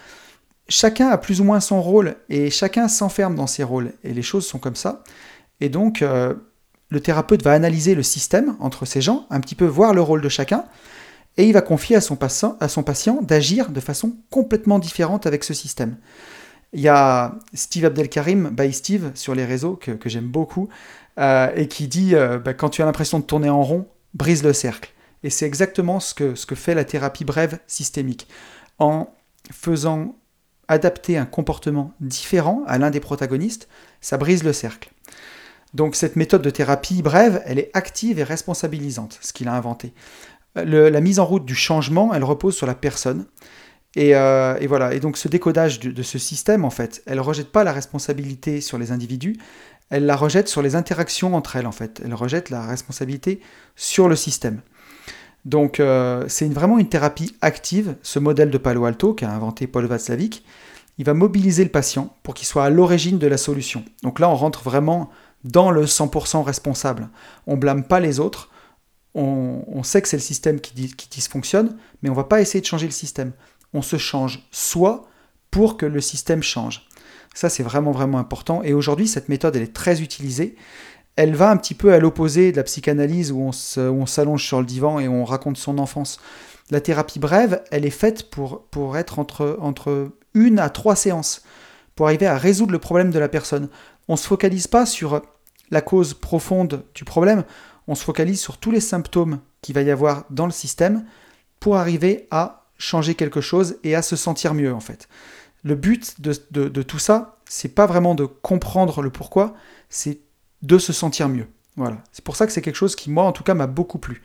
chacun 0.69 1.09
a 1.09 1.19
plus 1.19 1.41
ou 1.41 1.45
moins 1.45 1.61
son 1.61 1.83
rôle, 1.83 2.17
et 2.29 2.51
chacun 2.51 2.89
s'enferme 2.89 3.35
dans 3.35 3.49
ses 3.49 3.65
rôles, 3.65 3.93
et 4.05 4.15
les 4.15 4.23
choses 4.23 4.47
sont 4.47 4.59
comme 4.59 4.77
ça. 4.77 5.03
Et 5.61 5.69
donc, 5.69 6.01
le 6.01 7.01
thérapeute 7.01 7.43
va 7.43 7.53
analyser 7.53 7.95
le 7.95 8.03
système 8.03 8.57
entre 8.61 8.85
ces 8.85 9.01
gens, 9.01 9.27
un 9.31 9.41
petit 9.41 9.57
peu 9.57 9.67
voir 9.67 9.95
le 9.95 10.01
rôle 10.01 10.21
de 10.21 10.29
chacun, 10.29 10.65
et 11.37 11.47
il 11.47 11.53
va 11.53 11.63
confier 11.63 11.97
à 11.97 12.01
son 12.01 12.17
patient, 12.17 13.23
d'agir 13.23 13.71
de 13.71 13.81
façon 13.81 14.17
complètement 14.31 14.79
différente 14.79 15.27
avec 15.27 15.45
ce 15.45 15.55
système. 15.55 15.97
Il 16.73 16.81
y 16.81 16.89
a 16.89 17.37
Steve 17.55 17.85
Abdelkarim, 17.85 18.51
by 18.51 18.73
Steve, 18.73 19.11
sur 19.15 19.35
les 19.35 19.45
réseaux, 19.45 19.77
que, 19.77 20.09
j'aime 20.09 20.29
beaucoup, 20.29 20.69
euh, 21.19 21.51
et 21.55 21.69
qui 21.69 21.89
dit 21.89 22.15
euh, 22.15 22.39
bah, 22.39 22.55
quand 22.55 22.69
tu 22.69 22.83
as 22.83 22.85
l'impression 22.85 23.19
de 23.19 23.25
tourner 23.25 23.49
en 23.49 23.63
rond, 23.63 23.87
brise 24.15 24.43
le 24.43 24.53
cercle. 24.53 24.93
Et 25.23 25.31
c'est 25.31 25.47
exactement 25.47 26.01
ce 26.01 26.15
que 26.15 26.55
fait 26.55 26.75
la 26.75 26.85
thérapie 26.85 27.25
brève 27.25 27.59
systémique. 27.67 28.29
En 28.79 29.09
faisant 29.53 30.17
adapter 30.69 31.17
un 31.17 31.27
comportement 31.27 31.93
différent 32.01 32.63
à 32.67 32.79
l'un 32.79 32.91
des 32.91 33.01
protagonistes, 33.01 33.69
ça 34.01 34.19
brise 34.19 34.45
le 34.45 34.53
cercle. 34.53 34.91
Donc 35.75 35.97
cette 35.97 36.17
méthode 36.17 36.43
de 36.43 36.51
thérapie 36.51 37.03
brève, 37.03 37.43
elle 37.47 37.59
est 37.59 37.71
active 37.75 38.19
et 38.19 38.25
responsabilisante, 38.25 39.19
ce 39.21 39.33
qu'il 39.33 39.49
a 39.49 39.55
inventé 39.55 39.93
la 40.55 41.01
mise 41.01 41.19
en 41.19 41.25
route 41.25 41.45
du 41.45 41.55
changement, 41.55 42.15
elle 42.15 42.25
repose 42.25 42.57
sur 42.57 42.67
la 42.67 42.75
personne. 42.75 43.27
Et, 43.97 44.15
euh, 44.15 44.59
voilà. 44.67 44.95
Et 44.95 45.01
donc 45.01 45.17
ce 45.17 45.29
décodage 45.29 45.81
de, 45.81 46.03
ce 46.03 46.19
système, 46.19 46.65
en 46.65 46.71
fait, 46.71 47.03
elle 47.07 47.21
rejette 47.21 47.51
pas 47.51 47.65
la 47.65 47.73
responsabilité 47.73 48.61
sur 48.61 48.79
les 48.79 48.93
individus, 48.93 49.37
elle 49.91 50.07
la 50.07 50.17
rejette 50.17 50.49
sur 50.49 50.63
les 50.63 50.77
interactions 50.77 51.35
entre 51.35 51.57
elles, 51.57 51.67
en 51.67 51.73
fait. 51.73 52.01
Elle 52.05 52.15
rejette 52.15 52.51
la 52.51 52.67
responsabilité 52.67 53.41
sur 53.77 54.09
le 54.09 54.17
système. 54.17 54.61
Donc 55.45 55.79
euh, 55.79 56.25
c'est 56.27 56.49
vraiment 56.49 56.79
une 56.79 56.89
thérapie 56.89 57.37
active, 57.43 57.97
ce 58.03 58.19
modèle 58.19 58.51
de 58.51 58.57
Palo 58.57 58.87
Alto 58.87 59.13
qu'a 59.13 59.31
inventé 59.31 59.67
Paul 59.67 59.85
Václavic. 59.85 60.43
Il 60.97 61.05
va 61.05 61.13
mobiliser 61.13 61.65
le 61.65 61.71
patient 61.71 62.17
pour 62.23 62.35
qu'il 62.35 62.47
soit 62.47 62.65
à 62.65 62.71
l'origine 62.71 63.19
de 63.19 63.27
la 63.27 63.37
solution. 63.37 63.85
Donc 64.03 64.21
là, 64.21 64.31
on 64.31 64.37
rentre 64.37 64.63
vraiment 64.63 65.11
dans 65.43 65.71
le 65.71 65.85
100% 65.85 66.43
responsable. 66.43 67.09
On 67.47 67.57
blâme 67.57 67.85
pas 67.85 68.01
les 68.01 68.21
autres, 68.21 68.49
on, 69.15 69.83
sait 69.83 70.03
que 70.03 70.09
c'est 70.09 70.17
le 70.17 70.23
système 70.23 70.61
qui, 70.61 70.75
dysfonctionne, 71.11 71.77
mais 72.03 72.11
on 72.11 72.15
va 72.15 72.25
pas 72.25 72.41
essayer 72.41 72.61
de 72.61 72.67
changer 72.67 72.87
le 72.87 72.93
système. 72.93 73.33
On 73.73 73.83
se 73.83 73.97
change 73.97 74.47
soi 74.51 75.09
pour 75.51 75.77
que 75.77 75.87
le 75.87 76.01
système 76.01 76.43
change. 76.43 76.89
Ça, 77.35 77.49
c'est 77.49 77.63
vraiment, 77.63 77.93
vraiment 77.93 78.19
important. 78.19 78.63
Et 78.63 78.73
aujourd'hui, 78.73 79.07
cette 79.07 79.29
méthode, 79.29 79.57
elle 79.57 79.63
est 79.63 79.75
très 79.75 80.03
utilisée. 80.03 80.57
Elle 81.17 81.35
va 81.35 81.51
un 81.51 81.57
petit 81.57 81.75
peu 81.75 81.93
à 81.93 82.01
l'opposé 82.01 82.51
de 82.51 82.57
la 82.57 82.65
psychanalyse 82.65 83.31
où 83.31 83.51
on 83.77 84.07
s'allonge 84.07 84.45
sur 84.45 84.59
le 84.59 84.67
divan 84.67 84.99
et 84.99 85.07
on 85.07 85.25
raconte 85.25 85.59
son 85.59 85.79
enfance. 85.79 86.21
La 86.71 86.81
thérapie 86.81 87.19
brève, 87.19 87.63
elle 87.71 87.85
est 87.85 87.91
faite 87.91 88.31
pour, 88.31 88.65
pour 88.67 88.97
être 88.97 89.19
entre, 89.19 89.59
entre 89.61 90.11
une 90.35 90.59
à 90.59 90.71
trois 90.71 90.97
séances, 90.97 91.43
pour 91.95 92.07
arriver 92.07 92.27
à 92.27 92.37
résoudre 92.37 92.73
le 92.73 92.79
problème 92.79 93.11
de 93.11 93.19
la 93.19 93.29
personne. 93.29 93.69
On 94.09 94.15
ne 94.15 94.19
se 94.19 94.27
focalise 94.27 94.67
pas 94.67 94.87
sur 94.87 95.23
la 95.71 95.81
cause 95.81 96.15
profonde 96.15 96.85
du 96.95 97.05
problème, 97.05 97.45
on 97.89 97.95
se 97.95 98.05
focalise 98.05 98.41
sur 98.41 98.59
tous 98.59 98.71
les 98.71 98.81
symptômes 98.81 99.41
qu'il 99.63 99.75
va 99.75 99.83
y 99.83 99.91
avoir 99.91 100.25
dans 100.31 100.47
le 100.47 100.53
système 100.53 101.05
pour 101.61 101.77
arriver 101.77 102.27
à 102.31 102.67
changer 102.79 103.15
quelque 103.15 103.41
chose 103.41 103.77
et 103.85 103.95
à 103.95 104.03
se 104.03 104.17
sentir 104.17 104.55
mieux 104.55 104.73
en 104.73 104.81
fait. 104.81 105.09
Le 105.63 105.75
but 105.75 106.21
de, 106.21 106.83
tout 106.83 106.99
ça, 106.99 107.39
c'est 107.49 107.75
pas 107.75 107.87
vraiment 107.87 108.15
de 108.15 108.27
comprendre 108.27 109.01
le 109.01 109.09
pourquoi, 109.09 109.55
c'est 109.89 110.19
de 110.61 110.77
se 110.79 110.93
sentir 110.93 111.29
mieux. 111.31 111.47
Voilà. 111.77 112.03
C'est 112.13 112.23
pour 112.23 112.37
ça 112.37 112.47
que 112.47 112.53
c'est 112.53 112.61
quelque 112.61 112.77
chose 112.77 112.95
qui, 112.95 113.11
moi, 113.11 113.25
en 113.25 113.33
tout 113.33 113.43
cas, 113.43 113.55
m'a 113.55 113.67
beaucoup 113.67 113.99
plu. 113.99 114.23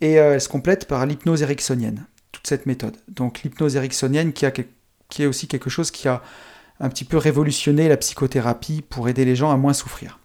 Et 0.00 0.18
euh, 0.18 0.34
elle 0.34 0.40
se 0.40 0.48
complète 0.48 0.88
par 0.88 1.04
l'hypnose 1.04 1.42
ericksonienne, 1.42 2.06
toute 2.32 2.46
cette 2.46 2.64
méthode. 2.64 2.96
Donc 3.08 3.42
l'hypnose 3.42 3.76
ericksonienne 3.76 4.32
qui, 4.32 4.46
a, 4.46 4.50
qui 4.50 5.22
est 5.22 5.26
aussi 5.26 5.46
quelque 5.46 5.68
chose 5.68 5.90
qui 5.90 6.08
a 6.08 6.22
un 6.80 6.88
petit 6.88 7.04
peu 7.04 7.18
révolutionné 7.18 7.88
la 7.88 7.98
psychothérapie 7.98 8.80
pour 8.80 9.10
aider 9.10 9.26
les 9.26 9.36
gens 9.36 9.50
à 9.50 9.56
moins 9.58 9.74
souffrir. 9.74 10.18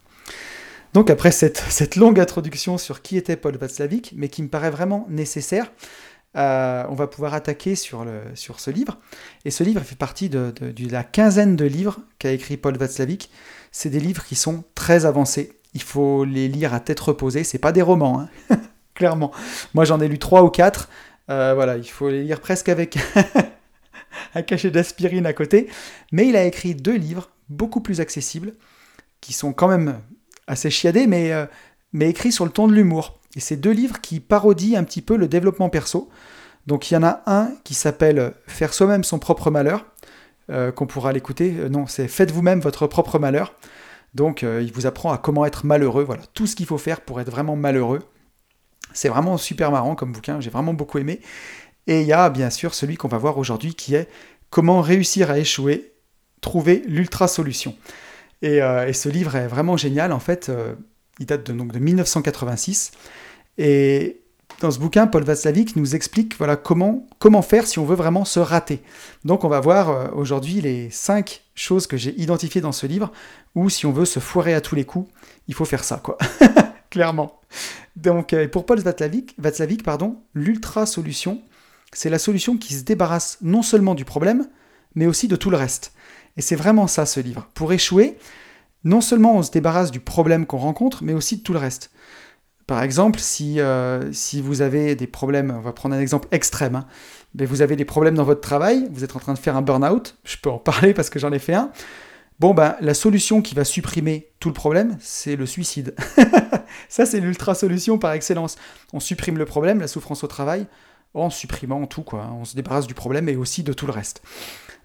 Donc 0.94 1.10
après 1.10 1.32
cette, 1.32 1.96
longue 1.96 2.20
introduction 2.20 2.78
sur 2.78 3.02
qui 3.02 3.18
était 3.18 3.36
Paul 3.36 3.58
Václavic, 3.58 4.14
mais 4.16 4.30
qui 4.30 4.44
me 4.44 4.48
paraît 4.48 4.72
vraiment 4.72 5.06
nécessaire, 5.10 5.72
euh, 6.36 6.84
on 6.90 6.94
va 6.94 7.08
pouvoir 7.08 7.34
attaquer 7.34 7.76
sur, 7.76 8.06
ce 8.36 8.72
livre. 8.72 8.98
Et 9.46 9.52
ce 9.52 9.64
livre 9.64 9.82
fait 9.82 9.96
partie 9.96 10.30
de, 10.30 10.54
la 10.90 11.04
quinzaine 11.04 11.56
de 11.56 11.66
livres 11.66 12.00
qu'a 12.20 12.32
écrit 12.32 12.58
Paul 12.58 12.78
Václavic. 12.78 13.30
C'est 13.72 13.90
des 13.90 14.00
livres 14.00 14.24
qui 14.24 14.36
sont 14.36 14.64
très 14.76 15.06
avancés. 15.06 15.54
Il 15.74 15.82
faut 15.82 16.26
les 16.26 16.48
lire 16.48 16.74
à 16.74 16.80
tête 16.80 17.00
reposée. 17.00 17.44
C'est 17.44 17.58
pas 17.60 17.72
des 17.72 17.82
romans, 17.82 18.22
hein. 18.22 18.58
clairement. 18.94 19.32
Moi 19.74 19.86
j'en 19.86 20.00
ai 20.00 20.08
lu 20.08 20.20
trois 20.20 20.44
ou 20.44 20.50
quatre. 20.50 20.90
Euh, 21.30 21.54
voilà, 21.54 21.78
il 21.78 21.90
faut 21.90 22.10
les 22.10 22.24
lire 22.24 22.40
presque 22.40 22.70
avec 22.70 22.98
un 24.36 24.42
cachet 24.42 24.72
d'aspirine 24.72 25.26
à 25.26 25.34
côté. 25.34 25.68
Mais 26.12 26.28
il 26.28 26.36
a 26.36 26.46
écrit 26.46 26.76
deux 26.76 26.96
livres 26.96 27.30
beaucoup 27.50 27.82
plus 27.82 28.02
accessibles, 28.02 28.54
qui 29.22 29.34
sont 29.34 29.54
quand 29.54 29.68
même 29.68 30.00
assez 30.48 30.70
chiadé, 30.70 31.08
mais, 31.08 31.34
euh, 31.34 31.46
mais 31.94 32.10
écrit 32.10 32.32
sur 32.32 32.46
le 32.46 32.52
ton 32.52 32.68
de 32.68 32.74
l'humour. 32.74 33.20
Et 33.36 33.40
c'est 33.40 33.58
deux 33.58 33.72
livres 33.72 34.02
qui 34.02 34.20
parodient 34.20 34.80
un 34.80 34.84
petit 34.84 35.02
peu 35.02 35.16
le 35.16 35.28
développement 35.28 35.70
perso. 35.70 36.10
Donc 36.66 36.90
il 36.90 36.96
y 36.96 36.98
en 36.98 37.04
a 37.04 37.22
un 37.28 37.52
qui 37.64 37.74
s'appelle 37.74 38.34
Faire 38.48 38.74
soi-même 38.74 39.04
son 39.04 39.20
propre 39.20 39.52
malheur, 39.52 39.86
euh, 40.50 40.72
qu'on 40.72 40.88
pourra 40.88 41.14
l'écouter. 41.14 41.56
Euh, 41.60 41.70
non, 41.70 41.88
c'est 41.88 42.08
Faites 42.08 42.32
vous-même 42.32 42.60
votre 42.60 42.88
propre 42.88 43.20
malheur. 43.20 43.54
Donc 44.14 44.42
il 44.42 44.72
vous 44.72 44.88
apprend 44.88 45.12
à 45.12 45.20
comment 45.20 45.46
être 45.46 45.66
malheureux, 45.66 46.04
voilà, 46.04 46.24
tout 46.34 46.48
ce 46.48 46.56
qu'il 46.56 46.66
faut 46.66 46.80
faire 46.80 47.02
pour 47.02 47.22
être 47.22 47.30
vraiment 47.30 47.56
malheureux. 47.56 48.02
C'est 48.94 49.10
vraiment 49.10 49.38
super 49.38 49.70
marrant 49.70 49.94
comme 49.94 50.12
bouquin, 50.12 50.40
j'ai 50.40 50.50
vraiment 50.50 50.74
beaucoup 50.74 50.98
aimé. 50.98 51.20
Et 51.86 52.02
il 52.02 52.08
y 52.08 52.14
a 52.14 52.30
bien 52.30 52.50
sûr 52.50 52.74
celui 52.74 52.96
qu'on 52.96 53.10
va 53.10 53.18
voir 53.18 53.38
aujourd'hui 53.38 53.76
qui 53.76 53.94
est 53.94 54.08
Comment 54.50 54.82
réussir 54.82 55.30
à 55.30 55.40
échouer, 55.40 55.94
trouver 56.42 56.82
l'ultra 56.88 57.28
solution. 57.28 57.76
Et, 58.42 58.62
euh, 58.62 58.88
et, 58.88 58.94
ce 58.94 59.10
livre 59.10 59.36
est 59.36 59.48
vraiment 59.48 59.78
génial. 59.78 60.12
En 60.12 60.20
fait, 60.20 60.50
euh, 60.50 60.76
il 61.20 61.26
date 61.26 61.48
de, 61.48 61.54
donc, 61.54 61.72
de 61.72 61.80
1986. 61.80 62.92
Et 63.58 64.22
dans 64.62 64.72
ce 64.72 64.80
bouquin, 64.80 65.08
Paul 65.08 65.24
Václavic 65.24 65.76
nous 65.76 65.96
explique 65.96 66.38
voilà, 66.38 66.56
comment, 66.56 67.08
comment 67.20 67.42
faire 67.42 67.66
si 67.66 67.80
on 67.80 67.86
veut 67.86 67.96
vraiment 67.96 68.26
se 68.26 68.40
rater. 68.40 68.82
Donc 69.26 69.44
on 69.44 69.50
va 69.50 69.60
voir 69.60 69.90
euh, 69.90 70.08
aujourd'hui 70.14 70.62
les 70.62 70.90
cinq 70.90 71.44
choses 71.56 71.88
que 71.88 71.98
j'ai 71.98 72.20
identifiées 72.20 72.62
dans 72.62 72.72
ce 72.72 72.86
livre, 72.86 73.12
où 73.56 73.70
si 73.70 73.86
on 73.86 73.92
veut 73.92 74.06
se 74.06 74.20
foirer 74.20 74.54
à 74.54 74.62
tous 74.62 74.76
les 74.76 74.86
coups, 74.86 75.10
il 75.48 75.56
faut 75.56 75.66
faire 75.66 75.84
ça, 75.84 75.98
quoi. 75.98 76.18
Clairement. 76.92 77.42
Donc 77.96 78.36
pour 78.52 78.66
Paul 78.66 78.80
Václavic, 78.80 79.34
Václavic 79.40 79.84
pardon, 79.84 80.18
l'ultra 80.34 80.86
solution, 80.86 81.42
c'est 81.92 82.10
la 82.10 82.20
solution 82.20 82.58
qui 82.58 82.76
se 82.76 82.84
débarrasse 82.84 83.40
non 83.42 83.62
seulement 83.62 83.96
du 83.96 84.06
problème, 84.06 84.48
mais 84.96 85.06
aussi 85.06 85.28
de 85.28 85.36
tout 85.36 85.50
le 85.50 85.58
reste. 85.58 85.94
Et 86.38 86.42
c'est 86.42 86.56
vraiment 86.56 86.88
ça 86.88 87.06
ce 87.06 87.20
livre. 87.20 87.50
Pour 87.54 87.74
échouer, 87.74 88.18
non 88.84 89.02
seulement 89.02 89.36
on 89.36 89.44
se 89.44 89.52
débarrasse 89.52 89.92
du 89.92 90.00
problème 90.00 90.46
qu'on 90.46 90.58
rencontre, 90.58 91.04
mais 91.04 91.14
aussi 91.14 91.38
de 91.38 91.42
tout 91.42 91.54
le 91.54 91.60
reste. 91.60 91.92
Par 92.68 92.84
exemple, 92.84 93.20
si, 93.20 93.60
euh, 93.60 94.12
si 94.12 94.42
vous 94.42 94.62
avez 94.62 94.96
des 94.96 95.08
problèmes, 95.08 95.54
on 95.58 95.62
va 95.62 95.72
prendre 95.72 95.96
un 95.96 96.00
exemple 96.00 96.28
extrême, 96.32 96.76
hein, 96.76 96.86
mais 97.34 97.46
vous 97.46 97.62
avez 97.62 97.76
des 97.76 97.86
problèmes 97.86 98.16
dans 98.16 98.26
votre 98.26 98.42
travail, 98.42 98.88
vous 98.92 99.04
êtes 99.04 99.16
en 99.16 99.20
train 99.20 99.34
de 99.34 99.40
faire 99.40 99.56
un 99.56 99.62
burn-out, 99.62 100.18
je 100.26 100.36
peux 100.38 100.50
en 100.50 100.58
parler 100.60 100.94
parce 100.94 101.10
que 101.10 101.18
j'en 101.18 101.32
ai 101.32 101.40
fait 101.40 101.54
un. 101.54 101.72
Bon, 102.40 102.54
ben, 102.54 102.76
la 102.82 102.94
solution 102.94 103.42
qui 103.42 103.56
va 103.56 103.64
supprimer 103.64 104.28
tout 104.40 104.50
le 104.50 104.54
problème, 104.54 104.96
c'est 105.00 105.36
le 105.36 105.48
suicide. 105.48 105.96
Ça, 106.90 107.08
c'est 107.08 107.20
l'ultra 107.20 107.56
solution 107.56 107.98
par 107.98 108.12
excellence. 108.12 108.58
On 108.94 109.00
supprime 109.00 109.40
le 109.40 109.46
problème, 109.46 109.80
la 109.80 109.88
souffrance 109.88 110.24
au 110.24 110.28
travail, 110.28 110.68
en 111.16 111.32
supprimant 111.32 111.88
tout, 111.88 112.04
quoi. 112.04 112.30
On 112.40 112.46
se 112.46 112.56
débarrasse 112.56 112.86
du 112.86 112.94
problème 112.94 113.28
et 113.28 113.36
aussi 113.36 113.64
de 113.64 113.74
tout 113.74 113.88
le 113.88 113.92
reste. 113.92 114.22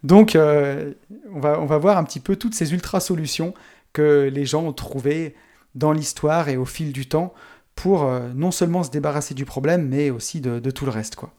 Donc, 0.03 0.35
euh, 0.35 0.93
on, 1.33 1.41
va, 1.41 1.79
voir 1.79 1.97
un 1.97 2.05
petit 2.05 2.21
peu 2.21 2.37
toutes 2.37 2.55
ces 2.55 2.73
ultra 2.73 3.01
solutions 3.01 3.55
que 3.93 4.31
les 4.33 4.47
gens 4.47 4.65
ont 4.65 4.73
trouvées 4.73 5.35
dans 5.75 5.93
l'histoire 5.93 6.49
et 6.49 6.57
au 6.57 6.65
fil 6.65 6.93
du 6.93 7.07
temps 7.07 7.33
pour 7.75 8.05
euh, 8.05 8.29
non 8.35 8.51
seulement 8.51 8.83
se 8.83 8.91
débarrasser 8.91 9.35
du 9.35 9.45
problème, 9.45 9.89
mais 9.89 10.11
aussi 10.11 10.41
de, 10.41 10.59
tout 10.71 10.85
le 10.85 10.91
reste. 10.91 11.17
Quoi. 11.17 11.33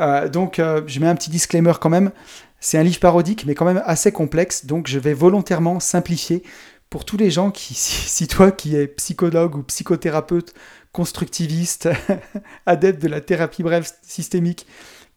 Euh, 0.00 0.28
donc 0.28 0.56
je 0.58 1.00
mets 1.00 1.06
un 1.06 1.14
petit 1.14 1.30
disclaimer 1.30 1.74
quand 1.80 1.90
même, 1.90 2.12
c'est 2.60 2.78
un 2.78 2.82
livre 2.82 2.98
parodique, 2.98 3.44
mais 3.46 3.54
quand 3.54 3.64
même 3.64 3.82
assez 3.84 4.10
complexe, 4.10 4.66
donc 4.66 4.88
je 4.88 4.98
vais 4.98 5.14
volontairement 5.14 5.80
simplifier 5.80 6.42
pour 6.88 7.04
tous 7.04 7.16
les 7.16 7.30
gens 7.30 7.50
qui, 7.50 7.74
si, 7.76 8.26
toi 8.26 8.52
qui 8.52 8.76
es 8.76 8.86
psychologue 8.86 9.56
ou 9.56 9.62
psychothérapeute, 9.62 10.54
constructiviste, 10.92 11.88
adepte 12.66 13.02
de 13.02 13.08
la 13.08 13.20
thérapie 13.20 13.62
brève 13.62 13.90
systémique, 14.02 14.66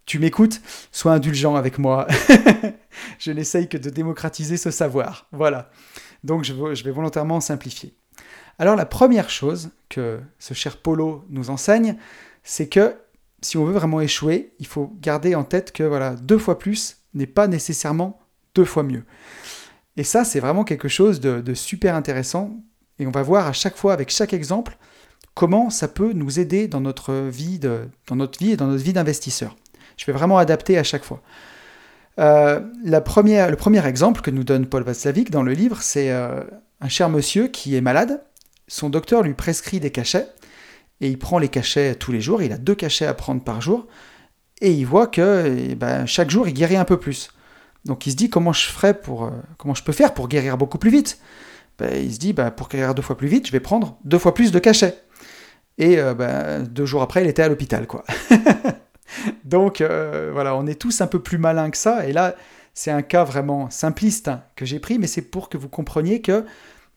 tu 0.06 0.20
m'écoutes, 0.20 0.62
sois 0.92 1.14
indulgent 1.14 1.56
avec 1.56 1.78
moi. 1.78 2.08
je 3.20 3.32
n'essaye 3.32 3.68
que 3.68 3.78
de 3.78 3.90
démocratiser 3.90 4.58
ce 4.58 4.72
savoir. 4.72 5.28
Voilà. 5.32 5.70
Donc 6.24 6.44
je 6.44 6.54
vais 6.54 6.92
volontairement 6.92 7.40
simplifier. 7.40 7.96
Alors 8.58 8.76
la 8.76 8.86
première 8.86 9.30
chose 9.30 9.72
que 9.90 10.20
ce 10.40 10.54
cher 10.54 10.78
Polo 10.78 11.26
nous 11.30 11.50
enseigne, 11.50 11.98
c'est 12.44 12.70
que 12.70 12.96
si 13.42 13.58
on 13.58 13.66
veut 13.66 13.74
vraiment 13.74 14.02
échouer, 14.02 14.54
il 14.60 14.68
faut 14.68 14.94
garder 15.02 15.36
en 15.36 15.44
tête 15.44 15.72
que 15.72 15.84
voilà, 15.84 16.16
deux 16.16 16.38
fois 16.38 16.58
plus 16.58 16.98
n'est 17.14 17.28
pas 17.28 17.48
nécessairement 17.48 18.20
deux 18.56 18.66
fois 18.66 18.84
mieux. 18.84 19.04
Et 19.98 20.04
ça, 20.04 20.26
c'est 20.26 20.40
vraiment 20.40 20.64
quelque 20.64 20.88
chose 20.88 21.20
de, 21.20 21.54
super 21.54 21.96
intéressant. 21.96 22.58
Et 23.00 23.08
on 23.08 23.12
va 23.12 23.22
voir 23.22 23.48
à 23.48 23.54
chaque 23.54 23.78
fois, 23.78 23.94
avec 23.94 24.10
chaque 24.10 24.34
exemple, 24.34 24.78
comment 25.34 25.70
ça 25.70 25.88
peut 25.88 26.14
nous 26.14 26.40
aider 26.40 26.68
dans 26.68 26.82
notre 26.82 27.14
vie, 27.14 27.60
dans 27.60 28.16
notre 28.16 28.40
vie 28.40 28.52
et 28.52 28.58
dans 28.58 28.68
notre 28.68 28.84
vie 28.84 28.94
d'investisseur. 28.94 29.56
Je 29.98 30.06
vais 30.06 30.14
vraiment 30.14 30.38
adapter 30.38 30.78
à 30.78 30.84
chaque 30.84 31.04
fois. 31.04 31.22
Euh, 32.20 32.62
le 32.84 33.00
premier 33.00 33.86
exemple 33.86 34.22
que 34.22 34.32
nous 34.32 34.44
donne 34.44 34.68
Paul 34.68 34.84
Václavic 34.84 35.32
dans 35.32 35.44
le 35.44 35.54
livre, 35.54 35.82
c'est 35.82 36.12
euh, 36.12 36.44
un 36.82 36.88
cher 36.88 37.10
monsieur 37.10 37.48
qui 37.48 37.76
est 37.76 37.82
malade. 37.82 38.24
Son 38.68 38.90
docteur 38.90 39.22
lui 39.22 39.34
prescrit 39.34 39.80
des 39.80 39.92
cachets 39.92 40.28
et 41.02 41.10
il 41.10 41.20
prend 41.20 41.40
les 41.40 41.50
cachets 41.50 41.96
tous 41.96 42.12
les 42.12 42.22
jours. 42.22 42.42
Il 42.42 42.52
a 42.52 42.58
deux 42.58 42.76
cachets 42.76 43.06
à 43.06 43.14
prendre 43.14 43.44
par 43.44 43.62
jour 43.62 43.88
et 44.62 44.72
il 44.72 44.86
voit 44.86 45.08
que 45.08 45.56
eh 45.70 45.76
ben, 45.76 46.06
chaque 46.06 46.30
jour 46.30 46.48
il 46.48 46.54
guérit 46.54 46.78
un 46.78 46.86
peu 46.86 46.98
plus. 46.98 47.32
Donc 47.84 48.08
il 48.08 48.12
se 48.12 48.16
dit 48.16 48.30
comment 48.30 48.54
je 48.54 48.66
ferais 48.68 48.94
pour 49.00 49.26
euh, 49.26 49.32
comment 49.58 49.76
je 49.76 49.84
peux 49.84 49.92
faire 49.92 50.14
pour 50.14 50.28
guérir 50.28 50.58
beaucoup 50.58 50.78
plus 50.78 50.90
vite? 50.90 51.20
Ben, 51.78 51.92
il 51.94 52.14
se 52.14 52.20
dit 52.20 52.34
ben, 52.34 52.50
pour 52.50 52.70
guérir 52.70 52.96
deux 52.96 53.02
fois 53.02 53.18
plus 53.18 53.28
vite, 53.28 53.46
je 53.46 53.52
vais 53.52 53.60
prendre 53.60 53.98
deux 54.06 54.18
fois 54.18 54.34
plus 54.34 54.52
de 54.52 54.60
cachets. 54.60 54.98
Et 55.78 55.98
deux 56.70 56.86
jours 56.86 57.02
après, 57.02 57.22
il 57.22 57.28
était 57.28 57.42
à 57.42 57.50
l'hôpital. 57.50 57.86
Donc 59.44 59.82
euh, 59.82 60.32
voilà, 60.34 60.56
on 60.56 60.68
est 60.68 60.80
tous 60.80 61.02
un 61.02 61.08
peu 61.08 61.20
plus 61.20 61.38
malins 61.38 61.70
que 61.70 61.78
ça. 61.78 62.08
Et 62.08 62.14
là, 62.14 62.36
c'est 62.74 62.92
un 62.92 63.02
cas 63.02 63.24
vraiment 63.24 63.70
simpliste 63.70 64.28
hein, 64.28 64.44
que 64.56 64.66
j'ai 64.66 64.80
pris, 64.80 65.00
mais 65.00 65.08
c'est 65.08 65.22
pour 65.22 65.50
que 65.50 65.58
vous 65.58 65.70
compreniez 65.70 66.22
que 66.22 66.46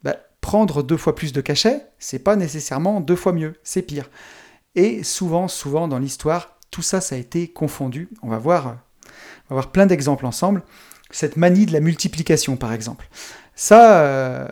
bah, 0.03 0.17
prendre 0.41 0.83
deux 0.83 0.97
fois 0.97 1.15
plus 1.15 1.33
de 1.33 1.41
cachets, 1.41 1.87
c'est 1.99 2.19
pas 2.19 2.37
nécessairement 2.37 3.01
deux 3.01 3.17
fois 3.17 3.33
mieux, 3.33 3.55
c'est 3.63 3.83
pire. 3.83 4.11
Et 4.75 5.03
souvent, 5.03 5.49
souvent 5.49 5.89
dans 5.89 5.99
l'histoire, 5.99 6.59
tout 6.71 6.83
ça, 6.83 7.01
ça 7.01 7.15
a 7.15 7.19
été 7.19 7.49
confondu. 7.49 8.09
On 8.23 8.29
va 8.29 8.39
voir, 8.39 8.77
voir 9.49 9.71
plein 9.71 9.87
d'exemples 9.87 10.27
ensemble. 10.27 10.63
Cette 11.11 11.37
manie 11.37 11.67
de 11.67 11.73
la 11.73 11.81
multiplication, 11.81 12.57
par 12.57 12.73
exemple. 12.73 13.09
Ça, 13.55 14.03
euh, 14.03 14.47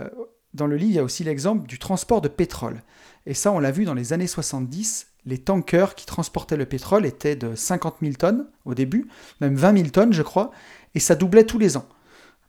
dans 0.54 0.66
le 0.66 0.76
livre, 0.76 0.90
il 0.90 0.96
y 0.96 0.98
a 0.98 1.04
aussi 1.04 1.22
l'exemple 1.22 1.66
du 1.66 1.78
transport 1.78 2.20
de 2.20 2.28
pétrole. 2.28 2.82
Et 3.26 3.34
ça, 3.34 3.52
on 3.52 3.58
l'a 3.58 3.70
vu 3.70 3.84
dans 3.84 3.94
les 3.94 4.12
années 4.12 4.26
70, 4.26 5.08
les 5.26 5.38
tankers 5.38 5.94
qui 5.94 6.06
transportaient 6.06 6.56
le 6.56 6.66
pétrole 6.66 7.04
étaient 7.04 7.36
de 7.36 7.54
50 7.54 7.96
000 8.00 8.14
tonnes 8.14 8.46
au 8.64 8.74
début, 8.74 9.08
même 9.40 9.56
20 9.56 9.76
000 9.76 9.88
tonnes, 9.90 10.12
je 10.12 10.22
crois, 10.22 10.52
et 10.94 11.00
ça 11.00 11.14
doublait 11.14 11.44
tous 11.44 11.58
les 11.58 11.76
ans. 11.76 11.86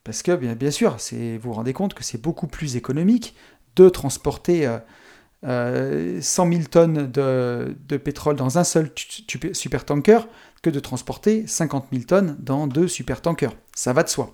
Parce 0.04 0.22
que, 0.24 0.36
bien, 0.36 0.72
sûr, 0.72 0.96
vous 1.12 1.40
vous 1.42 1.54
rendez 1.54 1.74
compte 1.74 1.94
que 1.94 2.04
c'est 2.04 2.22
beaucoup 2.22 2.48
plus 2.48 2.78
économique 2.78 3.36
de 3.76 3.90
transporter 3.90 4.66
100 5.44 5.50
euh, 5.50 6.22
000 6.22 6.50
euh, 6.50 6.64
tonnes 6.72 7.12
de, 7.12 7.98
pétrole 7.98 8.38
dans 8.38 8.58
un 8.58 8.64
seul 8.64 8.90
supertanker 9.52 10.28
que 10.62 10.70
de 10.70 10.80
transporter 10.80 11.46
50 11.46 11.88
000 11.92 12.04
tonnes 12.06 12.38
dans 12.40 12.68
deux 12.68 12.88
supertankers. 12.88 13.54
Ça 13.76 13.92
va 13.92 14.04
de 14.04 14.10
soi. 14.10 14.34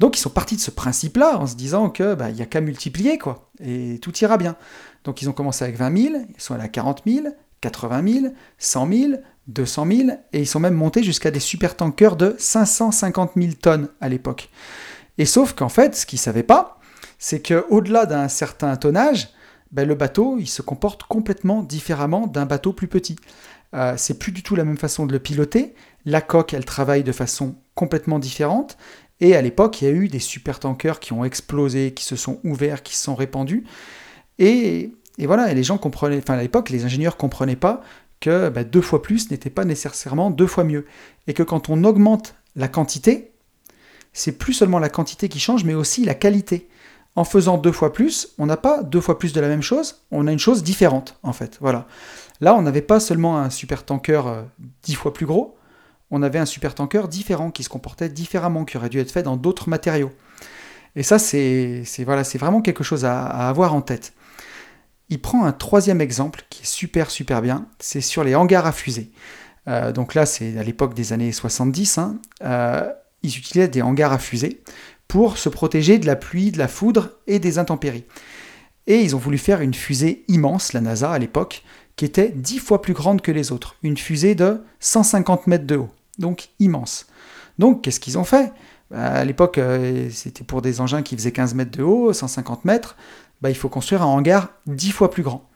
Donc 0.00 0.18
ils 0.18 0.20
sont 0.20 0.30
partis 0.30 0.56
de 0.56 0.60
ce 0.60 0.72
principe-là 0.72 1.38
en 1.38 1.46
se 1.46 1.54
disant 1.54 1.88
que 1.88 2.14
bah, 2.14 2.32
n'y 2.32 2.42
a 2.42 2.46
qu'à 2.46 2.60
multiplier, 2.60 3.16
quoi, 3.16 3.48
et 3.60 4.00
tout 4.02 4.16
ira 4.18 4.38
bien. 4.38 4.56
Donc 5.04 5.22
ils 5.22 5.28
ont 5.28 5.32
commencé 5.32 5.62
avec 5.62 5.76
20 5.76 5.96
000, 5.96 6.14
ils 6.34 6.40
sont 6.40 6.54
allés 6.54 6.64
à 6.64 6.68
40 6.68 7.02
000, 7.06 7.26
80 7.62 8.12
000, 8.12 8.34
100 8.58 8.92
000, 8.92 9.12
200 9.46 9.86
000, 9.90 10.08
et 10.32 10.40
ils 10.40 10.46
sont 10.46 10.60
même 10.60 10.74
montés 10.74 11.02
jusqu'à 11.02 11.30
des 11.30 11.40
supertankers 11.40 12.16
de 12.16 12.36
550 12.38 13.32
000 13.36 13.52
tonnes 13.54 13.88
à 14.00 14.10
l'époque. 14.10 14.50
Et 15.16 15.24
sauf 15.24 15.54
qu'en 15.54 15.70
fait, 15.70 15.96
ce 15.96 16.04
qu'ils 16.04 16.18
ne 16.18 16.22
savaient 16.22 16.42
pas, 16.42 16.78
c'est 17.18 17.40
qu'au-delà 17.40 18.04
d'un 18.04 18.28
certain 18.28 18.76
tonnage, 18.76 19.30
ben, 19.70 19.88
le 19.88 19.94
bateau, 19.94 20.36
il 20.38 20.48
se 20.48 20.60
comporte 20.60 21.04
complètement 21.04 21.62
différemment 21.62 22.26
d'un 22.26 22.44
bateau 22.44 22.72
plus 22.72 22.88
petit. 22.88 23.16
Euh, 23.74 23.94
c'est 23.96 24.18
plus 24.18 24.32
du 24.32 24.42
tout 24.42 24.54
la 24.54 24.64
même 24.64 24.76
façon 24.76 25.06
de 25.06 25.12
le 25.12 25.18
piloter. 25.18 25.74
La 26.04 26.20
coque, 26.20 26.52
elle 26.52 26.64
travaille 26.64 27.04
de 27.04 27.12
façon 27.12 27.56
complètement 27.74 28.18
différente. 28.18 28.76
Et 29.20 29.34
à 29.34 29.40
l'époque, 29.40 29.80
il 29.80 29.84
y 29.86 29.88
a 29.88 29.92
eu 29.92 30.08
des 30.08 30.18
supertankers 30.18 31.00
qui 31.00 31.12
ont 31.12 31.24
explosé, 31.24 31.94
qui 31.94 32.04
se 32.04 32.16
sont 32.16 32.40
ouverts, 32.44 32.82
qui 32.82 32.96
se 32.96 33.04
sont 33.04 33.14
répandus. 33.14 33.64
Et 34.38 34.92
et 35.18 35.26
voilà, 35.26 35.50
et 35.50 35.54
les 35.54 35.62
gens 35.62 35.78
comprenaient, 35.78 36.18
enfin 36.18 36.34
à 36.34 36.42
l'époque, 36.42 36.70
les 36.70 36.84
ingénieurs 36.84 37.16
comprenaient 37.16 37.56
pas 37.56 37.82
que 38.20 38.48
bah, 38.48 38.64
deux 38.64 38.80
fois 38.80 39.02
plus 39.02 39.30
n'était 39.30 39.50
pas 39.50 39.64
nécessairement 39.64 40.30
deux 40.30 40.46
fois 40.46 40.64
mieux. 40.64 40.86
Et 41.26 41.34
que 41.34 41.42
quand 41.42 41.68
on 41.68 41.84
augmente 41.84 42.34
la 42.56 42.68
quantité, 42.68 43.32
c'est 44.12 44.32
plus 44.32 44.54
seulement 44.54 44.78
la 44.78 44.88
quantité 44.88 45.28
qui 45.28 45.40
change, 45.40 45.64
mais 45.64 45.74
aussi 45.74 46.04
la 46.04 46.14
qualité. 46.14 46.68
En 47.14 47.24
faisant 47.24 47.58
deux 47.58 47.72
fois 47.72 47.92
plus, 47.92 48.28
on 48.38 48.46
n'a 48.46 48.56
pas 48.56 48.82
deux 48.82 49.00
fois 49.00 49.18
plus 49.18 49.34
de 49.34 49.40
la 49.40 49.48
même 49.48 49.60
chose, 49.60 50.02
on 50.10 50.26
a 50.26 50.32
une 50.32 50.38
chose 50.38 50.62
différente, 50.62 51.18
en 51.22 51.34
fait. 51.34 51.58
Voilà. 51.60 51.86
Là, 52.40 52.54
on 52.54 52.62
n'avait 52.62 52.80
pas 52.80 53.00
seulement 53.00 53.38
un 53.38 53.50
super 53.50 53.84
tanker 53.84 54.22
euh, 54.26 54.42
dix 54.82 54.94
fois 54.94 55.12
plus 55.12 55.26
gros, 55.26 55.56
on 56.10 56.22
avait 56.22 56.38
un 56.38 56.46
super 56.46 56.74
tanker 56.74 57.08
différent, 57.08 57.50
qui 57.50 57.64
se 57.64 57.68
comportait 57.68 58.08
différemment, 58.08 58.64
qui 58.64 58.78
aurait 58.78 58.88
dû 58.88 58.98
être 58.98 59.10
fait 59.10 59.22
dans 59.22 59.36
d'autres 59.36 59.68
matériaux. 59.68 60.10
Et 60.96 61.02
ça, 61.02 61.18
c'est 61.18 61.84
voilà, 62.00 62.22
vraiment 62.22 62.62
quelque 62.62 62.84
chose 62.84 63.04
à 63.04 63.26
avoir 63.26 63.74
en 63.74 63.82
tête. 63.82 64.14
Il 65.12 65.20
prend 65.20 65.44
un 65.44 65.52
troisième 65.52 66.00
exemple 66.00 66.42
qui 66.48 66.62
est 66.62 66.64
super 66.64 67.10
super 67.10 67.42
bien, 67.42 67.66
c'est 67.78 68.00
sur 68.00 68.24
les 68.24 68.34
hangars 68.34 68.64
à 68.64 68.72
fusées. 68.72 69.10
Euh, 69.68 69.92
donc 69.92 70.14
là, 70.14 70.24
c'est 70.24 70.56
à 70.56 70.62
l'époque 70.62 70.94
des 70.94 71.12
années 71.12 71.32
70. 71.32 71.98
Hein. 71.98 72.16
Euh, 72.42 72.90
ils 73.22 73.36
utilisaient 73.36 73.68
des 73.68 73.82
hangars 73.82 74.14
à 74.14 74.18
fusées 74.18 74.62
pour 75.08 75.36
se 75.36 75.50
protéger 75.50 75.98
de 75.98 76.06
la 76.06 76.16
pluie, 76.16 76.50
de 76.50 76.56
la 76.56 76.66
foudre 76.66 77.10
et 77.26 77.40
des 77.40 77.58
intempéries. 77.58 78.06
Et 78.86 79.02
ils 79.02 79.14
ont 79.14 79.18
voulu 79.18 79.36
faire 79.36 79.60
une 79.60 79.74
fusée 79.74 80.24
immense, 80.28 80.72
la 80.72 80.80
NASA 80.80 81.12
à 81.12 81.18
l'époque, 81.18 81.62
qui 81.96 82.06
était 82.06 82.32
dix 82.34 82.58
fois 82.58 82.80
plus 82.80 82.94
grande 82.94 83.20
que 83.20 83.32
les 83.32 83.52
autres. 83.52 83.76
Une 83.82 83.98
fusée 83.98 84.34
de 84.34 84.62
150 84.80 85.46
mètres 85.46 85.66
de 85.66 85.76
haut, 85.76 85.90
donc 86.18 86.48
immense. 86.58 87.06
Donc 87.58 87.82
qu'est-ce 87.82 88.00
qu'ils 88.00 88.16
ont 88.16 88.24
fait? 88.24 88.50
À 88.94 89.26
l'époque, 89.26 89.58
euh, 89.58 90.08
c'était 90.10 90.44
pour 90.44 90.62
des 90.62 90.80
engins 90.80 91.02
qui 91.02 91.16
faisaient 91.16 91.32
15 91.32 91.52
mètres 91.52 91.76
de 91.76 91.82
haut, 91.82 92.14
150 92.14 92.64
mètres. 92.64 92.96
Bah, 93.42 93.50
il 93.50 93.56
faut 93.56 93.68
construire 93.68 94.02
un 94.02 94.06
hangar 94.06 94.52
dix 94.66 94.92
fois 94.92 95.10
plus 95.10 95.24
grand. 95.24 95.50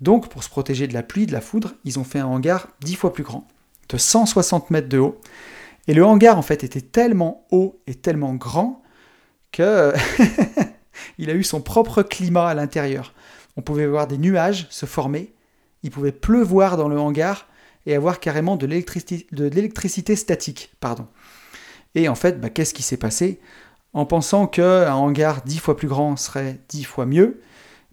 Donc, 0.00 0.28
pour 0.28 0.44
se 0.44 0.48
protéger 0.48 0.86
de 0.86 0.94
la 0.94 1.02
pluie, 1.02 1.26
de 1.26 1.32
la 1.32 1.40
foudre, 1.40 1.74
ils 1.84 1.98
ont 1.98 2.04
fait 2.04 2.20
un 2.20 2.26
hangar 2.26 2.68
dix 2.80 2.94
fois 2.94 3.12
plus 3.12 3.24
grand, 3.24 3.46
de 3.88 3.96
160 3.96 4.70
mètres 4.70 4.88
de 4.88 4.98
haut. 4.98 5.20
Et 5.88 5.94
le 5.94 6.04
hangar, 6.04 6.38
en 6.38 6.42
fait, 6.42 6.62
était 6.62 6.80
tellement 6.80 7.44
haut 7.50 7.80
et 7.88 7.96
tellement 7.96 8.34
grand 8.34 8.82
que 9.50 9.92
il 11.18 11.30
a 11.30 11.34
eu 11.34 11.42
son 11.42 11.60
propre 11.60 12.02
climat 12.02 12.48
à 12.48 12.54
l'intérieur. 12.54 13.12
On 13.56 13.62
pouvait 13.62 13.86
voir 13.86 14.06
des 14.06 14.18
nuages 14.18 14.68
se 14.70 14.86
former, 14.86 15.34
il 15.82 15.90
pouvait 15.90 16.12
pleuvoir 16.12 16.76
dans 16.76 16.88
le 16.88 16.98
hangar 16.98 17.48
et 17.86 17.96
avoir 17.96 18.20
carrément 18.20 18.54
de 18.54 18.66
l'électricité 18.66 20.16
statique. 20.16 20.72
Pardon. 20.78 21.08
Et 21.96 22.08
en 22.08 22.14
fait, 22.14 22.40
bah, 22.40 22.50
qu'est-ce 22.50 22.72
qui 22.72 22.82
s'est 22.82 22.96
passé? 22.96 23.40
En 23.94 24.06
pensant 24.06 24.46
qu'un 24.46 24.92
hangar 24.94 25.42
dix 25.42 25.58
fois 25.58 25.76
plus 25.76 25.88
grand 25.88 26.16
serait 26.16 26.60
dix 26.68 26.84
fois 26.84 27.06
mieux, 27.06 27.40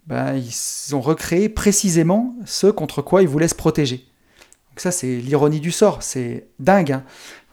bah, 0.06 0.34
ils 0.34 0.94
ont 0.94 1.00
recréé 1.00 1.48
précisément 1.48 2.34
ce 2.46 2.66
contre 2.66 3.02
quoi 3.02 3.22
ils 3.22 3.28
voulaient 3.28 3.48
se 3.48 3.54
protéger. 3.54 4.06
Donc 4.70 4.80
ça, 4.80 4.90
c'est 4.90 5.16
l'ironie 5.16 5.60
du 5.60 5.72
sort. 5.72 6.02
C'est 6.02 6.48
dingue. 6.58 6.92
Hein, 6.92 7.04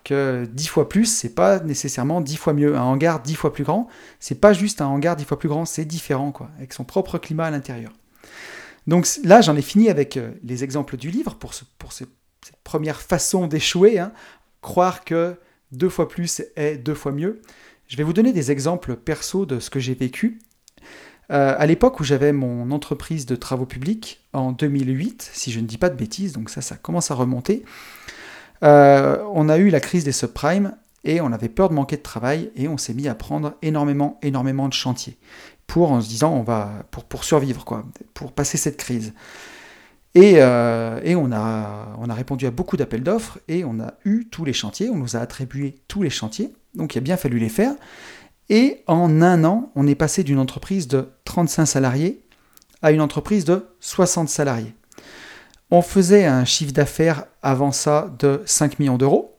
que 0.08 0.48
10 0.50 0.68
fois 0.68 0.88
plus, 0.88 1.06
c'est 1.06 1.36
pas 1.36 1.60
nécessairement 1.60 2.22
dix 2.22 2.38
fois 2.38 2.54
mieux. 2.54 2.78
Un 2.78 2.84
hangar 2.84 3.22
dix 3.22 3.36
fois 3.36 3.52
plus 3.52 3.66
grand, 3.66 3.90
c'est 4.22 4.40
pas 4.40 4.54
juste 4.54 4.80
un 4.80 4.86
hangar 4.86 5.18
dix 5.18 5.26
fois 5.26 5.38
plus 5.38 5.50
grand, 5.50 5.66
c'est 5.66 5.84
différent, 5.84 6.32
avec 6.58 6.72
son 6.72 6.86
propre 6.86 7.18
climat 7.18 7.48
à 7.48 7.52
l'intérieur. 7.52 7.92
Donc 8.88 9.06
là, 9.26 9.42
j'en 9.42 9.58
ai 9.58 9.62
fini 9.62 9.90
avec 9.90 10.16
euh, 10.16 10.32
les 10.44 10.64
exemples 10.64 10.96
du 10.96 11.12
livre 11.12 11.36
pour, 11.36 11.52
pour 11.78 11.92
cette 11.92 12.08
première 12.64 13.02
façon 13.02 13.48
d'échouer. 13.48 14.00
Hein. 14.00 14.14
croire 14.62 15.04
que 15.04 15.36
deux 15.74 15.90
fois 15.90 16.08
plus 16.08 16.42
est 16.56 16.78
deux 16.78 16.96
fois 16.96 17.12
mieux. 17.12 17.42
Je 17.88 17.96
vais 17.96 18.04
vous 18.04 18.14
donner 18.14 18.34
des 18.34 18.52
exemples 18.52 18.96
perso 18.96 19.46
de 19.46 19.60
ce 19.60 19.70
que 19.70 19.80
j'ai 19.80 19.94
vécu. 19.94 20.40
Euh, 21.32 21.56
à 21.58 21.66
l'époque 21.66 22.00
où 22.00 22.04
j'avais 22.04 22.34
mon 22.34 22.72
entreprise 22.72 23.26
de 23.26 23.36
travaux 23.36 23.66
publics, 23.66 24.22
en 24.34 24.52
2008, 24.52 25.30
si 25.34 25.52
je 25.52 25.60
ne 25.60 25.66
dis 25.66 25.78
pas 25.78 25.90
de 25.90 25.96
bêtises, 25.96 26.34
donc 26.34 26.50
ça, 26.50 26.62
ça 26.62 26.76
commence 26.76 27.12
à 27.12 27.16
remonter, 27.16 27.64
euh, 28.64 29.24
on 29.34 29.50
a 29.50 29.58
eu 29.58 29.70
la 29.70 29.80
crise 29.80 30.04
des 30.04 30.12
subprimes 30.12 30.76
et 31.04 31.22
on 31.22 31.32
avait 31.32 31.50
peur 31.50 31.70
de 31.70 31.76
manquer 31.76 31.98
de 31.98 32.02
travail 32.02 32.52
et 32.56 32.68
on 32.68 32.78
s'est 32.78 32.94
mis 32.94 33.08
à 33.08 33.16
prendre 33.16 33.56
énormément, 33.62 34.20
énormément 34.22 34.68
de 34.68 34.74
chantiers 34.74 35.18
pour, 35.66 35.92
en 35.92 36.02
se 36.02 36.10
disant, 36.10 36.34
on 36.34 36.44
va, 36.44 36.86
pour, 36.92 37.24
survivre, 37.24 37.64
pour 38.14 38.32
passer 38.32 38.58
cette 38.58 38.78
crise. 38.78 39.14
Euh, 40.18 41.00
et, 41.04 41.14
a, 41.14 41.18
on, 42.00 42.10
a, 42.10 42.14
répondu 42.14 42.48
à 42.48 42.52
beaucoup 42.52 42.78
d'appels 42.78 43.04
d'offres 43.04 43.40
et 43.48 43.64
on 43.64 43.80
a 43.80 43.94
eu 44.04 44.26
tous 44.26 44.46
les 44.46 44.54
chantiers, 44.54 44.90
on 44.90 44.96
nous 44.96 45.16
a 45.16 45.20
attribué 45.20 45.76
tous 45.88 46.02
les 46.02 46.10
chantiers, 46.10 46.54
donc 46.78 46.96
il 46.96 47.00
a 47.00 47.02
bien 47.02 47.18
fallu 47.18 47.40
les 47.40 47.50
faire. 47.50 47.74
Et 48.50 48.84
en 48.88 49.22
un 49.22 49.44
an, 49.44 49.72
on 49.76 49.88
est 49.88 49.96
passé 49.96 50.24
d'une 50.24 50.40
entreprise 50.40 50.88
de 50.88 51.10
35 51.26 51.66
salariés 51.66 52.24
à 52.82 52.92
une 52.92 53.02
entreprise 53.02 53.44
de 53.44 53.66
60 53.82 54.30
salariés. 54.30 54.74
On 55.70 55.82
faisait 55.82 56.26
un 56.26 56.46
chiffre 56.46 56.72
d'affaires 56.72 57.26
avant 57.42 57.74
ça 57.74 58.14
de 58.20 58.42
5 58.46 58.80
millions 58.80 58.98
d'euros. 58.98 59.38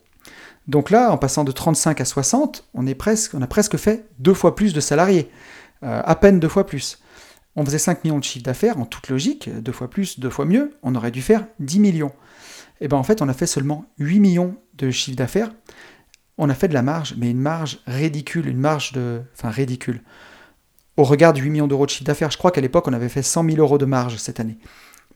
Donc 0.67 0.91
là, 0.91 1.11
en 1.11 1.17
passant 1.17 1.45
de 1.45 1.53
35 1.53 2.03
à 2.03 2.05
60, 2.05 2.69
on, 2.75 2.87
est 2.87 2.95
presque, 2.95 3.33
on 3.33 3.41
a 3.41 3.47
presque 3.47 3.79
fait 3.79 4.07
deux 4.19 4.35
fois 4.35 4.55
plus 4.55 4.75
de 4.75 4.81
salariés, 4.81 5.31
euh, 5.83 6.03
à 6.05 6.15
peine 6.17 6.39
deux 6.39 6.49
fois 6.49 6.67
plus 6.67 6.99
on 7.59 7.65
faisait 7.65 7.79
5 7.79 8.05
millions 8.05 8.21
de 8.21 8.25
chiffre 8.25 8.45
d'affaires, 8.45 8.79
en 8.79 8.85
toute 8.85 9.09
logique, 9.09 9.51
deux 9.61 9.73
fois 9.73 9.91
plus, 9.91 10.21
deux 10.21 10.31
fois 10.31 10.45
mieux, 10.45 10.75
on 10.85 10.95
aurait 10.95 11.11
dû 11.11 11.23
faire 11.23 11.45
10 11.59 11.81
millions. 11.81 12.13
Et 12.81 12.85
eh 12.85 12.89
bien 12.89 12.97
en 12.97 13.03
fait, 13.03 13.21
on 13.21 13.29
a 13.29 13.35
fait 13.35 13.49
seulement 13.49 13.87
8 13.99 14.21
millions 14.21 14.55
de 14.75 14.93
chiffre 14.93 15.17
d'affaires. 15.17 15.53
On 16.39 16.49
a 16.49 16.55
fait 16.55 16.69
de 16.69 16.75
la 16.75 16.83
marge, 16.83 17.15
mais 17.19 17.31
une 17.31 17.41
marge 17.41 17.81
ridicule, 17.87 18.47
une 18.49 18.59
marge 18.59 18.93
de. 18.93 19.21
Enfin, 19.35 19.51
ridicule. 19.51 20.03
Au 20.97 21.05
regard 21.05 21.33
de 21.33 21.41
8 21.41 21.51
millions 21.51 21.67
d'euros 21.69 21.87
de 21.87 21.91
chiffre 21.91 22.05
d'affaires, 22.05 22.31
je 22.31 22.39
crois 22.39 22.51
qu'à 22.51 22.61
l'époque, 22.61 22.89
on 22.89 22.93
avait 22.93 23.09
fait 23.09 23.23
100 23.23 23.45
000 23.45 23.59
euros 23.59 23.79
de 23.79 23.85
marge 23.85 24.17
cette 24.17 24.41
année. 24.41 24.59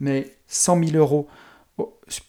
Mais 0.00 0.37
100 0.48 0.85
000 0.85 0.96
euros 0.96 1.28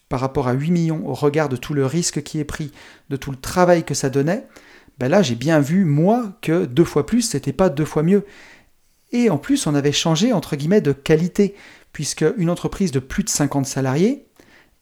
par 0.10 0.20
rapport 0.20 0.48
à 0.48 0.54
8 0.54 0.72
millions, 0.72 1.08
au 1.08 1.14
regard 1.14 1.50
de 1.50 1.56
tout 1.56 1.74
le 1.74 1.86
risque 1.86 2.24
qui 2.24 2.40
est 2.40 2.46
pris, 2.46 2.72
de 3.10 3.16
tout 3.16 3.32
le 3.32 3.38
travail 3.38 3.84
que 3.84 3.94
ça 3.94 4.10
donnait, 4.10 4.48
ben 5.00 5.10
là, 5.10 5.22
j'ai 5.22 5.36
bien 5.36 5.60
vu, 5.60 5.86
moi, 5.86 6.34
que 6.42 6.66
deux 6.66 6.84
fois 6.84 7.06
plus, 7.06 7.22
c'était 7.22 7.54
pas 7.54 7.70
deux 7.70 7.86
fois 7.86 8.04
mieux. 8.04 8.26
Et 9.12 9.30
en 9.30 9.38
plus, 9.38 9.68
on 9.68 9.76
avait 9.76 9.92
changé, 9.92 10.34
entre 10.34 10.56
guillemets, 10.56 10.82
de 10.82 10.92
qualité, 10.92 11.56
puisque 11.92 12.26
une 12.38 12.50
entreprise 12.50 12.92
de 12.92 13.00
plus 13.00 13.24
de 13.24 13.30
50 13.30 13.66
salariés, 13.66 14.28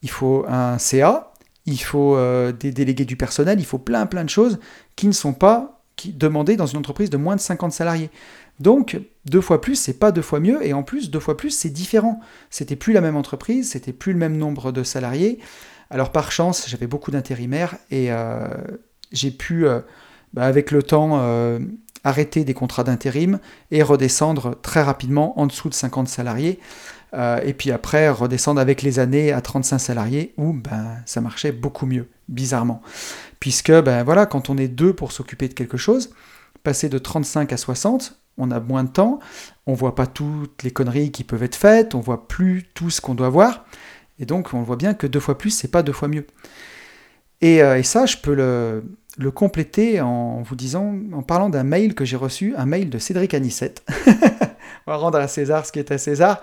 il 0.01 0.09
faut 0.09 0.45
un 0.47 0.77
CA, 0.77 1.30
il 1.65 1.79
faut 1.79 2.15
euh, 2.15 2.51
des 2.51 2.71
délégués 2.71 3.05
du 3.05 3.15
personnel, 3.15 3.59
il 3.59 3.65
faut 3.65 3.77
plein 3.77 4.05
plein 4.05 4.23
de 4.23 4.29
choses 4.29 4.59
qui 4.95 5.07
ne 5.07 5.11
sont 5.11 5.33
pas 5.33 5.83
demandées 6.05 6.55
dans 6.55 6.65
une 6.65 6.79
entreprise 6.79 7.09
de 7.09 7.17
moins 7.17 7.35
de 7.35 7.41
50 7.41 7.71
salariés. 7.71 8.09
Donc, 8.59 8.99
deux 9.25 9.41
fois 9.41 9.61
plus, 9.61 9.75
c'est 9.75 9.99
pas 9.99 10.11
deux 10.11 10.21
fois 10.21 10.39
mieux, 10.39 10.65
et 10.65 10.73
en 10.73 10.83
plus, 10.83 11.11
deux 11.11 11.19
fois 11.19 11.37
plus, 11.37 11.51
c'est 11.51 11.69
différent. 11.69 12.19
C'était 12.49 12.75
plus 12.75 12.93
la 12.93 13.01
même 13.01 13.15
entreprise, 13.15 13.71
c'était 13.71 13.93
plus 13.93 14.13
le 14.13 14.19
même 14.19 14.37
nombre 14.37 14.71
de 14.71 14.83
salariés. 14.83 15.39
Alors, 15.89 16.11
par 16.11 16.31
chance, 16.31 16.67
j'avais 16.67 16.87
beaucoup 16.87 17.11
d'intérimaires, 17.11 17.75
et 17.91 18.11
euh, 18.11 18.47
j'ai 19.11 19.31
pu, 19.31 19.67
euh, 19.67 19.81
bah, 20.33 20.43
avec 20.43 20.71
le 20.71 20.81
temps, 20.81 21.19
arrêter 22.03 22.43
des 22.43 22.53
contrats 22.53 22.83
d'intérim 22.83 23.39
et 23.69 23.83
redescendre 23.83 24.55
très 24.61 24.81
rapidement 24.81 25.39
en 25.39 25.45
dessous 25.45 25.69
de 25.69 25.73
50 25.73 26.07
salariés. 26.07 26.59
Euh, 27.13 27.39
et 27.43 27.53
puis 27.53 27.71
après, 27.71 28.09
redescendre 28.09 28.61
avec 28.61 28.81
les 28.81 28.99
années 28.99 29.31
à 29.31 29.41
35 29.41 29.79
salariés 29.79 30.33
où 30.37 30.53
ben, 30.53 30.97
ça 31.05 31.21
marchait 31.21 31.51
beaucoup 31.51 31.85
mieux, 31.85 32.07
bizarrement. 32.29 32.81
Puisque 33.39 33.71
ben, 33.71 34.03
voilà, 34.03 34.25
quand 34.25 34.49
on 34.49 34.57
est 34.57 34.67
deux 34.67 34.93
pour 34.93 35.11
s'occuper 35.11 35.47
de 35.47 35.53
quelque 35.53 35.77
chose, 35.77 36.13
passer 36.63 36.89
de 36.89 36.97
35 36.97 37.51
à 37.51 37.57
60, 37.57 38.17
on 38.37 38.51
a 38.51 38.59
moins 38.59 38.83
de 38.83 38.89
temps, 38.89 39.19
on 39.67 39.73
voit 39.73 39.95
pas 39.95 40.07
toutes 40.07 40.63
les 40.63 40.71
conneries 40.71 41.11
qui 41.11 41.23
peuvent 41.23 41.43
être 41.43 41.55
faites, 41.55 41.95
on 41.95 41.99
voit 41.99 42.27
plus 42.27 42.65
tout 42.73 42.89
ce 42.89 43.01
qu'on 43.01 43.13
doit 43.13 43.29
voir. 43.29 43.65
Et 44.19 44.25
donc 44.25 44.53
on 44.53 44.61
voit 44.61 44.77
bien 44.77 44.93
que 44.93 45.07
deux 45.07 45.19
fois 45.19 45.37
plus, 45.37 45.49
c'est 45.49 45.67
pas 45.67 45.83
deux 45.83 45.93
fois 45.93 46.07
mieux. 46.07 46.25
Et, 47.41 47.61
euh, 47.61 47.77
et 47.77 47.83
ça, 47.83 48.05
je 48.05 48.17
peux 48.17 48.35
le, 48.35 48.83
le 49.17 49.31
compléter 49.31 49.99
en 49.99 50.41
vous 50.41 50.55
disant, 50.55 50.95
en 51.13 51.23
parlant 51.23 51.49
d'un 51.49 51.63
mail 51.63 51.95
que 51.95 52.05
j'ai 52.05 52.15
reçu, 52.15 52.53
un 52.55 52.65
mail 52.65 52.89
de 52.89 52.99
Cédric 52.99 53.33
Anissette. 53.33 53.83
On 54.87 54.91
va 54.91 54.97
rendre 54.97 55.17
à 55.17 55.27
César 55.27 55.65
ce 55.65 55.71
qui 55.71 55.79
est 55.79 55.91
à 55.91 55.97
César. 55.97 56.41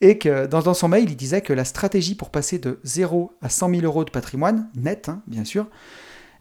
Et 0.00 0.18
que 0.18 0.46
dans, 0.46 0.74
son 0.74 0.88
mail, 0.88 1.10
il 1.10 1.16
disait 1.16 1.40
que 1.40 1.52
la 1.52 1.64
stratégie 1.64 2.14
pour 2.14 2.30
passer 2.30 2.58
de 2.58 2.78
0 2.84 3.32
à 3.42 3.48
100 3.48 3.70
000 3.70 3.82
euros 3.82 4.04
de 4.04 4.10
patrimoine, 4.10 4.70
net, 4.76 5.08
hein, 5.08 5.22
bien 5.26 5.44
sûr, 5.44 5.66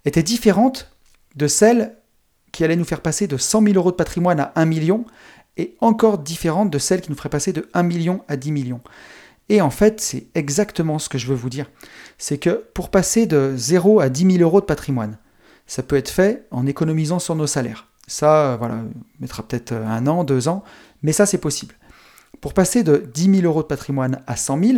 était 0.06 0.24
différente 0.24 0.92
de 1.36 1.48
celle 1.48 1.96
qui 2.52 2.64
allait 2.64 2.76
nous 2.76 2.86
faire 2.86 3.02
passer 3.02 3.28
de 3.28 3.38
100 3.38 3.64
000 3.64 3.76
euros 3.76 3.92
de 3.92 3.96
patrimoine 3.96 4.40
à 4.40 4.52
1 4.56 4.66
million, 4.66 5.06
et 5.58 5.76
encore 5.82 6.20
différente 6.20 6.70
de 6.70 6.78
celle 6.78 7.02
qui 7.02 7.10
nous 7.10 7.18
ferait 7.18 7.30
passer 7.30 7.52
de 7.52 7.68
1 7.74 7.84
million 7.84 8.22
à 8.28 8.38
10 8.38 8.52
millions. 8.52 8.82
Et 9.50 9.62
en 9.62 9.70
fait, 9.70 10.02
c'est 10.02 10.28
exactement 10.36 11.00
ce 11.00 11.10
que 11.10 11.18
je 11.18 11.28
veux 11.28 11.36
vous 11.36 11.50
dire. 11.50 11.70
C'est 12.18 12.38
que 12.38 12.64
pour 12.74 12.90
passer 12.90 13.26
de 13.26 13.54
0 13.56 14.00
à 14.00 14.10
10 14.10 14.34
000 14.34 14.44
euros 14.44 14.62
de 14.62 14.66
patrimoine, 14.66 15.18
ça 15.66 15.84
peut 15.84 15.96
être 15.96 16.10
fait 16.10 16.48
en 16.52 16.66
économisant 16.66 17.20
sur 17.20 17.36
nos 17.36 17.48
salaires. 17.48 17.88
Ça, 18.08 18.54
euh, 18.54 18.58
voilà, 18.58 18.84
mettra 19.20 19.44
peut-être 19.44 19.74
euh, 19.74 19.86
un 19.86 20.08
an, 20.08 20.24
deux 20.24 20.48
ans, 20.48 20.64
mais 21.02 21.12
ça 21.12 21.26
c'est 21.26 21.38
possible. 21.38 21.76
Pour 22.42 22.54
passer 22.54 22.84
de 22.84 22.98
10 23.14 23.42
000 23.42 23.46
euros 23.46 23.64
de 23.64 23.68
patrimoine 23.68 24.22
à 24.28 24.36
100 24.36 24.64
000, 24.64 24.78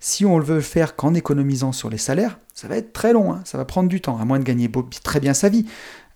si 0.00 0.24
on 0.24 0.38
le 0.38 0.44
veut 0.44 0.60
faire 0.60 0.96
qu'en 0.96 1.14
économisant 1.14 1.72
sur 1.72 1.90
les 1.90 1.98
salaires, 1.98 2.38
ça 2.54 2.68
va 2.68 2.76
être 2.76 2.92
très 2.92 3.12
long, 3.12 3.32
hein, 3.32 3.42
ça 3.44 3.58
va 3.58 3.64
prendre 3.64 3.88
du 3.88 4.00
temps, 4.00 4.18
à 4.18 4.24
moins 4.24 4.38
de 4.38 4.44
gagner 4.44 4.70
très 5.04 5.20
bien 5.20 5.34
sa 5.34 5.48
vie. 5.48 5.66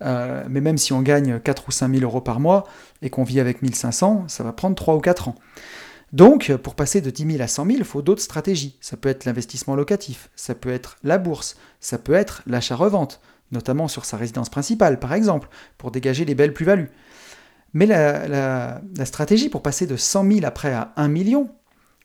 Euh, 0.03 0.45
mais 0.49 0.61
même 0.61 0.79
si 0.79 0.93
on 0.93 1.03
gagne 1.03 1.39
4 1.39 1.69
ou 1.69 1.71
5 1.71 1.91
000 1.91 2.03
euros 2.03 2.21
par 2.21 2.41
mois 2.41 2.65
et 3.03 3.11
qu'on 3.11 3.25
vit 3.25 3.41
avec 3.41 3.63
1500, 3.63 4.25
ça 4.29 4.43
va 4.43 4.53
prendre 4.53 4.75
3 4.75 4.95
ou 4.97 5.01
4 5.01 5.29
ans. 5.29 5.35
Donc, 6.13 6.55
pour 6.63 6.75
passer 6.75 7.01
de 7.01 7.11
10 7.11 7.33
000 7.33 7.43
à 7.43 7.49
100 7.49 7.67
000, 7.67 7.79
il 7.79 7.85
faut 7.85 8.03
d'autres 8.03 8.23
stratégies. 8.23 8.77
Ça 8.81 8.97
peut 8.97 9.09
être 9.09 9.25
l'investissement 9.25 9.75
locatif, 9.75 10.31
ça 10.37 10.55
peut 10.55 10.71
être 10.71 10.97
la 11.03 11.19
bourse, 11.19 11.57
ça 11.81 11.99
peut 11.99 12.15
être 12.15 12.43
l'achat-revente, 12.47 13.21
notamment 13.53 13.89
sur 13.89 14.05
sa 14.05 14.17
résidence 14.17 14.49
principale, 14.49 14.99
par 14.99 15.13
exemple, 15.13 15.49
pour 15.77 15.91
dégager 15.91 16.25
des 16.25 16.35
belles 16.35 16.55
plus-values. 16.55 16.91
Mais 17.75 17.87
la, 17.87 18.81
stratégie 19.05 19.49
pour 19.49 19.63
passer 19.63 19.87
de 19.87 19.97
100 19.97 20.33
000 20.33 20.47
après 20.47 20.73
à 20.73 20.93
1 20.97 21.09
million, 21.09 21.51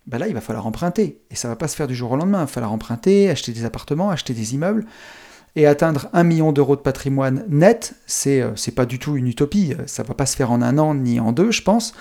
ben 0.08 0.17
là, 0.17 0.27
il 0.27 0.34
va 0.34 0.41
falloir 0.41 0.65
emprunter. 0.65 1.21
Et 1.29 1.36
ça 1.36 1.47
ne 1.47 1.53
va 1.53 1.55
pas 1.55 1.67
se 1.67 1.75
faire 1.75 1.88
du 1.88 1.95
jour 1.95 2.12
au 2.12 2.15
lendemain. 2.15 2.39
Il 2.39 2.41
va 2.41 2.47
falloir 2.47 2.73
emprunter, 2.73 3.29
acheter 3.29 3.51
des 3.51 3.63
appartements, 3.63 4.10
acheter 4.10 4.34
des 4.34 4.55
immeubles. 4.55 4.86
Et 5.55 5.67
atteindre 5.67 6.10
1 6.13 6.23
million 6.23 6.51
d'euros 6.51 6.75
de 6.75 6.82
patrimoine 6.82 7.43
net, 7.47 7.95
c'est 8.05 8.38
n'est 8.38 8.43
euh, 8.43 8.75
pas 8.75 8.86
du 8.86 8.97
tout 8.97 9.15
une 9.15 9.27
utopie. 9.27 9.73
Ça 9.86 10.03
ne 10.03 10.08
va 10.08 10.13
pas 10.15 10.25
se 10.25 10.36
faire 10.36 10.51
en 10.51 10.62
un 10.62 10.77
an 10.79 10.95
ni 10.95 11.19
en 11.19 11.32
deux, 11.32 11.51
je 11.51 11.62
pense. 11.62 11.93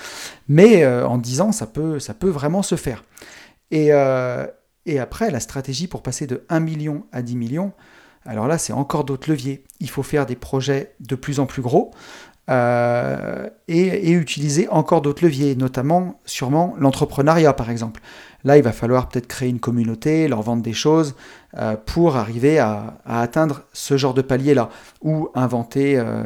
Mais 0.49 0.85
euh, 0.85 1.07
en 1.07 1.19
10 1.19 1.41
ans, 1.43 1.53
ça 1.53 1.67
peut, 1.67 1.99
ça 1.99 2.15
peut 2.15 2.29
vraiment 2.29 2.63
se 2.63 2.77
faire. 2.77 3.05
Et, 3.71 3.89
euh, 3.93 4.47
et 4.87 4.99
après, 4.99 5.31
la 5.31 5.41
stratégie 5.41 5.89
pour 5.89 6.03
passer 6.03 6.27
de 6.27 6.45
1 6.49 6.61
million 6.61 7.05
à 7.13 7.21
10 7.21 7.37
millions, 7.37 7.73
alors 8.25 8.47
là, 8.47 8.59
c'est 8.59 8.73
encore 8.73 9.05
d'autres 9.05 9.31
leviers. 9.31 9.65
Il 9.81 9.89
faut 9.89 10.03
faire 10.03 10.27
des 10.27 10.37
projets 10.37 10.95
de 11.01 11.15
plus 11.15 11.41
en 11.41 11.47
plus 11.47 11.63
gros 11.63 11.93
euh, 12.49 13.49
et, 13.67 14.11
utiliser 14.13 14.69
encore 14.69 15.03
d'autres 15.03 15.25
leviers, 15.25 15.55
notamment 15.55 16.21
sûrement 16.25 16.75
l'entrepreneuriat 16.79 17.53
par 17.53 17.71
exemple. 17.71 18.01
Là, 18.45 18.57
il 18.57 18.63
va 18.63 18.73
falloir 18.73 19.09
peut-être 19.09 19.27
créer 19.27 19.49
une 19.49 19.61
communauté, 19.61 20.29
leur 20.29 20.43
vendre 20.43 20.63
des 20.63 20.73
choses 20.73 21.15
euh, 21.59 21.77
pour 21.77 22.17
arriver 22.17 22.59
à, 22.59 22.99
atteindre 23.05 23.65
ce 23.73 23.97
genre 23.97 24.15
de 24.15 24.23
palier-là, 24.23 24.71
ou 25.03 25.29
inventer 25.35 25.99
euh, 25.99 26.23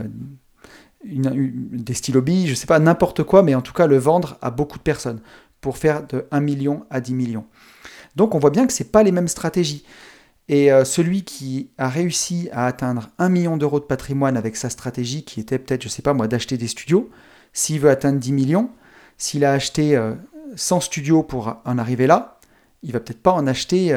des 1.04 1.94
stylos 1.94 2.22
billes, 2.22 2.46
je 2.46 2.52
ne 2.52 2.56
sais 2.56 2.66
pas, 2.66 2.78
n'importe 2.78 3.24
quoi, 3.24 3.42
mais 3.42 3.54
en 3.54 3.62
tout 3.62 3.72
cas 3.72 3.86
le 3.86 3.98
vendre 3.98 4.36
à 4.42 4.50
beaucoup 4.50 4.78
de 4.78 4.82
personnes 4.82 5.20
pour 5.60 5.78
faire 5.78 6.06
de 6.06 6.26
1 6.30 6.40
million 6.40 6.84
à 6.90 7.00
10 7.00 7.14
millions. 7.14 7.46
Donc 8.14 8.34
on 8.34 8.38
voit 8.38 8.50
bien 8.50 8.66
que 8.66 8.72
ce 8.72 8.84
pas 8.84 9.02
les 9.02 9.12
mêmes 9.12 9.28
stratégies. 9.28 9.84
Et 10.48 10.72
euh, 10.72 10.84
celui 10.84 11.22
qui 11.22 11.70
a 11.78 11.88
réussi 11.88 12.48
à 12.52 12.66
atteindre 12.66 13.10
un 13.18 13.28
million 13.28 13.56
d'euros 13.56 13.80
de 13.80 13.84
patrimoine 13.84 14.36
avec 14.36 14.56
sa 14.56 14.70
stratégie, 14.70 15.24
qui 15.24 15.40
était 15.40 15.58
peut-être, 15.58 15.82
je 15.82 15.88
ne 15.88 15.90
sais 15.90 16.02
pas 16.02 16.14
moi, 16.14 16.28
d'acheter 16.28 16.56
des 16.56 16.68
studios, 16.68 17.10
s'il 17.52 17.80
veut 17.80 17.90
atteindre 17.90 18.18
10 18.18 18.32
millions, 18.32 18.70
s'il 19.18 19.44
a 19.44 19.52
acheté 19.52 20.00
100 20.56 20.80
studios 20.80 21.22
pour 21.22 21.56
en 21.64 21.78
arriver 21.78 22.06
là, 22.06 22.40
il 22.82 22.92
va 22.92 23.00
peut-être 23.00 23.22
pas 23.22 23.32
en 23.32 23.46
acheter 23.46 23.94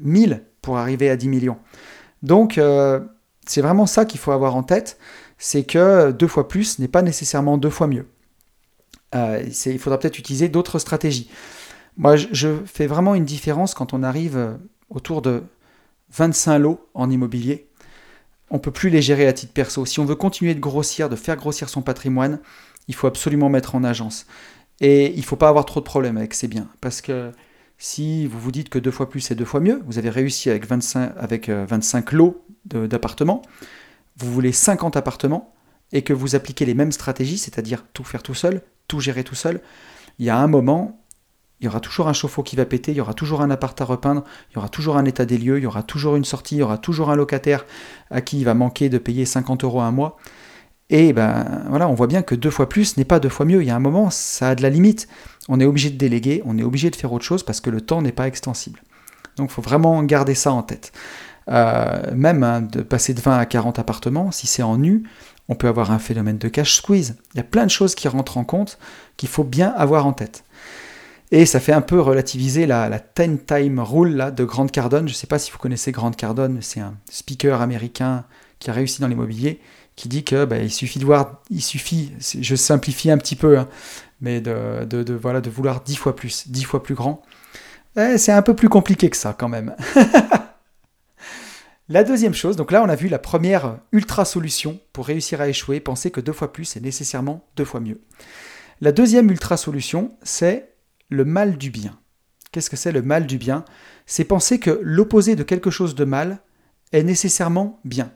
1000 0.00 0.42
pour 0.62 0.78
arriver 0.78 1.08
à 1.10 1.16
10 1.16 1.28
millions. 1.28 1.58
Donc, 2.22 2.58
c'est 3.46 3.60
vraiment 3.60 3.86
ça 3.86 4.06
qu'il 4.06 4.18
faut 4.18 4.32
avoir 4.32 4.56
en 4.56 4.62
tête, 4.62 4.98
c'est 5.38 5.64
que 5.64 6.10
deux 6.10 6.26
fois 6.26 6.48
plus 6.48 6.78
n'est 6.78 6.88
pas 6.88 7.02
nécessairement 7.02 7.58
deux 7.58 7.70
fois 7.70 7.86
mieux. 7.86 8.06
Euh, 9.14 9.42
il 9.66 9.78
faudra 9.78 9.98
peut-être 9.98 10.18
utiliser 10.18 10.48
d'autres 10.48 10.78
stratégies. 10.78 11.30
Moi, 11.96 12.16
je, 12.16 12.58
fais 12.64 12.86
vraiment 12.86 13.14
une 13.14 13.24
différence 13.24 13.74
quand 13.74 13.92
on 13.92 14.02
arrive 14.02 14.36
euh, 14.36 14.54
autour 14.88 15.22
de 15.22 15.42
25 16.12 16.58
lots 16.58 16.88
en 16.94 17.10
immobilier. 17.10 17.66
On 18.50 18.56
ne 18.56 18.60
peut 18.60 18.72
plus 18.72 18.90
les 18.90 19.02
gérer 19.02 19.26
à 19.26 19.32
titre 19.32 19.52
perso. 19.52 19.86
Si 19.86 20.00
on 20.00 20.04
veut 20.04 20.16
continuer 20.16 20.54
de 20.54 20.60
grossir, 20.60 21.08
de 21.08 21.16
faire 21.16 21.36
grossir 21.36 21.68
son 21.68 21.82
patrimoine, 21.82 22.40
il 22.88 22.94
faut 22.94 23.06
absolument 23.06 23.48
mettre 23.48 23.74
en 23.74 23.84
agence. 23.84 24.26
Et 24.80 25.12
il 25.12 25.18
ne 25.18 25.24
faut 25.24 25.36
pas 25.36 25.48
avoir 25.48 25.64
trop 25.66 25.80
de 25.80 25.84
problèmes 25.84 26.16
avec 26.16 26.34
ces 26.34 26.48
biens. 26.48 26.68
Parce 26.80 27.00
que 27.00 27.30
si 27.78 28.26
vous 28.26 28.40
vous 28.40 28.50
dites 28.50 28.68
que 28.68 28.78
deux 28.78 28.90
fois 28.90 29.08
plus 29.08 29.20
c'est 29.20 29.34
deux 29.34 29.44
fois 29.44 29.60
mieux, 29.60 29.82
vous 29.86 29.98
avez 29.98 30.10
réussi 30.10 30.50
avec 30.50 30.66
25, 30.66 31.12
avec 31.16 31.48
25 31.48 32.12
euh, 32.12 32.16
lots 32.16 32.44
d'appartements, 32.64 33.42
vous 34.18 34.32
voulez 34.32 34.52
50 34.52 34.96
appartements, 34.96 35.54
et 35.92 36.02
que 36.02 36.12
vous 36.12 36.34
appliquez 36.34 36.64
les 36.64 36.74
mêmes 36.74 36.92
stratégies, 36.92 37.38
c'est-à-dire 37.38 37.84
tout 37.92 38.04
faire 38.04 38.22
tout 38.22 38.34
seul, 38.34 38.62
tout 38.86 39.00
gérer 39.00 39.24
tout 39.24 39.34
seul, 39.34 39.60
il 40.18 40.26
y 40.26 40.30
a 40.30 40.38
un 40.38 40.46
moment, 40.46 40.99
il 41.60 41.66
y 41.66 41.68
aura 41.68 41.80
toujours 41.80 42.08
un 42.08 42.12
chauffe-eau 42.12 42.42
qui 42.42 42.56
va 42.56 42.64
péter, 42.64 42.92
il 42.92 42.96
y 42.96 43.00
aura 43.00 43.14
toujours 43.14 43.42
un 43.42 43.50
appart 43.50 43.78
à 43.80 43.84
repeindre, 43.84 44.24
il 44.50 44.54
y 44.54 44.58
aura 44.58 44.68
toujours 44.68 44.96
un 44.96 45.04
état 45.04 45.26
des 45.26 45.36
lieux, 45.36 45.58
il 45.58 45.64
y 45.64 45.66
aura 45.66 45.82
toujours 45.82 46.16
une 46.16 46.24
sortie, 46.24 46.56
il 46.56 46.58
y 46.58 46.62
aura 46.62 46.78
toujours 46.78 47.10
un 47.10 47.16
locataire 47.16 47.66
à 48.10 48.22
qui 48.22 48.38
il 48.38 48.44
va 48.44 48.54
manquer 48.54 48.88
de 48.88 48.98
payer 48.98 49.26
50 49.26 49.64
euros 49.64 49.80
un 49.80 49.90
mois. 49.90 50.16
Et 50.88 51.12
ben 51.12 51.64
voilà, 51.68 51.86
on 51.86 51.94
voit 51.94 52.08
bien 52.08 52.22
que 52.22 52.34
deux 52.34 52.50
fois 52.50 52.68
plus 52.68 52.96
n'est 52.96 53.04
pas 53.04 53.20
deux 53.20 53.28
fois 53.28 53.46
mieux. 53.46 53.62
Il 53.62 53.68
y 53.68 53.70
a 53.70 53.76
un 53.76 53.80
moment, 53.80 54.10
ça 54.10 54.50
a 54.50 54.54
de 54.54 54.62
la 54.62 54.70
limite. 54.70 55.06
On 55.48 55.60
est 55.60 55.64
obligé 55.64 55.90
de 55.90 55.96
déléguer, 55.96 56.42
on 56.46 56.58
est 56.58 56.64
obligé 56.64 56.90
de 56.90 56.96
faire 56.96 57.12
autre 57.12 57.24
chose 57.24 57.44
parce 57.44 57.60
que 57.60 57.70
le 57.70 57.80
temps 57.80 58.02
n'est 58.02 58.10
pas 58.10 58.26
extensible. 58.26 58.82
Donc 59.36 59.50
il 59.50 59.52
faut 59.52 59.62
vraiment 59.62 60.02
garder 60.02 60.34
ça 60.34 60.52
en 60.52 60.62
tête. 60.62 60.92
Euh, 61.48 62.02
même 62.14 62.42
hein, 62.42 62.60
de 62.60 62.82
passer 62.82 63.14
de 63.14 63.20
20 63.20 63.38
à 63.38 63.46
40 63.46 63.78
appartements, 63.78 64.30
si 64.30 64.46
c'est 64.46 64.62
en 64.62 64.78
nu, 64.78 65.04
on 65.48 65.54
peut 65.54 65.68
avoir 65.68 65.90
un 65.90 65.98
phénomène 65.98 66.38
de 66.38 66.48
cash 66.48 66.76
squeeze. 66.76 67.16
Il 67.34 67.38
y 67.38 67.40
a 67.40 67.44
plein 67.44 67.64
de 67.64 67.70
choses 67.70 67.94
qui 67.94 68.08
rentrent 68.08 68.38
en 68.38 68.44
compte 68.44 68.78
qu'il 69.16 69.28
faut 69.28 69.44
bien 69.44 69.72
avoir 69.76 70.06
en 70.06 70.12
tête. 70.12 70.44
Et 71.32 71.46
ça 71.46 71.60
fait 71.60 71.72
un 71.72 71.80
peu 71.80 72.00
relativiser 72.00 72.66
la, 72.66 72.88
la 72.88 72.98
10 72.98 73.44
time 73.46 73.78
rule 73.78 74.16
là, 74.16 74.30
de 74.30 74.44
Grant 74.44 74.66
Cardone. 74.66 75.06
Je 75.06 75.12
ne 75.12 75.16
sais 75.16 75.28
pas 75.28 75.38
si 75.38 75.52
vous 75.52 75.58
connaissez 75.58 75.92
Grant 75.92 76.10
Cardone, 76.10 76.58
c'est 76.60 76.80
un 76.80 76.94
speaker 77.08 77.60
américain 77.60 78.24
qui 78.58 78.70
a 78.70 78.72
réussi 78.72 79.00
dans 79.00 79.08
l'immobilier, 79.08 79.60
qui 79.96 80.08
dit 80.08 80.24
que 80.24 80.44
bah, 80.44 80.58
il 80.58 80.70
suffit 80.70 80.98
de 80.98 81.04
voir, 81.04 81.42
il 81.50 81.62
suffit, 81.62 82.12
je 82.18 82.54
simplifie 82.54 83.10
un 83.10 83.18
petit 83.18 83.36
peu, 83.36 83.58
hein, 83.58 83.68
mais 84.20 84.40
de, 84.40 85.14
voilà, 85.14 85.40
de 85.40 85.50
vouloir 85.50 85.82
10 85.82 85.96
fois 85.96 86.16
plus, 86.16 86.48
10 86.48 86.64
fois 86.64 86.82
plus 86.82 86.94
grand. 86.94 87.22
Eh, 87.96 88.18
c'est 88.18 88.32
un 88.32 88.42
peu 88.42 88.54
plus 88.54 88.68
compliqué 88.68 89.08
que 89.10 89.16
ça 89.16 89.34
quand 89.38 89.48
même. 89.48 89.74
La 91.88 92.04
deuxième 92.04 92.34
chose, 92.34 92.54
donc 92.54 92.70
là 92.70 92.84
on 92.84 92.88
a 92.88 92.94
vu 92.94 93.08
la 93.08 93.18
première 93.18 93.78
ultra 93.90 94.24
solution 94.24 94.78
pour 94.92 95.06
réussir 95.06 95.40
à 95.40 95.48
échouer, 95.48 95.80
penser 95.80 96.12
que 96.12 96.20
deux 96.20 96.32
fois 96.32 96.52
plus 96.52 96.76
est 96.76 96.80
nécessairement 96.80 97.44
deux 97.56 97.64
fois 97.64 97.80
mieux. 97.80 98.00
La 98.80 98.92
deuxième 98.92 99.28
ultra 99.28 99.56
solution, 99.56 100.12
c'est 100.22 100.69
le 101.10 101.24
mal 101.24 101.58
du 101.58 101.70
bien. 101.70 101.98
Qu'est-ce 102.52 102.70
que 102.70 102.76
c'est 102.76 102.92
le 102.92 103.02
mal 103.02 103.26
du 103.26 103.38
bien? 103.38 103.64
C'est 104.06 104.24
penser 104.24 104.58
que 104.58 104.80
l'opposé 104.82 105.36
de 105.36 105.42
quelque 105.42 105.70
chose 105.70 105.94
de 105.94 106.04
mal 106.04 106.40
est 106.92 107.02
nécessairement 107.02 107.78
bien. 107.84 108.10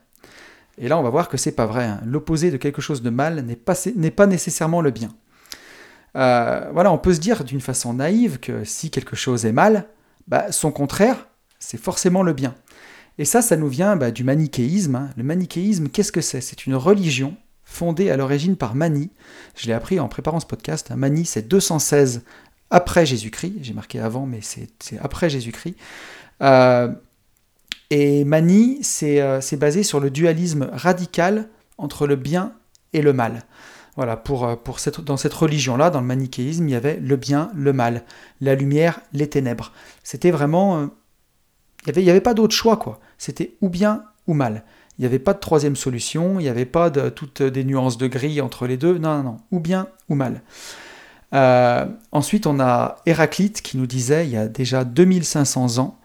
Et 0.78 0.88
là 0.88 0.98
on 0.98 1.02
va 1.02 1.11
voir 1.11 1.28
que 1.28 1.37
c'est 1.37 1.52
pas 1.52 1.66
vrai. 1.66 1.85
Hein. 1.85 2.00
L'opposé 2.04 2.50
de 2.50 2.57
quelque 2.57 2.83
chose 2.83 3.02
de 3.02 3.11
mal 3.11 3.44
n'est 3.44 3.57
pas, 3.57 4.26
nécessairement 4.26 4.80
le 4.80 4.90
bien. 4.90 5.11
Euh, 6.16 6.70
voilà, 6.72 6.92
on 6.92 6.98
peut 6.98 7.14
se 7.14 7.20
dire 7.20 7.44
d'une 7.44 7.61
façon 7.61 7.94
naïve 7.94 8.38
que 8.38 8.64
si 8.64 8.90
quelque 8.90 9.16
chose 9.16 9.44
est 9.44 9.52
mal, 9.52 9.87
bah, 10.26 10.50
son 10.50 10.72
contraire, 10.72 11.28
c'est 11.59 11.80
forcément 11.80 12.22
le 12.22 12.33
bien. 12.33 12.54
Et 13.18 13.24
ça, 13.24 13.42
ça 13.42 13.57
nous 13.57 13.68
vient 13.68 13.96
bah, 13.96 14.11
du 14.11 14.24
manichéisme. 14.24 14.96
Hein. 14.96 15.11
Le 15.16 15.22
manichéisme, 15.22 15.88
qu'est-ce 15.88 16.12
que 16.12 16.20
c'est? 16.20 16.40
C'est 16.40 16.66
une 16.66 16.74
religion 16.74 17.37
fondée 17.62 18.11
à 18.11 18.16
l'origine 18.16 18.57
par 18.57 18.74
Mani. 18.74 19.11
Je 19.57 19.66
l'ai 19.66 19.72
appris 19.72 20.00
en 20.00 20.09
préparant 20.09 20.40
ce 20.40 20.46
podcast. 20.46 20.90
Hein. 20.90 20.96
Mani, 20.96 21.24
c'est 21.24 21.46
216 21.46 22.22
après 22.75 23.07
Jésus-Christ. 23.07 23.55
J'ai 23.63 23.73
marqué 23.73 24.01
avant, 24.01 24.27
mais 24.27 24.41
c'est 24.43 24.69
après 25.01 25.31
Jésus-Christ. 25.31 25.77
Euh, 26.43 26.89
et 27.91 28.25
Mani, 28.25 28.81
euh, 29.05 29.41
c'est 29.41 29.57
basé 29.57 29.85
sur 29.85 30.01
le 30.01 30.11
dualisme 30.11 30.69
radical 30.73 31.49
entre 31.79 32.09
le 32.09 32.17
bien 32.17 32.53
et 32.93 33.01
le 33.01 33.13
mal. 33.13 33.45
Voilà, 33.95 34.17
pour, 34.17 34.45
euh, 34.45 34.57
pour 34.57 34.81
cette, 34.81 35.01
dans 35.01 35.17
cette 35.17 35.35
religion-là, 35.35 35.91
dans 35.91 36.01
le 36.01 36.07
manichéisme, 36.07 36.69
il 36.69 36.73
y 36.73 36.75
avait 36.75 36.97
le 36.97 37.15
bien, 37.15 37.53
le 37.55 37.73
mal, 37.73 38.03
la 38.41 38.57
lumière, 38.57 39.01
les 39.13 39.29
ténèbres. 39.29 39.71
C'était 40.03 40.33
vraiment 40.33 40.91
il 41.87 42.03
n'y 42.03 42.11
avait, 42.11 42.21
pas 42.21 42.35
d'autre 42.35 42.55
choix, 42.55 42.77
quoi. 42.77 42.99
C'était 43.19 43.55
ou 43.61 43.69
bien 43.69 44.05
ou 44.27 44.35
mal. 44.35 44.65
Il 44.99 45.03
n'y 45.03 45.07
avait 45.07 45.19
pas 45.19 45.35
de 45.35 45.39
troisième 45.39 45.77
solution, 45.77 46.41
il 46.41 46.45
n'y 46.45 46.49
avait 46.49 46.65
pas 46.65 46.89
de 46.91 47.09
toutes 47.09 47.43
des 47.43 47.63
nuances 47.63 47.99
de 47.99 48.07
gris 48.07 48.41
entre 48.41 48.67
les 48.67 48.77
deux. 48.77 48.99
Non, 48.99 49.19
non, 49.19 49.23
non. 49.23 49.37
Ou 49.53 49.61
bien 49.61 49.89
ou 50.09 50.15
mal. 50.15 50.43
Euh, 51.35 51.87
ensuite, 52.12 52.47
on 52.47 52.61
a 52.61 52.97
Héraclite 53.07 53.62
qui 53.62 53.77
nous 53.77 53.87
disait, 53.87 54.27
il 54.27 54.31
y 54.31 54.37
a 54.37 54.47
déjà 54.47 54.85
2500 54.85 55.79
ans, 55.79 55.99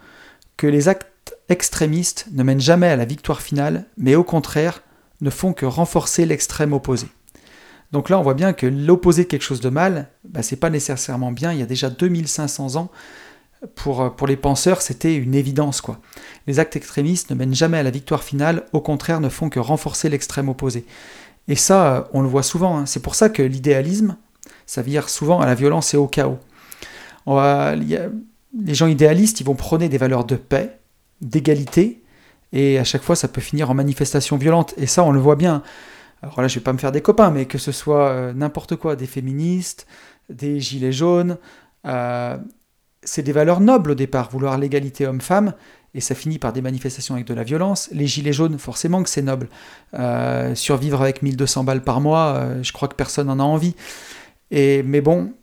que 0.58 0.68
les 0.68 0.88
actes 0.90 1.38
extrémistes 1.50 2.28
ne 2.32 2.44
mènent 2.44 2.60
jamais 2.60 2.88
à 2.88 2.96
la 2.96 3.06
victoire 3.06 3.42
finale, 3.42 3.86
mais 3.98 4.16
au 4.16 4.24
contraire, 4.24 4.82
ne 5.22 5.30
font 5.30 5.54
que 5.54 5.66
renforcer 5.66 6.26
l'extrême 6.26 6.74
opposé. 6.74 7.08
Donc 7.92 8.10
là, 8.10 8.20
on 8.20 8.22
voit 8.22 8.36
bien 8.36 8.54
que 8.54 8.68
l'opposé 8.68 9.26
quelque 9.26 9.42
chose 9.42 9.62
de 9.62 9.70
mal, 9.70 10.10
bah, 10.24 10.44
c'est 10.44 10.56
pas 10.56 10.70
nécessairement 10.70 11.32
bien. 11.32 11.54
Il 11.54 11.60
y 11.60 11.64
a 11.64 11.66
déjà 11.66 11.90
2500 11.90 12.76
ans, 12.76 12.92
pour, 13.76 14.02
euh, 14.02 14.10
pour 14.10 14.28
les 14.28 14.38
penseurs, 14.38 14.82
c'était 14.82 15.16
une 15.16 15.36
évidence. 15.36 15.82
quoi. 15.82 16.00
Les 16.48 16.60
actes 16.60 16.76
extrémistes 16.76 17.30
ne 17.30 17.36
mènent 17.36 17.56
jamais 17.56 17.78
à 17.78 17.84
la 17.84 17.92
victoire 17.92 18.24
finale, 18.24 18.66
au 18.74 18.82
contraire 18.82 19.20
ne 19.20 19.30
font 19.30 19.50
que 19.50 19.60
renforcer 19.60 20.10
l'extrême 20.10 20.50
opposé. 20.50 20.86
Et 21.48 21.56
ça, 21.56 21.96
euh, 21.96 22.04
on 22.14 22.22
le 22.22 22.28
voit 22.28 22.44
souvent. 22.44 22.78
Hein. 22.78 22.86
C'est 22.86 23.02
pour 23.02 23.16
ça 23.16 23.30
que 23.30 23.42
l'idéalisme, 23.42 24.18
ça 24.70 24.84
vire 24.84 25.10
souvent 25.10 25.40
à 25.40 25.48
la 25.48 25.56
violence 25.56 25.96
et 25.96 25.98
au 25.98 26.06
chaos. 26.06 26.38
les 27.26 28.74
gens 28.74 28.86
idéalistes, 28.86 29.42
ils 29.42 29.44
vont 29.44 29.56
prôner 29.56 29.90
des 29.90 29.98
valeurs 29.98 30.26
de 30.26 30.36
paix, 30.36 30.78
d'égalité, 31.22 32.04
et 32.54 32.78
à 32.78 32.84
chaque 32.84 33.02
fois, 33.02 33.16
ça 33.16 33.28
peut 33.28 33.42
finir 33.42 33.72
en 33.72 33.74
manifestation 33.74 34.38
violente. 34.38 34.76
Et 34.78 34.86
ça, 34.86 35.04
on 35.04 35.12
le 35.12 35.20
voit 35.20 35.36
bien. 35.36 35.64
Alors 36.22 36.42
là, 36.42 36.48
je 36.48 36.60
vais 36.60 36.64
pas 36.64 36.74
me 36.74 36.78
faire 36.78 36.92
des 36.92 37.02
copains, 37.02 37.32
mais 37.32 37.46
que 37.46 37.58
ce 37.58 37.72
soit 37.72 38.10
euh, 38.10 38.34
n'importe 38.34 38.76
quoi, 38.76 38.96
des 38.96 39.08
féministes, 39.08 39.88
des 40.30 40.60
gilets 40.60 40.92
jaunes, 40.92 41.38
c'est 43.04 43.24
des 43.24 43.32
valeurs 43.32 43.62
nobles 43.62 43.92
au 43.92 43.96
départ, 43.96 44.30
vouloir 44.30 44.60
l'égalité 44.60 45.08
homme-femme, 45.08 45.54
et 45.96 46.02
ça 46.02 46.14
finit 46.14 46.38
par 46.38 46.54
des 46.54 46.62
manifestations 46.62 47.16
avec 47.16 47.26
de 47.26 47.34
la 47.34 47.44
violence. 47.44 47.90
Les 47.92 48.06
gilets 48.06 48.34
jaunes, 48.34 48.60
forcément 48.60 49.02
que 49.02 49.10
c'est 49.10 49.24
noble. 49.24 49.50
Euh, 49.96 50.54
survivre 50.54 51.02
avec 51.02 51.24
1200 51.24 51.64
balles 51.64 51.84
par 51.84 52.02
mois, 52.02 52.36
euh, 52.36 52.62
je 52.62 52.72
crois 52.72 52.88
que 52.88 52.96
personne 52.96 53.28
n'en 53.28 53.40
a 53.40 53.44
envie. 53.44 53.76
Et, 54.52 54.84
mais 54.84 55.02
bon, 55.02 55.34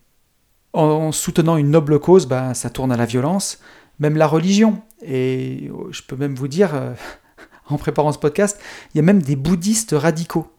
en, 0.72 1.12
soutenant 1.12 1.56
une 1.56 1.70
noble 1.70 1.98
cause, 1.98 2.26
bah, 2.26 2.54
ça 2.54 2.70
tourne 2.70 2.92
à 2.92 2.96
la 2.96 3.06
violence, 3.06 3.60
même 3.98 4.16
la 4.16 4.26
religion. 4.26 4.82
Et 5.02 5.70
oh, 5.72 5.88
je 5.90 6.02
peux 6.02 6.16
même 6.16 6.34
vous 6.34 6.48
dire, 6.48 6.74
euh, 6.74 6.94
en 7.68 7.78
préparant 7.78 8.12
ce 8.12 8.18
podcast, 8.18 8.60
il 8.94 8.98
y 8.98 9.00
a 9.00 9.02
même 9.02 9.22
des 9.22 9.36
bouddhistes 9.36 9.94
radicaux, 9.96 10.52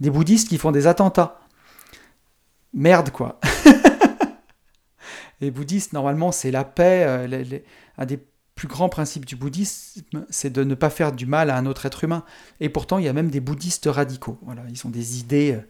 des 0.00 0.10
bouddhistes 0.10 0.48
qui 0.48 0.58
font 0.58 0.72
des 0.72 0.86
attentats. 0.86 1.40
Merde 2.74 3.10
quoi. 3.10 3.38
les 5.40 5.50
bouddhistes, 5.50 5.92
normalement, 5.92 6.32
c'est 6.32 6.50
la 6.50 6.64
paix. 6.64 7.04
Euh, 7.06 7.58
un 7.98 8.06
des 8.06 8.18
plus 8.54 8.68
grands 8.68 8.88
principes 8.88 9.26
du 9.26 9.36
bouddhisme, 9.36 10.24
c'est 10.30 10.50
de 10.50 10.62
ne 10.64 10.74
pas 10.74 10.90
faire 10.90 11.12
du 11.12 11.26
mal 11.26 11.50
à 11.50 11.56
un 11.56 11.66
autre 11.66 11.86
être 11.86 12.04
humain. 12.04 12.24
Et 12.60 12.68
pourtant, 12.68 12.98
il 12.98 13.04
y 13.04 13.08
a 13.08 13.12
même 13.12 13.30
des 13.30 13.40
bouddhistes 13.40 13.88
radicaux. 13.90 14.38
Voilà, 14.42 14.62
ils 14.70 14.86
ont 14.86 14.90
des 14.90 15.18
idées, 15.18 15.52
euh, 15.52 15.66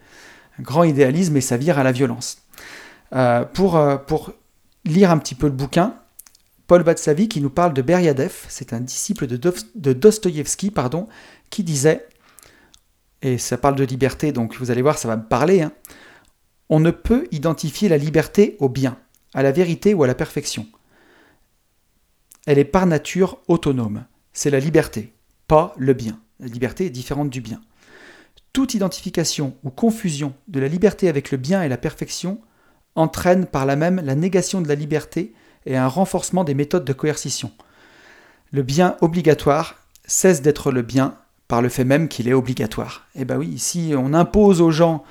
grand 0.61 0.85
idéalisme, 0.85 1.37
et 1.37 1.41
ça 1.41 1.57
vire 1.57 1.79
à 1.79 1.83
la 1.83 1.93
violence. 1.93 2.39
Euh, 3.15 3.45
pour, 3.45 3.81
pour 4.07 4.33
lire 4.85 5.11
un 5.11 5.19
petit 5.19 5.35
peu 5.35 5.47
le 5.47 5.53
bouquin, 5.53 5.95
Paul 6.67 6.83
Batsavi 6.83 7.29
qui 7.29 7.41
nous 7.41 7.51
parle 7.51 7.75
de 7.75 7.83
Beriadev, 7.83 8.33
c'est 8.49 8.73
un 8.73 8.81
disciple 8.81 9.27
de, 9.27 9.37
de 9.75 9.93
Dostoïevski, 9.93 10.71
pardon, 10.71 11.09
qui 11.51 11.65
disait, 11.65 12.07
et 13.21 13.39
ça 13.39 13.59
parle 13.59 13.75
de 13.75 13.85
liberté, 13.85 14.33
donc 14.33 14.57
vous 14.57 14.71
allez 14.71 14.83
voir, 14.83 14.99
ça 14.99 15.09
va 15.09 15.17
me 15.17 15.25
parler, 15.25 15.63
hein, 15.63 15.73
on 16.69 16.81
ne 16.81 16.91
peut 16.91 17.29
identifier 17.31 17.89
la 17.89 17.99
liberté 17.99 18.57
au 18.59 18.69
bien 18.69 18.97
à 19.35 19.43
la 19.43 19.53
vérité 19.53 19.95
ou 19.95 20.03
à 20.03 20.07
la 20.07 20.15
perfection. 20.15 20.67
Elle 22.47 22.59
est 22.59 22.65
par 22.65 22.87
nature 22.87 23.39
autonome. 23.49 24.05
C'est 24.33 24.51
la 24.51 24.61
liberté, 24.61 25.13
pas 25.47 25.75
le 25.77 25.93
bien. 25.93 26.19
La 26.41 26.47
liberté 26.47 26.87
est 26.87 26.91
différente 26.91 27.31
du 27.31 27.41
bien. 27.41 27.61
Toute 28.53 28.75
identification 28.75 29.57
ou 29.65 29.71
confusion 29.71 30.35
de 30.49 30.61
la 30.61 30.69
liberté 30.69 31.09
avec 31.09 31.31
le 31.31 31.39
bien 31.39 31.63
et 31.63 31.69
la 31.69 31.79
perfection 31.79 32.41
entraîne 32.95 33.47
par 33.47 33.65
là 33.65 33.77
même 33.77 34.01
la 34.05 34.15
négation 34.15 34.61
de 34.61 34.69
la 34.69 34.75
liberté 34.75 35.33
et 35.65 35.77
un 35.77 35.89
renforcement 35.89 36.45
des 36.45 36.55
méthodes 36.55 36.85
de 36.85 36.93
coercition. 36.93 37.51
Le 38.51 38.63
bien 38.63 38.97
obligatoire 39.01 39.77
cesse 40.05 40.43
d'être 40.43 40.71
le 40.71 40.83
bien 40.83 41.17
par 41.49 41.63
le 41.63 41.69
fait 41.69 41.85
même 41.85 42.09
qu'il 42.09 42.29
est 42.29 42.35
obligatoire. 42.35 43.07
Eh 43.15 43.25
bien 43.25 43.37
oui, 43.37 43.59
si 43.59 43.95
on 43.97 44.13
impose 44.13 44.61
aux 44.61 44.71
gens 44.71 45.05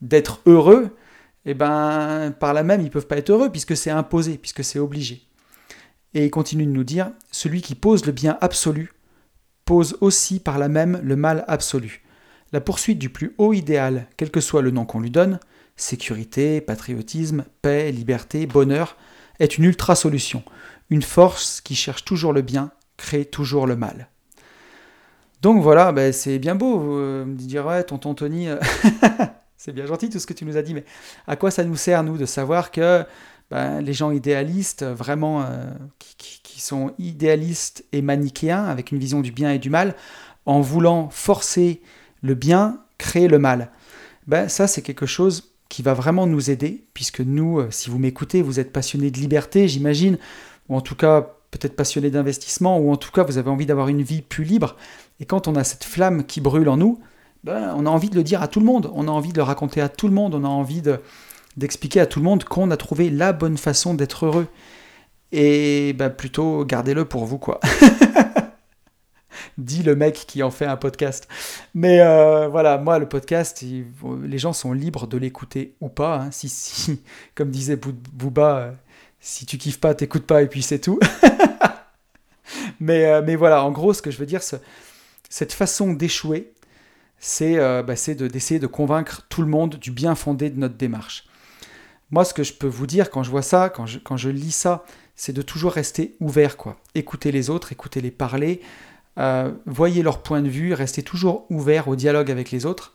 d'être 0.00 0.40
heureux, 0.46 0.96
et 1.44 1.52
eh 1.52 1.54
ben, 1.54 2.34
par 2.38 2.52
là 2.52 2.62
même, 2.62 2.80
ils 2.80 2.84
ne 2.84 2.90
peuvent 2.90 3.06
pas 3.06 3.16
être 3.16 3.30
heureux 3.30 3.50
puisque 3.50 3.76
c'est 3.76 3.90
imposé, 3.90 4.36
puisque 4.36 4.64
c'est 4.64 4.78
obligé. 4.78 5.22
Et 6.14 6.24
il 6.24 6.30
continue 6.30 6.66
de 6.66 6.70
nous 6.70 6.84
dire, 6.84 7.10
celui 7.30 7.62
qui 7.62 7.74
pose 7.74 8.04
le 8.06 8.12
bien 8.12 8.36
absolu 8.40 8.92
pose 9.64 9.96
aussi 10.00 10.40
par 10.40 10.58
là 10.58 10.68
même 10.68 11.00
le 11.02 11.16
mal 11.16 11.44
absolu. 11.46 12.02
La 12.52 12.60
poursuite 12.60 12.98
du 12.98 13.10
plus 13.10 13.34
haut 13.38 13.52
idéal, 13.52 14.06
quel 14.16 14.30
que 14.30 14.40
soit 14.40 14.62
le 14.62 14.70
nom 14.70 14.86
qu'on 14.86 15.00
lui 15.00 15.10
donne, 15.10 15.38
sécurité, 15.76 16.60
patriotisme, 16.60 17.44
paix, 17.62 17.92
liberté, 17.92 18.46
bonheur, 18.46 18.96
est 19.38 19.58
une 19.58 19.64
ultra-solution, 19.64 20.42
une 20.90 21.02
force 21.02 21.60
qui 21.60 21.74
cherche 21.74 22.04
toujours 22.04 22.32
le 22.32 22.42
bien, 22.42 22.70
crée 22.96 23.24
toujours 23.24 23.66
le 23.66 23.76
mal. 23.76 24.08
Donc 25.42 25.62
voilà, 25.62 25.92
ben 25.92 26.12
c'est 26.12 26.38
bien 26.38 26.56
beau, 26.56 26.78
vous 26.78 26.98
euh, 26.98 27.24
me 27.24 27.36
dire, 27.36 27.64
ouais, 27.66 27.84
tonton 27.84 28.14
Tony, 28.14 28.48
euh, 28.48 28.58
c'est 29.56 29.72
bien 29.72 29.86
gentil 29.86 30.10
tout 30.10 30.18
ce 30.18 30.26
que 30.26 30.32
tu 30.32 30.44
nous 30.44 30.56
as 30.56 30.62
dit, 30.62 30.74
mais 30.74 30.84
à 31.28 31.36
quoi 31.36 31.50
ça 31.50 31.62
nous 31.62 31.76
sert, 31.76 32.02
nous, 32.02 32.16
de 32.16 32.26
savoir 32.26 32.72
que 32.72 33.04
ben, 33.50 33.80
les 33.80 33.92
gens 33.92 34.10
idéalistes, 34.10 34.84
vraiment, 34.84 35.42
euh, 35.42 35.70
qui, 35.98 36.60
sont 36.60 36.92
idéalistes 36.98 37.84
et 37.92 38.02
manichéens, 38.02 38.64
avec 38.64 38.90
une 38.90 38.98
vision 38.98 39.20
du 39.20 39.30
bien 39.30 39.52
et 39.52 39.60
du 39.60 39.70
mal, 39.70 39.94
en 40.44 40.60
voulant 40.60 41.08
forcer 41.08 41.80
le 42.22 42.34
bien, 42.34 42.80
créer 42.98 43.28
le 43.28 43.38
mal. 43.38 43.70
Ben, 44.26 44.48
ça, 44.48 44.66
c'est 44.66 44.82
quelque 44.82 45.06
chose 45.06 45.54
qui 45.68 45.82
va 45.82 45.94
vraiment 45.94 46.26
nous 46.26 46.50
aider, 46.50 46.84
puisque 46.94 47.20
nous, 47.20 47.62
si 47.70 47.90
vous 47.90 47.98
m'écoutez, 47.98 48.42
vous 48.42 48.60
êtes 48.60 48.72
passionné 48.72 49.10
de 49.10 49.18
liberté, 49.18 49.68
j'imagine, 49.68 50.18
ou 50.68 50.76
en 50.76 50.80
tout 50.80 50.94
cas 50.94 51.34
peut-être 51.50 51.76
passionné 51.76 52.10
d'investissement, 52.10 52.78
ou 52.78 52.92
en 52.92 52.96
tout 52.96 53.10
cas 53.10 53.22
vous 53.22 53.38
avez 53.38 53.50
envie 53.50 53.66
d'avoir 53.66 53.88
une 53.88 54.02
vie 54.02 54.22
plus 54.22 54.44
libre. 54.44 54.76
Et 55.20 55.24
quand 55.24 55.48
on 55.48 55.56
a 55.56 55.64
cette 55.64 55.84
flamme 55.84 56.24
qui 56.24 56.40
brûle 56.40 56.68
en 56.68 56.76
nous, 56.76 57.00
ben, 57.44 57.74
on 57.76 57.86
a 57.86 57.90
envie 57.90 58.10
de 58.10 58.16
le 58.16 58.22
dire 58.22 58.42
à 58.42 58.48
tout 58.48 58.60
le 58.60 58.66
monde, 58.66 58.90
on 58.94 59.08
a 59.08 59.10
envie 59.10 59.32
de 59.32 59.38
le 59.38 59.42
raconter 59.42 59.80
à 59.80 59.88
tout 59.88 60.08
le 60.08 60.14
monde, 60.14 60.34
on 60.34 60.44
a 60.44 60.48
envie 60.48 60.82
d'expliquer 61.56 62.00
à 62.00 62.06
tout 62.06 62.18
le 62.18 62.24
monde 62.24 62.44
qu'on 62.44 62.70
a 62.70 62.76
trouvé 62.76 63.10
la 63.10 63.32
bonne 63.32 63.56
façon 63.56 63.94
d'être 63.94 64.26
heureux. 64.26 64.46
Et 65.32 65.92
ben, 65.92 66.10
plutôt 66.10 66.64
gardez-le 66.64 67.04
pour 67.04 67.24
vous, 67.24 67.38
quoi. 67.38 67.60
dit 69.56 69.82
le 69.82 69.96
mec 69.96 70.24
qui 70.26 70.42
en 70.42 70.50
fait 70.50 70.66
un 70.66 70.76
podcast. 70.76 71.28
Mais 71.74 72.00
euh, 72.00 72.48
voilà, 72.48 72.78
moi, 72.78 72.98
le 72.98 73.08
podcast, 73.08 73.64
les 74.22 74.38
gens 74.38 74.52
sont 74.52 74.72
libres 74.72 75.06
de 75.06 75.16
l'écouter 75.16 75.74
ou 75.80 75.88
pas. 75.88 76.22
Hein. 76.22 76.30
Si, 76.30 76.48
si, 76.48 77.02
comme 77.34 77.50
disait 77.50 77.76
Booba, 77.76 78.56
euh, 78.58 78.72
si 79.20 79.46
tu 79.46 79.58
kiffes 79.58 79.80
pas, 79.80 79.94
t'écoutes 79.94 80.26
pas 80.26 80.42
et 80.42 80.46
puis 80.48 80.62
c'est 80.62 80.80
tout. 80.80 80.98
mais, 82.80 83.06
euh, 83.06 83.22
mais 83.24 83.36
voilà, 83.36 83.64
en 83.64 83.70
gros, 83.70 83.92
ce 83.92 84.02
que 84.02 84.10
je 84.10 84.18
veux 84.18 84.26
dire, 84.26 84.40
cette 85.28 85.52
façon 85.52 85.92
d'échouer, 85.92 86.52
c'est 87.20 87.56
bah, 87.56 87.94
d'essayer 87.94 88.60
de, 88.60 88.66
convaincre 88.66 89.26
tout 89.28 89.42
le 89.42 89.48
monde 89.48 89.74
du 89.76 89.90
bien 89.90 90.14
fondé 90.14 90.50
de 90.50 90.58
notre 90.58 90.76
démarche. 90.76 91.24
Moi, 92.10 92.24
ce 92.24 92.32
que 92.32 92.42
je 92.42 92.54
peux 92.54 92.68
vous 92.68 92.86
dire 92.86 93.10
quand 93.10 93.22
je 93.22 93.30
vois 93.30 93.42
ça, 93.42 93.68
quand 93.68 93.86
je, 93.86 93.98
quand 93.98 94.16
je 94.16 94.30
lis 94.30 94.52
ça, 94.52 94.84
c'est 95.18 95.32
de 95.32 95.42
toujours 95.42 95.72
rester 95.72 96.14
ouvert, 96.20 96.56
quoi. 96.56 96.76
Écoutez 96.94 97.32
les 97.32 97.50
autres, 97.50 97.72
écoutez 97.72 98.00
les 98.00 98.12
parler, 98.12 98.62
euh, 99.18 99.50
voyez 99.66 100.02
leur 100.02 100.22
point 100.22 100.42
de 100.42 100.48
vue, 100.48 100.72
restez 100.74 101.02
toujours 101.02 101.46
ouvert 101.50 101.88
au 101.88 101.96
dialogue 101.96 102.30
avec 102.30 102.50
les 102.50 102.66
autres 102.66 102.92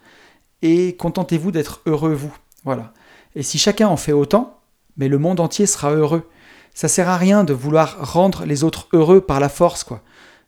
et 0.62 0.96
contentez-vous 0.96 1.52
d'être 1.52 1.82
heureux 1.86 2.14
vous. 2.14 2.36
Voilà. 2.64 2.94
Et 3.36 3.44
si 3.44 3.58
chacun 3.58 3.88
en 3.88 3.98
fait 3.98 4.14
autant, 4.14 4.60
mais 4.98 5.08
le 5.08 5.18
monde 5.18 5.40
entier 5.40 5.66
sera 5.66 5.92
heureux. 5.92 6.30
Ça 6.74 6.88
sert 6.88 7.10
à 7.10 7.18
rien 7.18 7.44
de 7.44 7.54
vouloir 7.54 8.14
rendre 8.14 8.46
les 8.46 8.64
autres 8.64 8.88
heureux 8.94 9.22
par 9.22 9.40
la 9.40 9.50
force, 9.50 9.84
quoi. 9.84 10.02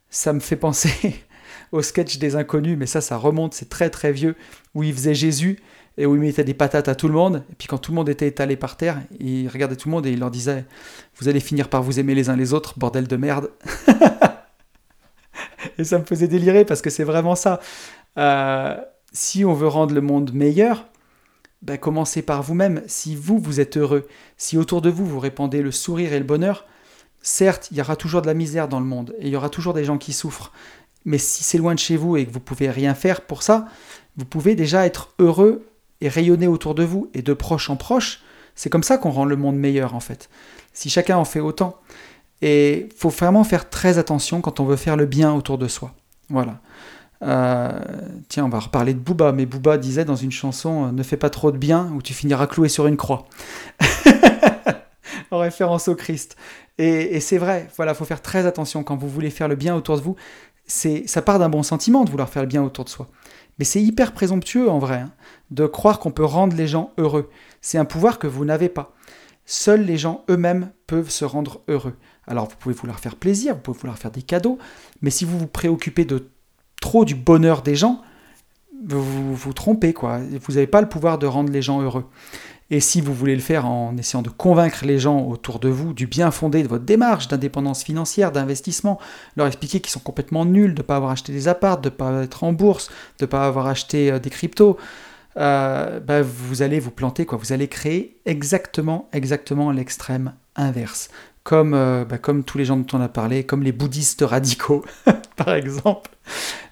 Ça 0.08 0.32
me 0.32 0.40
fait 0.40 0.56
penser 0.56 1.16
au 1.72 1.82
sketch 1.82 2.18
des 2.18 2.36
inconnus, 2.36 2.76
mais 2.78 2.86
ça, 2.86 3.00
ça 3.00 3.16
remonte, 3.16 3.54
c'est 3.54 3.68
très 3.68 3.90
très 3.90 4.12
vieux, 4.12 4.34
où 4.74 4.82
il 4.82 4.94
faisait 4.94 5.14
Jésus 5.14 5.60
et 5.98 6.06
où 6.06 6.14
il 6.14 6.20
mettait 6.20 6.44
des 6.44 6.54
patates 6.54 6.88
à 6.88 6.94
tout 6.94 7.08
le 7.08 7.14
monde. 7.14 7.42
Et 7.50 7.54
puis 7.56 7.68
quand 7.68 7.78
tout 7.78 7.92
le 7.92 7.96
monde 7.96 8.08
était 8.08 8.26
étalé 8.26 8.56
par 8.56 8.76
terre, 8.76 9.00
il 9.20 9.48
regardait 9.48 9.76
tout 9.76 9.88
le 9.88 9.94
monde 9.94 10.06
et 10.06 10.12
il 10.12 10.18
leur 10.18 10.30
disait 10.30 10.64
Vous 11.18 11.28
allez 11.28 11.40
finir 11.40 11.68
par 11.68 11.82
vous 11.82 12.00
aimer 12.00 12.14
les 12.14 12.28
uns 12.28 12.36
les 12.36 12.52
autres, 12.54 12.78
bordel 12.78 13.06
de 13.06 13.16
merde. 13.16 13.50
et 15.78 15.84
ça 15.84 15.98
me 15.98 16.04
faisait 16.04 16.28
délirer 16.28 16.64
parce 16.64 16.82
que 16.82 16.90
c'est 16.90 17.04
vraiment 17.04 17.34
ça. 17.34 17.60
Euh, 18.18 18.76
si 19.12 19.44
on 19.44 19.54
veut 19.54 19.68
rendre 19.68 19.94
le 19.94 20.00
monde 20.00 20.32
meilleur, 20.32 20.86
ben, 21.62 21.78
commencez 21.78 22.22
par 22.22 22.42
vous-même. 22.42 22.82
Si 22.86 23.16
vous, 23.16 23.38
vous 23.38 23.60
êtes 23.60 23.76
heureux, 23.76 24.06
si 24.36 24.58
autour 24.58 24.82
de 24.82 24.90
vous, 24.90 25.06
vous 25.06 25.20
répandez 25.20 25.62
le 25.62 25.72
sourire 25.72 26.12
et 26.12 26.18
le 26.18 26.24
bonheur, 26.24 26.66
certes, 27.22 27.68
il 27.70 27.76
y 27.76 27.80
aura 27.80 27.96
toujours 27.96 28.22
de 28.22 28.26
la 28.26 28.34
misère 28.34 28.68
dans 28.68 28.80
le 28.80 28.86
monde 28.86 29.14
et 29.18 29.26
il 29.26 29.32
y 29.32 29.36
aura 29.36 29.48
toujours 29.48 29.74
des 29.74 29.84
gens 29.84 29.98
qui 29.98 30.12
souffrent. 30.12 30.52
Mais 31.04 31.18
si 31.18 31.44
c'est 31.44 31.58
loin 31.58 31.74
de 31.74 31.78
chez 31.78 31.96
vous 31.96 32.16
et 32.16 32.26
que 32.26 32.32
vous 32.32 32.40
pouvez 32.40 32.70
rien 32.70 32.94
faire 32.94 33.22
pour 33.22 33.42
ça, 33.42 33.66
vous 34.16 34.24
pouvez 34.24 34.54
déjà 34.54 34.86
être 34.86 35.14
heureux 35.18 35.66
et 36.00 36.08
rayonner 36.08 36.46
autour 36.46 36.74
de 36.74 36.84
vous 36.84 37.10
et 37.14 37.22
de 37.22 37.32
proche 37.32 37.70
en 37.70 37.76
proche. 37.76 38.22
C'est 38.54 38.70
comme 38.70 38.82
ça 38.82 38.98
qu'on 38.98 39.10
rend 39.10 39.24
le 39.24 39.36
monde 39.36 39.56
meilleur 39.56 39.94
en 39.94 40.00
fait. 40.00 40.28
Si 40.72 40.90
chacun 40.90 41.16
en 41.16 41.24
fait 41.24 41.40
autant. 41.40 41.80
Et 42.42 42.88
faut 42.96 43.08
vraiment 43.08 43.44
faire 43.44 43.70
très 43.70 43.98
attention 43.98 44.40
quand 44.40 44.60
on 44.60 44.64
veut 44.64 44.76
faire 44.76 44.96
le 44.96 45.06
bien 45.06 45.32
autour 45.32 45.58
de 45.58 45.68
soi. 45.68 45.92
Voilà. 46.28 46.60
Euh, 47.22 47.80
tiens, 48.28 48.44
on 48.44 48.48
va 48.48 48.58
reparler 48.58 48.92
de 48.92 48.98
Booba, 48.98 49.32
mais 49.32 49.46
Booba 49.46 49.78
disait 49.78 50.04
dans 50.04 50.16
une 50.16 50.32
chanson 50.32 50.86
euh, 50.86 50.92
Ne 50.92 51.02
fais 51.02 51.16
pas 51.16 51.30
trop 51.30 51.50
de 51.50 51.56
bien 51.56 51.90
ou 51.94 52.02
tu 52.02 52.12
finiras 52.12 52.46
cloué 52.46 52.68
sur 52.68 52.86
une 52.86 52.96
croix. 52.96 53.26
en 55.30 55.38
référence 55.38 55.88
au 55.88 55.94
Christ. 55.94 56.36
Et, 56.78 57.20
c'est 57.20 57.38
vrai, 57.38 57.68
voilà, 57.76 57.94
faut 57.94 58.04
faire 58.04 58.20
très 58.20 58.46
attention 58.46 58.82
quand 58.82 58.96
vous 58.96 59.08
voulez 59.08 59.30
faire 59.30 59.48
le 59.48 59.56
bien 59.56 59.74
autour 59.74 59.96
de 59.96 60.02
vous. 60.02 60.16
C'est, 60.66 61.06
ça 61.06 61.22
part 61.22 61.38
d'un 61.38 61.48
bon 61.48 61.62
sentiment 61.62 62.04
de 62.04 62.10
vouloir 62.10 62.28
faire 62.28 62.42
le 62.42 62.48
bien 62.48 62.62
autour 62.62 62.84
de 62.84 62.90
soi. 62.90 63.08
Mais 63.58 63.64
c'est 63.64 63.80
hyper 63.80 64.12
présomptueux 64.12 64.68
en 64.68 64.78
vrai, 64.78 64.98
hein, 64.98 65.12
de 65.50 65.66
croire 65.66 65.98
qu'on 65.98 66.10
peut 66.10 66.24
rendre 66.24 66.54
les 66.54 66.66
gens 66.66 66.92
heureux. 66.98 67.30
C'est 67.62 67.78
un 67.78 67.86
pouvoir 67.86 68.18
que 68.18 68.26
vous 68.26 68.44
n'avez 68.44 68.68
pas. 68.68 68.92
Seuls 69.46 69.82
les 69.82 69.96
gens 69.96 70.24
eux-mêmes 70.28 70.70
peuvent 70.86 71.08
se 71.08 71.24
rendre 71.24 71.62
heureux. 71.68 71.94
Alors 72.26 72.48
vous 72.48 72.56
pouvez 72.58 72.74
vouloir 72.74 72.98
faire 72.98 73.16
plaisir, 73.16 73.54
vous 73.54 73.60
pouvez 73.60 73.78
vouloir 73.78 73.98
faire 73.98 74.10
des 74.10 74.22
cadeaux, 74.22 74.58
mais 75.02 75.10
si 75.10 75.24
vous 75.24 75.38
vous 75.38 75.46
préoccupez 75.46 76.04
de 76.04 76.28
trop 76.80 77.04
du 77.04 77.14
bonheur 77.14 77.62
des 77.62 77.76
gens, 77.76 78.02
vous 78.86 79.34
vous 79.34 79.52
trompez, 79.52 79.92
quoi. 79.92 80.20
Vous 80.42 80.54
n'avez 80.54 80.66
pas 80.66 80.80
le 80.80 80.88
pouvoir 80.88 81.18
de 81.18 81.26
rendre 81.26 81.50
les 81.50 81.62
gens 81.62 81.80
heureux. 81.80 82.04
Et 82.70 82.80
si 82.80 83.00
vous 83.00 83.14
voulez 83.14 83.36
le 83.36 83.40
faire 83.40 83.64
en 83.64 83.96
essayant 83.96 84.22
de 84.22 84.28
convaincre 84.28 84.84
les 84.84 84.98
gens 84.98 85.20
autour 85.20 85.60
de 85.60 85.68
vous 85.68 85.92
du 85.92 86.08
bien 86.08 86.32
fondé 86.32 86.64
de 86.64 86.68
votre 86.68 86.84
démarche 86.84 87.28
d'indépendance 87.28 87.84
financière, 87.84 88.32
d'investissement, 88.32 88.98
leur 89.36 89.46
expliquer 89.46 89.80
qu'ils 89.80 89.92
sont 89.92 90.00
complètement 90.00 90.44
nuls 90.44 90.74
de 90.74 90.82
ne 90.82 90.86
pas 90.86 90.96
avoir 90.96 91.12
acheté 91.12 91.32
des 91.32 91.46
apparts, 91.46 91.80
de 91.80 91.88
ne 91.88 91.94
pas 91.94 92.24
être 92.24 92.42
en 92.42 92.52
bourse, 92.52 92.88
de 93.20 93.24
ne 93.24 93.26
pas 93.26 93.46
avoir 93.46 93.68
acheté 93.68 94.10
euh, 94.10 94.18
des 94.18 94.30
cryptos, 94.30 94.76
euh, 95.36 96.00
bah, 96.00 96.22
vous 96.22 96.62
allez 96.62 96.80
vous 96.80 96.90
planter, 96.90 97.24
quoi. 97.24 97.38
Vous 97.38 97.52
allez 97.52 97.68
créer 97.68 98.16
exactement, 98.26 99.08
exactement 99.12 99.70
l'extrême 99.70 100.34
inverse. 100.56 101.10
Comme, 101.46 101.74
euh, 101.74 102.04
bah, 102.04 102.18
comme 102.18 102.42
tous 102.42 102.58
les 102.58 102.64
gens 102.64 102.76
dont 102.76 102.98
on 102.98 103.00
a 103.00 103.08
parlé, 103.08 103.44
comme 103.44 103.62
les 103.62 103.70
bouddhistes 103.70 104.24
radicaux, 104.26 104.84
par 105.36 105.54
exemple 105.54 106.10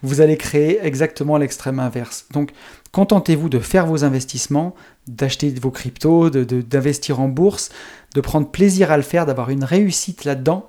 vous 0.02 0.20
allez 0.20 0.36
créer 0.36 0.80
exactement 0.82 1.38
l'extrême 1.38 1.78
inverse. 1.78 2.26
Donc, 2.32 2.52
contentez-vous 2.92 3.48
de 3.48 3.60
faire 3.60 3.86
vos 3.86 4.04
investissements, 4.04 4.74
d'acheter 5.06 5.50
vos 5.50 5.70
cryptos, 5.70 6.30
d'investir 6.30 7.20
en 7.20 7.28
bourse, 7.28 7.70
de 8.14 8.20
prendre 8.20 8.50
plaisir 8.50 8.90
à 8.90 8.96
le 8.96 9.04
faire, 9.04 9.26
d'avoir 9.26 9.50
une 9.50 9.64
réussite 9.64 10.24
là-dedans. 10.24 10.68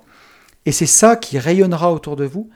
Et 0.66 0.72
c'est 0.72 0.86
ça 0.86 1.16
qui 1.16 1.38
rayonnera 1.38 1.92
autour 1.92 2.14
de 2.16 2.24
vous 2.24 2.48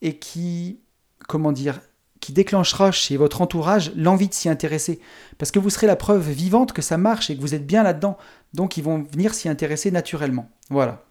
et 0.00 0.18
qui, 0.18 0.80
comment 1.28 1.52
dire, 1.52 1.80
qui 2.24 2.32
déclenchera 2.32 2.90
chez 2.90 3.18
votre 3.18 3.42
entourage 3.42 3.92
l'envie 3.96 4.28
de 4.28 4.32
s'y 4.32 4.48
intéresser. 4.48 4.98
Parce 5.36 5.50
que 5.50 5.58
vous 5.58 5.68
serez 5.68 5.86
la 5.86 5.94
preuve 5.94 6.30
vivante 6.30 6.72
que 6.72 6.80
ça 6.80 6.96
marche 6.96 7.28
et 7.28 7.36
que 7.36 7.40
vous 7.42 7.54
êtes 7.54 7.66
bien 7.66 7.82
là-dedans. 7.82 8.16
Donc 8.54 8.78
ils 8.78 8.82
vont 8.82 9.06
venir 9.12 9.34
s'y 9.34 9.50
intéresser 9.50 9.90
naturellement. 9.90 10.48
Voilà. 10.70 11.04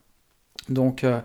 Donc 0.69 1.03
euh, 1.03 1.21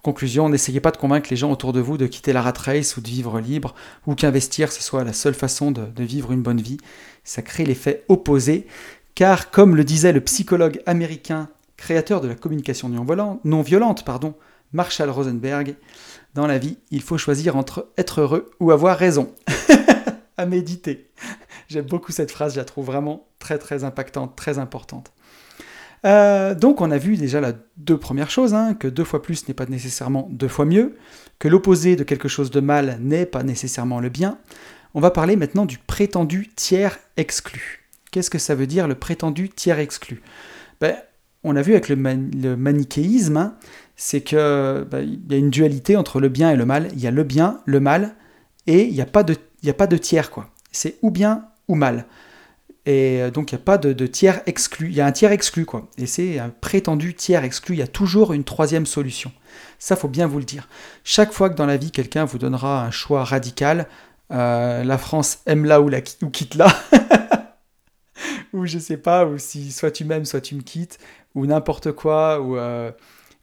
Conclusion, 0.00 0.48
n'essayez 0.48 0.80
pas 0.80 0.90
de 0.90 0.96
convaincre 0.96 1.28
les 1.30 1.36
gens 1.36 1.52
autour 1.52 1.74
de 1.74 1.80
vous 1.80 1.98
de 1.98 2.06
quitter 2.06 2.32
la 2.32 2.40
rat 2.40 2.54
race 2.56 2.96
ou 2.96 3.02
de 3.02 3.08
vivre 3.08 3.38
libre, 3.38 3.74
ou 4.06 4.14
qu'investir 4.14 4.72
ce 4.72 4.82
soit 4.82 5.04
la 5.04 5.12
seule 5.12 5.34
façon 5.34 5.70
de, 5.70 6.02
vivre 6.02 6.32
une 6.32 6.40
bonne 6.40 6.62
vie. 6.62 6.78
Ça 7.22 7.42
crée 7.42 7.66
l'effet 7.66 8.04
opposé, 8.08 8.66
car 9.14 9.50
comme 9.50 9.76
le 9.76 9.84
disait 9.84 10.12
le 10.12 10.22
psychologue 10.22 10.80
américain, 10.86 11.50
créateur 11.76 12.22
de 12.22 12.28
la 12.28 12.36
communication 12.36 12.88
non 12.88 13.62
violente, 13.62 14.02
pardon, 14.06 14.34
Marshall 14.72 15.10
Rosenberg, 15.10 15.76
dans 16.36 16.46
la 16.46 16.58
vie, 16.58 16.78
il 16.90 17.02
faut 17.02 17.18
choisir 17.18 17.56
entre 17.56 17.88
être 17.98 18.20
heureux 18.20 18.50
ou 18.60 18.70
avoir 18.70 18.96
raison. 18.96 19.34
à 20.36 20.46
méditer. 20.46 21.08
J'aime 21.68 21.86
beaucoup 21.86 22.12
cette 22.12 22.30
phrase, 22.30 22.54
je 22.54 22.58
la 22.58 22.64
trouve 22.64 22.86
vraiment 22.86 23.26
très 23.38 23.58
très 23.58 23.84
impactante, 23.84 24.36
très 24.36 24.58
importante. 24.58 25.12
Euh, 26.04 26.54
donc 26.54 26.80
on 26.80 26.90
a 26.90 26.98
vu 26.98 27.16
déjà 27.16 27.40
la 27.40 27.54
deux 27.78 27.98
premières 27.98 28.30
choses, 28.30 28.54
hein, 28.54 28.74
que 28.74 28.86
deux 28.86 29.02
fois 29.02 29.22
plus 29.22 29.48
n'est 29.48 29.54
pas 29.54 29.66
nécessairement 29.66 30.28
deux 30.30 30.48
fois 30.48 30.66
mieux, 30.66 30.96
que 31.38 31.48
l'opposé 31.48 31.96
de 31.96 32.04
quelque 32.04 32.28
chose 32.28 32.50
de 32.50 32.60
mal 32.60 32.98
n'est 33.00 33.26
pas 33.26 33.42
nécessairement 33.42 33.98
le 33.98 34.10
bien. 34.10 34.38
On 34.94 35.00
va 35.00 35.10
parler 35.10 35.36
maintenant 35.36 35.66
du 35.66 35.78
prétendu 35.78 36.50
tiers 36.54 36.98
exclu. 37.16 37.88
Qu'est-ce 38.12 38.30
que 38.30 38.38
ça 38.38 38.54
veut 38.54 38.66
dire 38.66 38.86
le 38.86 38.94
prétendu 38.94 39.48
tiers 39.48 39.78
exclu? 39.78 40.22
Ben, 40.80 40.96
On 41.42 41.56
a 41.56 41.62
vu 41.62 41.72
avec 41.72 41.88
le, 41.88 41.96
manichéisme, 41.96 43.36
hein, 43.36 43.56
c'est 43.96 44.20
qu'il 44.22 44.38
ben, 44.38 45.18
y 45.28 45.34
a 45.34 45.38
une 45.38 45.50
dualité 45.50 45.96
entre 45.96 46.20
le 46.20 46.28
bien 46.28 46.50
et 46.50 46.56
le 46.56 46.66
mal. 46.66 46.88
Il 46.92 47.00
y 47.00 47.06
a 47.06 47.10
le 47.10 47.24
bien, 47.24 47.60
le 47.64 47.80
mal, 47.80 48.14
et 48.66 48.84
il 48.84 48.92
n'y 48.92 49.00
a, 49.00 49.06
pas 49.06 49.22
de, 49.22 49.36
a 49.66 49.72
pas 49.72 49.86
de 49.86 49.96
tiers. 49.96 50.30
quoi. 50.30 50.50
C'est 50.70 50.96
ou 51.02 51.10
bien 51.10 51.46
ou 51.68 51.74
mal. 51.74 52.06
Et 52.84 53.20
euh, 53.20 53.30
donc, 53.30 53.50
il 53.50 53.56
n'y 53.56 53.60
a 53.60 53.64
pas 53.64 53.78
de, 53.78 53.92
de 53.92 54.06
tiers 54.06 54.42
exclu. 54.46 54.88
Il 54.88 54.94
y 54.94 55.00
a 55.00 55.06
un 55.06 55.12
tiers 55.12 55.32
exclu, 55.32 55.64
quoi. 55.64 55.88
Et 55.98 56.06
c'est 56.06 56.38
un 56.38 56.50
prétendu 56.50 57.14
tiers 57.14 57.42
exclu. 57.42 57.74
Il 57.74 57.78
y 57.78 57.82
a 57.82 57.88
toujours 57.88 58.32
une 58.32 58.44
troisième 58.44 58.86
solution. 58.86 59.32
Ça, 59.78 59.96
faut 59.96 60.08
bien 60.08 60.26
vous 60.26 60.38
le 60.38 60.44
dire. 60.44 60.68
Chaque 61.02 61.32
fois 61.32 61.50
que 61.50 61.56
dans 61.56 61.66
la 61.66 61.76
vie, 61.76 61.90
quelqu'un 61.90 62.24
vous 62.24 62.38
donnera 62.38 62.84
un 62.84 62.90
choix 62.90 63.24
radical, 63.24 63.88
euh, 64.32 64.84
la 64.84 64.98
France 64.98 65.40
aime 65.46 65.64
là 65.64 65.80
ou, 65.80 65.88
la, 65.88 65.98
ou 66.22 66.30
quitte 66.30 66.54
là, 66.54 66.66
ou 68.52 68.66
je 68.66 68.78
sais 68.78 68.96
pas, 68.96 69.26
ou 69.26 69.38
si 69.38 69.70
soit 69.72 69.90
tu 69.90 70.04
m'aimes, 70.04 70.24
soit 70.24 70.40
tu 70.40 70.54
me 70.54 70.62
quittes, 70.62 70.98
ou 71.34 71.46
n'importe 71.46 71.92
quoi, 71.92 72.40
ou 72.40 72.56
euh, 72.56 72.90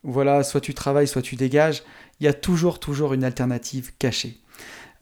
voilà, 0.03 0.43
soit 0.43 0.61
tu 0.61 0.73
travailles, 0.73 1.07
soit 1.07 1.21
tu 1.21 1.35
dégages, 1.35 1.83
il 2.19 2.25
y 2.25 2.29
a 2.29 2.33
toujours, 2.33 2.79
toujours 2.79 3.13
une 3.13 3.23
alternative 3.23 3.93
cachée. 3.97 4.39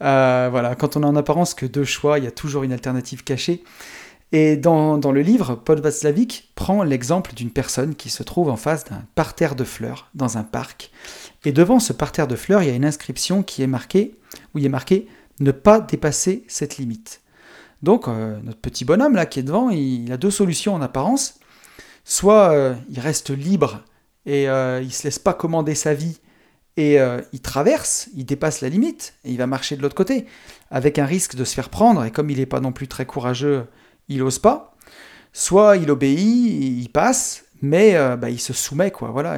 Euh, 0.02 0.48
voilà, 0.50 0.74
quand 0.74 0.96
on 0.96 1.02
a 1.02 1.06
en 1.06 1.16
apparence 1.16 1.54
que 1.54 1.66
deux 1.66 1.84
choix, 1.84 2.18
il 2.18 2.24
y 2.24 2.28
a 2.28 2.32
toujours 2.32 2.62
une 2.62 2.72
alternative 2.72 3.24
cachée. 3.24 3.62
Et 4.34 4.56
dans, 4.56 4.96
le 4.96 5.20
livre, 5.20 5.56
Paul 5.56 5.80
Václavic 5.80 6.50
prend 6.54 6.82
l'exemple 6.82 7.34
d'une 7.34 7.50
personne 7.50 7.94
qui 7.94 8.08
se 8.08 8.22
trouve 8.22 8.48
en 8.48 8.56
face 8.56 8.84
d'un 8.84 9.04
parterre 9.14 9.54
de 9.54 9.64
fleurs 9.64 10.08
dans 10.14 10.38
un 10.38 10.42
parc. 10.42 10.90
Et 11.44 11.52
devant 11.52 11.78
ce 11.78 11.92
parterre 11.92 12.26
de 12.26 12.36
fleurs, 12.36 12.62
il 12.62 12.68
y 12.68 12.72
a 12.72 12.74
une 12.74 12.86
inscription 12.86 13.42
qui 13.42 13.62
est 13.62 13.66
marquée, 13.66 14.14
où 14.54 14.58
il 14.58 14.64
est 14.64 14.70
marqué 14.70 15.06
ne 15.40 15.50
pas 15.50 15.80
dépasser 15.80 16.44
cette 16.48 16.78
limite. 16.78 17.20
Donc 17.82 18.08
euh, 18.08 18.38
notre 18.42 18.60
petit 18.60 18.86
bonhomme 18.86 19.16
là 19.16 19.26
qui 19.26 19.40
est 19.40 19.42
devant, 19.42 19.68
il, 19.68 20.10
a 20.12 20.16
deux 20.16 20.30
solutions 20.30 20.74
en 20.74 20.80
apparence. 20.80 21.40
Soit 22.04 22.52
euh, 22.52 22.74
il 22.90 23.00
reste 23.00 23.30
libre 23.30 23.82
et 24.26 24.48
euh, 24.48 24.80
il 24.82 24.92
se 24.92 25.04
laisse 25.04 25.18
pas 25.18 25.34
commander 25.34 25.74
sa 25.74 25.94
vie 25.94 26.18
et 26.78 26.96
il 27.34 27.40
traverse, 27.42 28.08
il 28.16 28.24
dépasse 28.24 28.62
la 28.62 28.70
limite 28.70 29.12
et 29.24 29.30
il 29.30 29.36
va 29.36 29.46
marcher 29.46 29.76
de 29.76 29.82
l'autre 29.82 29.94
côté 29.94 30.24
avec 30.70 30.98
un 30.98 31.04
risque 31.04 31.34
de 31.34 31.44
se 31.44 31.54
faire 31.54 31.68
prendre 31.68 32.02
et 32.02 32.10
comme 32.10 32.30
il 32.30 32.38
n'est 32.38 32.46
pas 32.46 32.60
non 32.60 32.72
plus 32.72 32.88
très 32.88 33.04
courageux, 33.04 33.66
il 34.08 34.20
n'ose 34.20 34.38
pas. 34.38 34.74
Soit 35.34 35.76
il 35.76 35.90
obéit, 35.90 36.18
il 36.18 36.88
passe, 36.88 37.44
mais 37.60 37.92
bah, 38.16 38.30
il 38.30 38.40
se 38.40 38.54
soumet 38.54 38.90
quoi. 38.90 39.10
Voilà, 39.10 39.36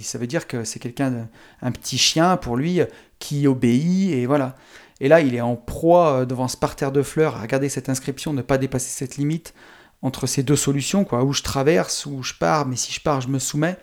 ça 0.00 0.16
veut 0.16 0.26
dire 0.26 0.46
que 0.46 0.64
c'est 0.64 0.78
quelqu'un, 0.78 1.28
un 1.60 1.70
petit 1.70 1.98
chien 1.98 2.38
pour 2.38 2.56
lui 2.56 2.80
qui 3.18 3.46
obéit 3.46 4.12
et 4.14 4.24
voilà. 4.24 4.56
Et 5.00 5.08
là, 5.08 5.20
il 5.20 5.34
est 5.34 5.40
en 5.40 5.56
proie 5.56 6.20
euh, 6.20 6.24
devant 6.26 6.46
ce 6.46 6.56
parterre 6.56 6.92
de 6.92 7.02
fleurs 7.02 7.36
à 7.36 7.42
regarder 7.42 7.68
cette 7.68 7.88
inscription, 7.88 8.32
ne 8.32 8.42
pas 8.42 8.58
dépasser 8.58 8.90
cette 8.90 9.16
limite 9.16 9.54
entre 10.02 10.26
ces 10.26 10.42
deux 10.42 10.56
solutions, 10.56 11.04
quoi, 11.04 11.24
où 11.24 11.32
je 11.32 11.42
traverse, 11.42 12.06
où 12.06 12.22
je 12.22 12.34
pars, 12.34 12.66
mais 12.66 12.76
si 12.76 12.92
je 12.92 13.00
pars, 13.00 13.20
je 13.20 13.28
me 13.28 13.38
soumets. 13.38 13.76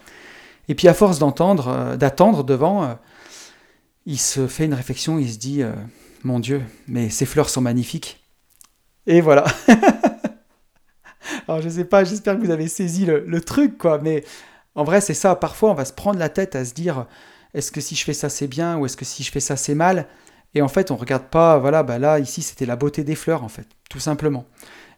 Et 0.68 0.76
puis 0.76 0.88
à 0.88 0.93
force 0.93 1.20
d'entendre, 1.20 1.68
euh, 1.70 1.97
d'attendre 1.97 2.43
devant, 2.43 2.84
euh, 2.84 2.93
il 4.05 4.20
se 4.20 4.47
fait 4.47 4.65
une 4.65 4.74
réflexion, 4.74 5.20
il 5.20 5.32
se 5.32 5.38
dit 5.38 5.63
Mon 6.24 6.39
Dieu, 6.39 6.61
mais 6.88 7.09
ces 7.09 7.26
fleurs 7.26 7.49
sont 7.49 7.61
magnifiques. 7.61 8.24
Et 9.05 9.22
voilà. 9.22 9.45
Alors 11.47 11.61
je 11.61 11.70
sais 11.70 11.86
pas, 11.86 12.03
j'espère 12.03 12.38
que 12.38 12.45
vous 12.45 12.51
avez 12.51 12.68
saisi 12.68 13.05
le, 13.05 13.41
truc, 13.41 13.78
quoi, 13.78 13.99
mais 13.99 14.24
en 14.76 14.84
vrai, 14.84 15.01
c'est 15.01 15.13
ça. 15.13 15.36
Parfois, 15.36 15.72
on 15.72 15.74
va 15.74 15.86
se 15.86 15.93
prendre 15.93 16.20
la 16.20 16.30
tête 16.30 16.55
à 16.55 16.63
se 16.63 16.74
dire 16.74 17.05
Est-ce 17.53 17.72
que 17.72 17.82
si 17.82 17.95
je 17.95 18.03
fais 18.03 18.13
ça, 18.13 18.30
c'est 18.30 18.47
bien, 18.47 18.78
ou 18.78 18.86
est-ce 18.86 18.97
que 18.97 19.05
si 19.05 19.24
je 19.24 19.32
fais 19.32 19.39
ça, 19.39 19.57
c'est 19.57 19.76
mal? 19.76 20.07
Et 20.53 20.61
en 20.61 20.68
fait, 20.68 20.91
on 20.91 20.95
regarde 20.95 21.26
pas, 21.26 21.57
voilà, 21.57 21.84
bah 21.84 21.99
là, 21.99 22.20
ici, 22.20 22.41
c'était 22.41 22.65
la 22.65 22.76
beauté 22.76 23.03
des 23.03 23.15
fleurs, 23.15 23.43
en 23.43 23.49
fait, 23.49 23.68
tout 23.89 23.99
simplement. 23.99 24.45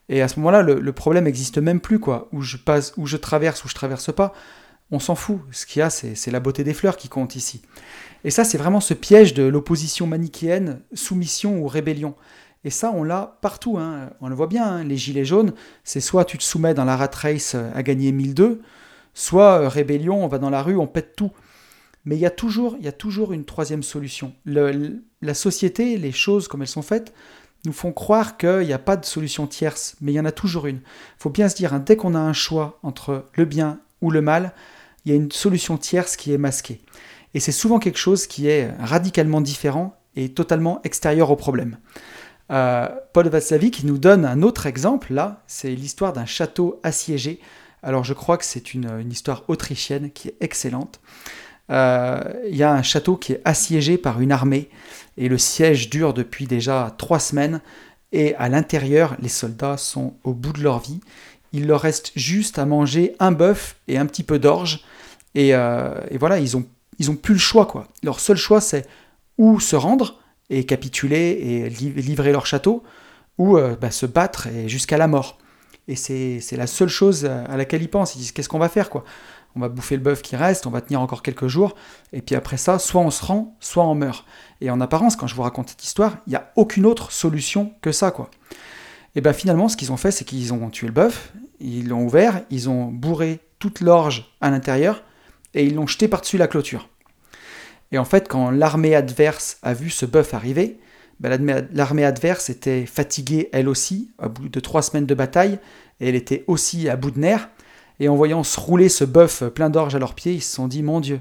Et 0.08 0.22
à 0.22 0.28
ce 0.28 0.40
moment-là, 0.40 0.64
le, 0.64 0.94
problème 0.94 1.26
n'existe 1.26 1.60
même 1.60 1.80
plus, 1.80 2.00
quoi. 2.00 2.28
Où 2.32 2.42
je 2.42 2.58
passe, 2.58 2.94
où 2.98 3.06
je 3.06 3.18
traverse, 3.18 3.64
où 3.64 3.68
je 3.68 3.76
traverse 3.76 4.12
pas, 4.12 4.34
on 4.92 5.00
s'en 5.00 5.16
fout. 5.16 5.40
Ce 5.52 5.66
qu'il 5.66 5.80
y 5.80 5.84
a, 5.84 5.90
c'est 5.90 6.32
la 6.32 6.40
beauté 6.40 6.64
des 6.64 6.74
fleurs 6.74 6.98
qui 6.98 7.10
compte 7.10 7.36
ici. 7.36 7.62
Et 8.24 8.32
ça, 8.32 8.44
c'est 8.44 8.58
vraiment 8.58 8.82
ce 8.82 8.94
piège 8.94 9.34
de 9.34 9.44
l'opposition 9.44 10.08
manichéenne, 10.08 10.82
soumission 10.94 11.60
ou 11.60 11.68
rébellion. 11.68 12.16
Et 12.66 12.70
ça, 12.70 12.92
on 12.94 13.04
l'a 13.04 13.38
partout. 13.42 13.78
Hein. 13.78 14.10
On 14.20 14.28
le 14.28 14.36
voit 14.36 14.48
bien. 14.48 14.66
Hein. 14.66 14.84
Les 14.84 14.98
gilets 14.98 15.26
jaunes, 15.26 15.54
c'est 15.84 16.02
soit 16.02 16.26
tu 16.26 16.38
te 16.38 16.44
soumets 16.44 16.74
dans 16.74 16.86
la 16.86 16.98
rat 16.98 17.12
race 17.14 17.56
à 17.56 17.84
gagner 17.84 18.12
1002, 18.12 18.62
soit 19.14 19.62
euh, 19.62 19.68
rébellion, 19.70 20.24
on 20.24 20.28
va 20.28 20.40
dans 20.40 20.50
la 20.50 20.62
rue, 20.62 20.76
on 20.76 20.88
pète 20.88 21.16
tout. 21.16 21.32
Mais 22.06 22.16
il 22.16 22.20
y 22.20 22.26
a 22.26 22.32
toujours, 22.32 22.76
il 22.80 22.86
y 22.86 22.90
a 22.90 22.94
toujours 22.94 23.34
une 23.34 23.46
troisième 23.46 23.84
solution. 23.84 24.34
la 24.46 25.34
société, 25.34 25.98
les 25.98 26.12
choses 26.12 26.48
comme 26.48 26.62
elles 26.62 26.68
sont 26.68 26.82
faites, 26.82 27.14
nous 27.66 27.74
font 27.74 27.92
croire 27.92 28.38
qu'il 28.38 28.60
n'y 28.60 28.74
a 28.74 28.80
pas 28.80 28.96
de 28.96 29.06
solution 29.06 29.46
tierce, 29.48 29.96
mais 30.02 30.14
il 30.14 30.16
y 30.16 30.20
en 30.20 30.26
a 30.26 30.32
toujours 30.32 30.66
une. 30.66 30.78
Il 30.78 31.20
faut 31.20 31.30
bien 31.30 31.50
se 31.50 31.56
dire, 31.56 31.74
hein, 31.74 31.84
dès 31.86 31.98
qu'on 31.98 32.16
a 32.16 32.20
un 32.20 32.34
choix 32.34 32.80
entre 32.84 33.26
le 33.34 33.46
bien 33.46 33.80
ou 34.02 34.12
le 34.12 34.22
mal, 34.22 34.54
il 35.10 35.14
y 35.14 35.18
a 35.18 35.22
une 35.22 35.32
solution 35.32 35.78
tierce 35.78 36.16
qui 36.16 36.32
est 36.34 36.38
masquée. 36.38 36.82
Et 37.34 37.40
c'est 37.40 37.52
souvent 37.52 37.80
quelque 37.80 37.98
chose 37.98 38.28
qui 38.28 38.48
est 38.48 38.72
radicalement 38.80 39.42
différent 39.42 39.96
et 40.16 40.30
totalement 40.30 40.82
extérieur 40.84 41.32
au 41.32 41.36
problème. 41.36 41.78
Euh, 42.52 42.88
Paul 43.14 43.28
Václavic 43.28 43.84
nous 43.84 43.98
donne 43.98 44.24
un 44.24 44.44
autre 44.44 44.68
exemple, 44.68 45.14
là, 45.14 45.42
c'est 45.48 45.72
l'histoire 45.72 46.14
d'un 46.14 46.26
château 46.26 46.80
assiégé. 46.84 47.40
Alors 47.82 48.04
je 48.04 48.14
crois 48.14 48.38
que 48.38 48.46
c'est 48.46 48.74
une, 48.74 48.90
une 49.00 49.12
histoire 49.12 49.44
autrichienne 49.48 50.12
qui 50.12 50.28
est 50.28 50.36
excellente. 50.42 51.00
Euh, 51.72 52.22
il 52.48 52.56
y 52.56 52.64
a 52.64 52.72
un 52.72 52.84
château 52.84 53.16
qui 53.16 53.34
est 53.34 53.42
assiégé 53.46 53.98
par 53.98 54.22
une 54.22 54.32
armée 54.32 54.70
et 55.18 55.28
le 55.28 55.38
siège 55.38 55.90
dure 55.90 56.14
depuis 56.14 56.46
déjà 56.46 56.94
trois 56.98 57.20
semaines 57.20 57.62
et 58.12 58.36
à 58.36 58.50
l'intérieur 58.50 59.16
les 59.20 59.30
soldats 59.30 59.78
sont 59.78 60.16
au 60.24 60.34
bout 60.34 60.54
de 60.54 60.62
leur 60.62 60.80
vie. 60.80 61.00
Il 61.52 61.68
leur 61.68 61.82
reste 61.82 62.12
juste 62.16 62.60
à 62.60 62.66
manger 62.66 63.16
un 63.20 63.32
bœuf 63.32 63.76
et 63.88 63.98
un 63.98 64.06
petit 64.06 64.24
peu 64.24 64.40
d'orge 64.40 64.84
et, 65.36 65.56
euh, 65.56 65.94
voilà 66.20 66.40
ils 66.40 66.58
ont 66.58 66.66
ils 66.98 67.10
ont 67.12 67.16
plus 67.16 67.34
le 67.34 67.40
choix 67.40 67.66
quoi. 67.66 67.88
Leur 68.04 68.20
seul 68.20 68.38
choix 68.38 68.62
c'est 68.62 68.88
ou 69.38 69.60
se 69.60 69.76
rendre 69.76 70.20
et 70.50 70.66
capituler 70.66 71.32
et 71.32 71.70
livrer 71.70 72.32
leur 72.32 72.46
château 72.46 72.84
ou 73.38 73.58
euh, 73.58 73.76
bah, 73.80 73.92
se 73.92 74.06
battre 74.06 74.48
jusqu'à 74.68 74.98
la 74.98 75.08
mort. 75.08 75.38
Et 75.88 75.96
c'est 75.96 76.56
la 76.56 76.68
seule 76.68 76.90
chose 76.90 77.26
à 77.26 77.58
laquelle 77.58 77.82
ils 77.82 77.90
pensent. 77.90 78.16
Ils 78.16 78.20
disent 78.20 78.32
qu'est-ce 78.32 78.50
qu'on 78.50 78.60
va 78.60 78.70
faire 78.70 78.92
quoi? 78.92 79.06
On 79.56 79.60
va 79.60 79.70
bouffer 79.70 79.96
le 79.96 80.04
bœuf 80.04 80.22
qui 80.22 80.36
reste, 80.36 80.68
on 80.68 80.70
va 80.70 80.82
tenir 80.82 81.02
encore 81.02 81.24
quelques 81.24 81.48
jours, 81.48 81.76
et 82.14 82.22
puis 82.22 82.36
après 82.36 82.58
ça, 82.58 82.78
soit 82.78 83.02
on 83.02 83.10
se 83.10 83.26
rend, 83.26 83.58
soit 83.60 83.84
on 83.84 83.96
meurt. 83.96 84.26
Et 84.62 84.70
en 84.70 84.80
apparence, 84.80 85.16
quand 85.16 85.26
je 85.26 85.34
vous 85.34 85.42
raconte 85.42 85.70
cette 85.70 85.84
histoire, 85.84 86.18
il 86.28 86.32
n'y 86.32 86.36
a 86.36 86.52
aucune 86.56 86.86
autre 86.86 87.12
solution 87.12 87.74
que 87.82 87.92
ça, 87.92 88.12
quoi. 88.12 88.30
Et 89.16 89.22
bien 89.22 89.34
finalement, 89.34 89.68
ce 89.68 89.76
qu'ils 89.76 89.92
ont 89.92 89.98
fait, 89.98 90.12
c'est 90.12 90.24
qu'ils 90.24 90.54
ont 90.54 90.70
tué 90.70 90.86
le 90.86 90.94
bœuf, 90.94 91.34
ils 91.60 91.88
l'ont 91.88 92.04
ouvert, 92.04 92.42
ils 92.52 92.70
ont 92.70 92.86
bourré 92.86 93.40
toute 93.58 93.82
l'orge 93.82 94.32
à 94.40 94.52
l'intérieur, 94.52 95.04
et 95.54 95.66
ils 95.66 95.76
l'ont 95.76 95.88
jeté 95.88 96.08
par-dessus 96.08 96.38
la 96.38 96.48
clôture. 96.48 96.90
Et 97.92 97.98
en 97.98 98.06
fait, 98.06 98.28
quand 98.28 98.52
l'armée 98.52 98.96
adverse 98.96 99.58
a 99.64 99.74
vu 99.74 99.90
ce 99.90 100.06
bœuf 100.06 100.34
arriver, 100.34 100.80
ben, 101.20 101.68
l'armée 101.74 102.06
adverse 102.06 102.50
était 102.50 102.86
fatiguée 102.86 103.50
elle 103.52 103.68
aussi, 103.68 104.12
au 104.24 104.30
bout 104.30 104.50
de 104.50 104.60
trois 104.60 104.82
semaines 104.82 105.06
de 105.06 105.16
bataille, 105.16 105.60
et 106.00 106.10
elle 106.10 106.16
était 106.16 106.44
aussi 106.48 106.88
à 106.88 106.96
bout 106.96 107.12
de 107.12 107.20
nerfs, 107.20 107.50
et 108.00 108.08
en 108.08 108.16
voyant 108.16 108.44
se 108.44 108.60
rouler 108.60 108.90
ce 108.90 109.04
bœuf 109.04 109.44
plein 109.44 109.70
d'orge 109.70 109.96
à 109.96 110.00
leurs 110.00 110.14
pieds, 110.14 110.34
ils 110.34 110.42
se 110.42 110.56
sont 110.56 110.68
dit 110.68 110.84
Mon 110.84 111.02
Dieu, 111.02 111.20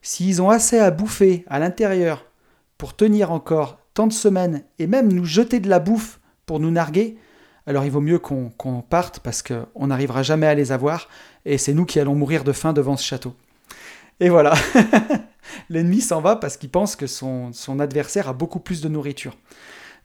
s'ils 0.00 0.40
ont 0.40 0.50
assez 0.50 0.78
à 0.78 0.90
bouffer 0.90 1.44
à 1.48 1.58
l'intérieur 1.58 2.24
pour 2.78 2.96
tenir 2.96 3.30
encore 3.30 3.78
tant 3.92 4.06
de 4.06 4.12
semaines 4.12 4.64
et 4.78 4.86
même 4.86 5.12
nous 5.12 5.24
jeter 5.24 5.60
de 5.60 5.68
la 5.68 5.78
bouffe 5.78 6.20
pour 6.46 6.60
nous 6.60 6.70
narguer, 6.70 7.16
alors 7.66 7.84
il 7.84 7.90
vaut 7.90 8.00
mieux 8.00 8.18
qu'on 8.18 8.50
parte 8.88 9.20
parce 9.20 9.42
qu'on 9.42 9.86
n'arrivera 9.86 10.22
jamais 10.22 10.46
à 10.46 10.54
les 10.54 10.72
avoir 10.72 11.08
et 11.44 11.58
c'est 11.58 11.72
nous 11.74 11.86
qui 11.86 12.00
allons 12.00 12.14
mourir 12.14 12.44
de 12.44 12.52
faim 12.52 12.72
devant 12.72 12.96
ce 12.96 13.04
château. 13.04 13.34
Et 14.20 14.28
voilà, 14.28 14.54
l'ennemi 15.70 16.00
s'en 16.00 16.20
va 16.20 16.36
parce 16.36 16.56
qu'il 16.56 16.70
pense 16.70 16.96
que 16.96 17.06
son, 17.06 17.52
adversaire 17.80 18.28
a 18.28 18.32
beaucoup 18.32 18.60
plus 18.60 18.80
de 18.80 18.88
nourriture. 18.88 19.36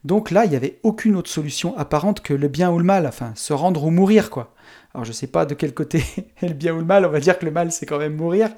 Donc 0.04 0.30
là, 0.30 0.44
il 0.44 0.50
n'y 0.50 0.56
avait 0.56 0.80
aucune 0.82 1.14
autre 1.14 1.30
solution 1.30 1.76
apparente 1.76 2.20
que 2.20 2.32
le 2.32 2.48
bien 2.48 2.70
ou 2.70 2.78
le 2.78 2.84
mal, 2.84 3.06
enfin, 3.06 3.32
se 3.36 3.52
rendre 3.52 3.84
ou 3.84 3.90
mourir, 3.90 4.30
quoi. 4.30 4.54
Alors 4.94 5.04
je 5.04 5.10
ne 5.10 5.14
sais 5.14 5.26
pas 5.26 5.46
de 5.46 5.54
quel 5.54 5.74
côté 5.74 6.02
le 6.42 6.54
bien 6.54 6.74
ou 6.74 6.78
le 6.78 6.84
mal, 6.84 7.04
on 7.04 7.10
va 7.10 7.20
dire 7.20 7.38
que 7.38 7.44
le 7.44 7.52
mal 7.52 7.70
c'est 7.70 7.86
quand 7.86 7.98
même 7.98 8.16
mourir, 8.16 8.50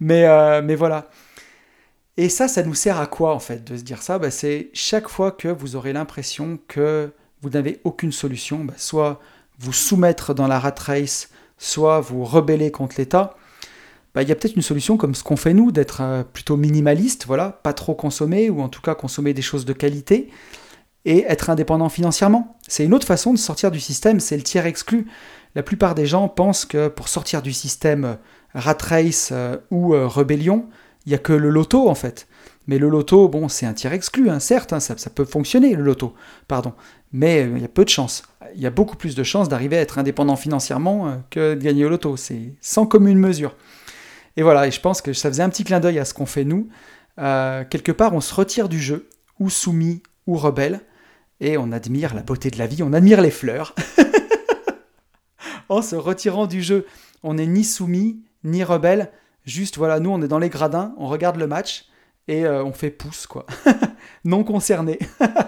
mais, 0.00 0.26
euh, 0.26 0.60
voilà. 0.76 1.08
Et 2.18 2.28
ça, 2.28 2.46
ça 2.46 2.62
nous 2.62 2.74
sert 2.74 3.00
à 3.00 3.06
quoi 3.06 3.34
en 3.34 3.38
fait 3.38 3.64
de 3.64 3.76
se 3.76 3.82
dire 3.82 4.02
ça? 4.02 4.18
Bah, 4.18 4.30
C'est 4.30 4.70
chaque 4.74 5.08
fois 5.08 5.32
que 5.32 5.48
vous 5.48 5.76
aurez 5.76 5.94
l'impression 5.94 6.58
que 6.68 7.12
vous 7.40 7.50
n'avez 7.50 7.80
aucune 7.84 8.12
solution, 8.12 8.64
bah, 8.64 8.74
soit 8.76 9.20
vous 9.58 9.72
soumettre 9.72 10.34
dans 10.34 10.46
la 10.46 10.58
rat 10.58 10.74
race, 10.78 11.30
soit 11.56 12.00
vous 12.00 12.24
rebeller 12.24 12.70
contre 12.70 12.96
l'État, 12.98 13.34
bah, 14.14 14.22
il 14.22 14.28
y 14.28 14.32
a 14.32 14.34
peut-être 14.34 14.56
une 14.56 14.62
solution 14.62 14.96
comme 14.96 15.14
ce 15.14 15.22
qu'on 15.22 15.36
fait 15.36 15.54
nous, 15.54 15.72
d'être 15.72 16.02
euh, 16.02 16.22
plutôt 16.22 16.56
minimaliste, 16.56 17.26
voilà, 17.26 17.60
pas 17.62 17.72
trop 17.72 17.94
consommer, 17.94 18.50
ou 18.50 18.60
en 18.60 18.68
tout 18.68 18.82
cas 18.82 18.94
consommer 18.94 19.32
des 19.32 19.42
choses 19.42 19.64
de 19.64 19.72
qualité, 19.72 20.28
et 21.04 21.24
être 21.26 21.50
indépendant 21.50 21.88
financièrement. 21.88 22.58
C'est 22.68 22.84
une 22.84 22.94
autre 22.94 23.06
façon 23.06 23.32
de 23.32 23.38
sortir 23.38 23.70
du 23.70 23.80
système, 23.80 24.20
c'est 24.20 24.36
le 24.36 24.42
tiers 24.42 24.66
exclu. 24.66 25.06
La 25.54 25.62
plupart 25.62 25.94
des 25.94 26.06
gens 26.06 26.28
pensent 26.28 26.64
que 26.64 26.88
pour 26.88 27.08
sortir 27.08 27.42
du 27.42 27.52
système 27.52 28.04
euh, 28.04 28.14
rat 28.54 28.76
race 28.82 29.30
euh, 29.32 29.56
ou 29.70 29.92
rébellion, 29.92 30.68
il 31.06 31.10
n'y 31.10 31.14
a 31.14 31.18
que 31.18 31.32
le 31.32 31.48
loto 31.48 31.88
en 31.88 31.94
fait. 31.94 32.28
Mais 32.68 32.78
le 32.78 32.88
loto, 32.88 33.28
bon, 33.28 33.48
c'est 33.48 33.66
un 33.66 33.72
tiers 33.72 33.92
exclu, 33.92 34.30
hein, 34.30 34.38
certes, 34.38 34.72
hein, 34.72 34.78
ça, 34.78 34.94
peut 35.10 35.24
fonctionner 35.24 35.74
le 35.74 35.82
loto, 35.82 36.14
pardon. 36.46 36.74
Mais 37.12 37.50
il 37.56 37.60
y 37.60 37.64
a 37.64 37.68
peu 37.68 37.84
de 37.84 37.88
chances. 37.88 38.22
Il 38.54 38.60
y 38.60 38.66
a 38.66 38.70
beaucoup 38.70 38.94
plus 38.94 39.16
de 39.16 39.24
chances 39.24 39.48
d'arriver 39.48 39.78
à 39.78 39.80
être 39.80 39.98
indépendant 39.98 40.36
financièrement 40.36 41.22
que 41.30 41.54
de 41.54 41.60
gagner 41.60 41.84
au 41.84 41.88
loto. 41.88 42.16
C'est 42.16 42.54
sans 42.60 42.86
commune 42.86 43.18
mesure. 43.18 43.56
Et 44.36 44.42
voilà, 44.42 44.66
et 44.66 44.70
je 44.70 44.80
pense 44.80 45.02
que 45.02 45.12
ça 45.12 45.28
faisait 45.28 45.42
un 45.42 45.50
petit 45.50 45.64
clin 45.64 45.80
d'œil 45.80 45.98
à 45.98 46.04
ce 46.04 46.14
qu'on 46.14 46.26
fait 46.26 46.44
nous. 46.44 46.68
quelque 47.16 47.92
part, 47.92 48.14
on 48.14 48.20
se 48.20 48.34
retire 48.34 48.68
du 48.68 48.80
jeu, 48.80 49.08
ou 49.38 49.50
soumis, 49.50 50.02
ou 50.26 50.36
rebelle, 50.36 50.80
et 51.40 51.58
on 51.58 51.72
admire 51.72 52.14
la 52.14 52.22
beauté 52.22 52.50
de 52.50 52.58
la 52.58 52.66
vie, 52.66 52.82
on 52.82 52.92
admire 52.92 53.20
les 53.20 53.30
fleurs. 53.30 53.74
en 55.72 55.82
se 55.82 55.96
retirant 55.96 56.46
du 56.46 56.62
jeu. 56.62 56.86
On 57.22 57.34
n'est 57.34 57.46
ni 57.46 57.64
soumis, 57.64 58.22
ni 58.44 58.64
rebelle. 58.64 59.10
Juste, 59.44 59.76
voilà, 59.76 60.00
nous, 60.00 60.10
on 60.10 60.22
est 60.22 60.28
dans 60.28 60.38
les 60.38 60.48
gradins, 60.48 60.94
on 60.98 61.08
regarde 61.08 61.36
le 61.36 61.46
match 61.46 61.86
et 62.28 62.44
euh, 62.44 62.64
on 62.64 62.72
fait 62.72 62.90
pouce, 62.90 63.26
quoi. 63.26 63.46
non 64.24 64.44
concerné. 64.44 64.98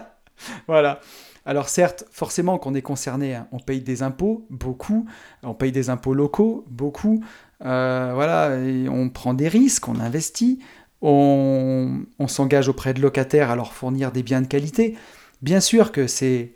voilà. 0.66 1.00
Alors 1.46 1.68
certes, 1.68 2.04
forcément 2.10 2.58
qu'on 2.58 2.74
est 2.74 2.82
concerné, 2.82 3.34
hein, 3.34 3.48
on 3.52 3.58
paye 3.58 3.82
des 3.82 4.02
impôts, 4.02 4.46
beaucoup, 4.48 5.06
on 5.42 5.52
paye 5.52 5.72
des 5.72 5.90
impôts 5.90 6.14
locaux, 6.14 6.64
beaucoup, 6.70 7.22
euh, 7.64 8.10
voilà, 8.14 8.56
on 8.90 9.08
prend 9.08 9.34
des 9.34 9.48
risques, 9.48 9.88
on 9.88 9.98
investit, 9.98 10.60
on, 11.00 12.04
s'engage 12.26 12.68
auprès 12.68 12.94
de 12.94 13.00
locataires 13.00 13.50
à 13.50 13.56
leur 13.56 13.72
fournir 13.72 14.12
des 14.12 14.22
biens 14.22 14.42
de 14.42 14.46
qualité. 14.46 14.96
Bien 15.42 15.60
sûr 15.60 15.92
que 15.92 16.06
c'est 16.06 16.52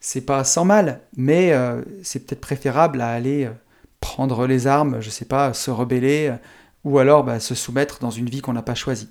c'est 0.00 0.20
pas 0.20 0.44
sans 0.44 0.64
mal, 0.64 1.00
mais 1.16 1.52
euh, 1.52 1.82
c'est 2.04 2.24
peut-être 2.24 2.40
préférable 2.40 3.00
à 3.00 3.08
aller 3.08 3.46
euh, 3.46 3.50
prendre 4.00 4.46
les 4.46 4.68
armes, 4.68 5.00
je 5.00 5.10
sais 5.10 5.24
pas, 5.24 5.52
se 5.52 5.72
rebeller, 5.72 6.32
ou 6.84 6.98
alors 6.98 7.24
bah, 7.24 7.40
se 7.40 7.56
soumettre 7.56 7.98
dans 7.98 8.10
une 8.10 8.28
vie 8.28 8.40
qu'on 8.40 8.52
n'a 8.52 8.62
pas 8.62 8.76
choisie. 8.76 9.08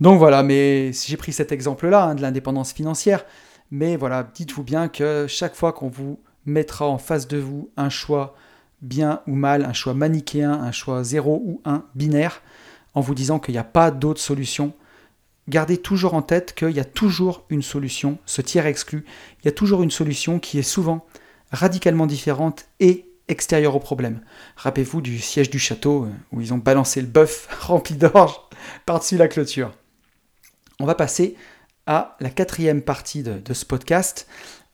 Donc 0.00 0.18
voilà, 0.18 0.42
mais 0.42 0.92
j'ai 0.92 1.16
pris 1.16 1.32
cet 1.32 1.52
exemple-là 1.52 2.04
hein, 2.04 2.14
de 2.14 2.22
l'indépendance 2.22 2.72
financière. 2.72 3.24
Mais 3.70 3.96
voilà, 3.96 4.28
dites-vous 4.34 4.62
bien 4.64 4.88
que 4.88 5.26
chaque 5.28 5.54
fois 5.54 5.72
qu'on 5.72 5.88
vous 5.88 6.20
mettra 6.44 6.86
en 6.86 6.98
face 6.98 7.28
de 7.28 7.38
vous 7.38 7.70
un 7.76 7.88
choix 7.88 8.34
bien 8.82 9.22
ou 9.26 9.34
mal, 9.34 9.64
un 9.64 9.72
choix 9.72 9.94
manichéen, 9.94 10.52
un 10.52 10.72
choix 10.72 11.02
0 11.04 11.42
ou 11.44 11.60
1 11.64 11.84
binaire, 11.94 12.42
en 12.94 13.00
vous 13.00 13.14
disant 13.14 13.38
qu'il 13.38 13.52
n'y 13.52 13.58
a 13.58 13.64
pas 13.64 13.90
d'autre 13.90 14.20
solution, 14.20 14.72
gardez 15.48 15.78
toujours 15.78 16.14
en 16.14 16.22
tête 16.22 16.54
qu'il 16.54 16.70
y 16.70 16.80
a 16.80 16.84
toujours 16.84 17.44
une 17.50 17.62
solution, 17.62 18.18
ce 18.26 18.42
tiers 18.42 18.66
exclu, 18.66 19.04
il 19.40 19.46
y 19.46 19.48
a 19.48 19.52
toujours 19.52 19.82
une 19.82 19.90
solution 19.90 20.38
qui 20.38 20.58
est 20.58 20.62
souvent 20.62 21.06
radicalement 21.52 22.06
différente 22.06 22.66
et 22.78 23.06
extérieure 23.28 23.76
au 23.76 23.80
problème. 23.80 24.20
Rappelez-vous 24.56 25.00
du 25.00 25.18
siège 25.18 25.50
du 25.50 25.58
château 25.58 26.04
euh, 26.04 26.10
où 26.32 26.40
ils 26.40 26.52
ont 26.52 26.58
balancé 26.58 27.00
le 27.00 27.06
bœuf 27.06 27.48
rempli 27.60 27.94
d'orge 27.94 28.34
par-dessus 28.86 29.16
la 29.16 29.28
clôture. 29.28 29.72
On 30.80 30.86
va 30.86 30.94
passer 30.94 31.36
à 31.86 32.16
la 32.20 32.30
quatrième 32.30 32.82
partie 32.82 33.22
de, 33.22 33.52
ce 33.52 33.64
podcast. 33.64 34.26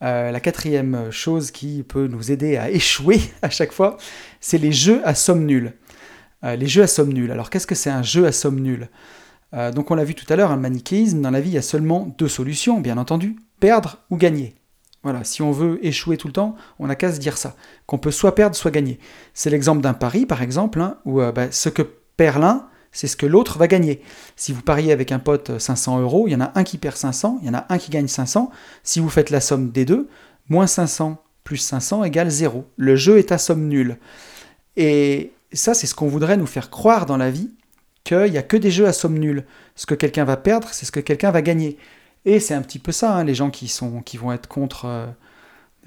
Euh, 0.03 0.31
la 0.31 0.39
quatrième 0.39 1.11
chose 1.11 1.49
qui 1.49 1.83
peut 1.83 2.07
nous 2.07 2.31
aider 2.31 2.57
à 2.57 2.69
échouer 2.69 3.19
à 3.41 3.49
chaque 3.49 3.71
fois, 3.71 3.97
c'est 4.39 4.57
les 4.57 4.71
jeux 4.71 5.01
à 5.05 5.15
somme 5.15 5.45
nulle. 5.45 5.73
Euh, 6.43 6.55
les 6.55 6.67
jeux 6.67 6.83
à 6.83 6.87
somme 6.87 7.13
nulle. 7.13 7.31
Alors 7.31 7.49
qu'est-ce 7.49 7.67
que 7.67 7.75
c'est 7.75 7.89
un 7.89 8.03
jeu 8.03 8.25
à 8.25 8.31
somme 8.31 8.59
nulle? 8.59 8.89
Euh, 9.53 9.71
Donc 9.71 9.89
on 9.91 9.95
l'a 9.95 10.03
vu 10.03 10.13
tout 10.13 10.31
à 10.31 10.35
l'heure, 10.35 10.51
un 10.51 10.57
manichéisme, 10.57 11.21
dans 11.21 11.31
la 11.31 11.41
vie 11.41 11.49
il 11.49 11.55
y 11.55 11.57
a 11.57 11.63
seulement 11.63 12.13
deux 12.17 12.27
solutions, 12.27 12.79
bien 12.79 12.97
entendu, 12.97 13.37
perdre 13.59 13.97
ou 14.09 14.17
gagner. 14.17 14.55
Voilà, 15.03 15.23
si 15.23 15.41
on 15.41 15.51
veut 15.51 15.79
échouer 15.85 16.17
tout 16.17 16.27
le 16.27 16.33
temps, 16.33 16.55
on 16.79 16.87
n'a 16.87 16.95
qu'à 16.95 17.13
se 17.13 17.19
dire 17.19 17.37
ça, 17.37 17.55
qu'on 17.85 17.97
peut 17.97 18.11
soit 18.11 18.35
perdre, 18.35 18.55
soit 18.55 18.71
gagner. 18.71 18.99
C'est 19.33 19.49
l'exemple 19.49 19.81
d'un 19.81 19.93
pari, 19.93 20.25
par 20.25 20.41
exemple, 20.41 20.81
hein, 20.81 20.97
où 21.05 21.21
bah, 21.31 21.51
ce 21.51 21.69
que 21.69 21.83
perd 22.17 22.43
c'est 22.97 23.05
ce 23.05 23.15
que 23.15 23.27
l'autre 23.27 23.59
va 23.59 23.67
gagner. 23.67 24.01
Si 24.35 24.51
vous 24.51 24.63
pariez 24.63 24.91
avec 24.91 25.11
un 25.11 25.19
pote 25.19 25.59
500 25.59 25.99
euros, 26.01 26.27
il 26.27 26.31
y 26.31 26.35
en 26.35 26.41
a 26.41 26.51
un 26.55 26.63
qui 26.63 26.79
perd 26.79 26.95
500, 26.95 27.37
il 27.43 27.47
y 27.47 27.49
en 27.51 27.53
a 27.53 27.67
un 27.69 27.77
qui 27.77 27.91
gagne 27.91 28.07
500. 28.07 28.49
Si 28.81 28.99
vous 28.99 29.07
faites 29.07 29.29
la 29.29 29.39
somme 29.39 29.69
des 29.69 29.85
deux, 29.85 30.07
moins 30.49 30.65
500 30.65 31.21
plus 31.43 31.57
500 31.57 32.05
égale 32.05 32.31
0. 32.31 32.65
Le 32.75 32.95
jeu 32.95 33.19
est 33.19 33.31
à 33.31 33.37
somme 33.37 33.67
nulle. 33.67 33.99
Et 34.77 35.31
ça, 35.53 35.75
c'est 35.75 35.85
ce 35.85 35.93
qu'on 35.93 36.07
voudrait 36.07 36.37
nous 36.37 36.47
faire 36.47 36.71
croire 36.71 37.05
dans 37.05 37.17
la 37.17 37.29
vie, 37.29 37.51
qu'il 38.03 38.31
n'y 38.31 38.37
a 38.39 38.41
que 38.41 38.57
des 38.57 38.71
jeux 38.71 38.87
à 38.87 38.93
somme 38.93 39.19
nulle. 39.19 39.45
Ce 39.75 39.85
que 39.85 39.93
quelqu'un 39.93 40.25
va 40.25 40.35
perdre, 40.35 40.69
c'est 40.71 40.87
ce 40.87 40.91
que 40.91 40.99
quelqu'un 40.99 41.29
va 41.29 41.43
gagner. 41.43 41.77
Et 42.25 42.39
c'est 42.39 42.55
un 42.55 42.63
petit 42.63 42.79
peu 42.79 42.91
ça, 42.91 43.15
hein, 43.15 43.23
les 43.23 43.35
gens 43.35 43.51
qui, 43.51 43.67
sont, 43.67 44.01
qui 44.01 44.17
vont 44.17 44.31
être 44.31 44.47
contre 44.47 44.85
euh, 44.85 45.05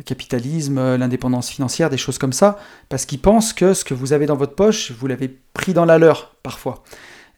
capitalisme, 0.05 0.79
euh, 0.79 0.99
l'indépendance 0.99 1.51
financière, 1.51 1.91
des 1.91 1.97
choses 1.97 2.19
comme 2.19 2.33
ça, 2.33 2.59
parce 2.89 3.07
qu'ils 3.07 3.21
pensent 3.21 3.53
que 3.53 3.75
ce 3.75 3.85
que 3.85 3.95
vous 3.95 4.13
avez 4.13 4.27
dans 4.27 4.37
votre 4.37 4.55
poche, 4.55 4.93
vous 4.93 5.07
l'avez 5.07 5.29
pris 5.53 5.73
dans 5.73 5.85
la 5.85 5.99
leur, 5.99 6.37
parfois. 6.43 6.83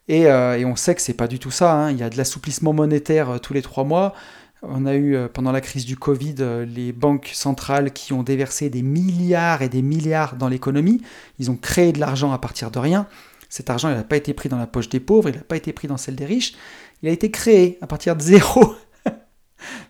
Et, 0.08 0.26
euh, 0.26 0.62
on 0.66 0.76
sait 0.76 0.94
que 0.94 1.02
c'est 1.02 1.14
pas 1.14 1.28
du 1.28 1.38
tout 1.38 1.50
ça. 1.50 1.72
Hein. 1.72 1.90
Il 1.90 1.98
y 1.98 2.02
a 2.02 2.10
de 2.10 2.16
l'assouplissement 2.16 2.72
monétaire 2.72 3.30
euh, 3.30 3.38
tous 3.38 3.54
les 3.54 3.62
trois 3.62 3.84
mois. 3.84 4.14
On 4.62 4.86
a 4.86 4.94
eu 4.94 5.16
pendant 5.34 5.50
la 5.50 5.60
crise 5.60 5.84
du 5.84 5.96
Covid 5.96 6.36
les 6.68 6.92
banques 6.92 7.32
centrales 7.34 7.92
qui 7.92 8.12
ont 8.12 8.22
déversé 8.22 8.70
des 8.70 8.82
milliards 8.82 9.60
et 9.60 9.68
des 9.68 9.82
milliards 9.82 10.36
dans 10.36 10.46
l'économie. 10.46 11.02
Ils 11.40 11.50
ont 11.50 11.56
créé 11.56 11.92
de 11.92 11.98
l'argent 11.98 12.30
à 12.30 12.38
partir 12.38 12.70
de 12.70 12.78
rien. 12.78 13.08
Cet 13.48 13.70
argent, 13.70 13.90
n'a 13.90 14.04
pas 14.04 14.16
été 14.16 14.32
pris 14.34 14.48
dans 14.48 14.58
la 14.58 14.68
poche 14.68 14.88
des 14.88 15.00
pauvres, 15.00 15.30
il 15.30 15.34
n'a 15.34 15.42
pas 15.42 15.56
été 15.56 15.72
pris 15.72 15.88
dans 15.88 15.96
celle 15.96 16.14
des 16.14 16.26
riches. 16.26 16.54
Il 17.02 17.08
a 17.08 17.12
été 17.12 17.32
créé 17.32 17.76
à 17.80 17.88
partir 17.88 18.14
de 18.14 18.22
zéro. 18.22 18.76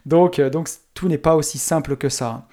Donc, 0.06 0.40
donc 0.40 0.68
tout 0.94 1.08
n'est 1.08 1.18
pas 1.18 1.36
aussi 1.36 1.58
simple 1.58 1.96
que 1.96 2.08
ça. 2.08 2.46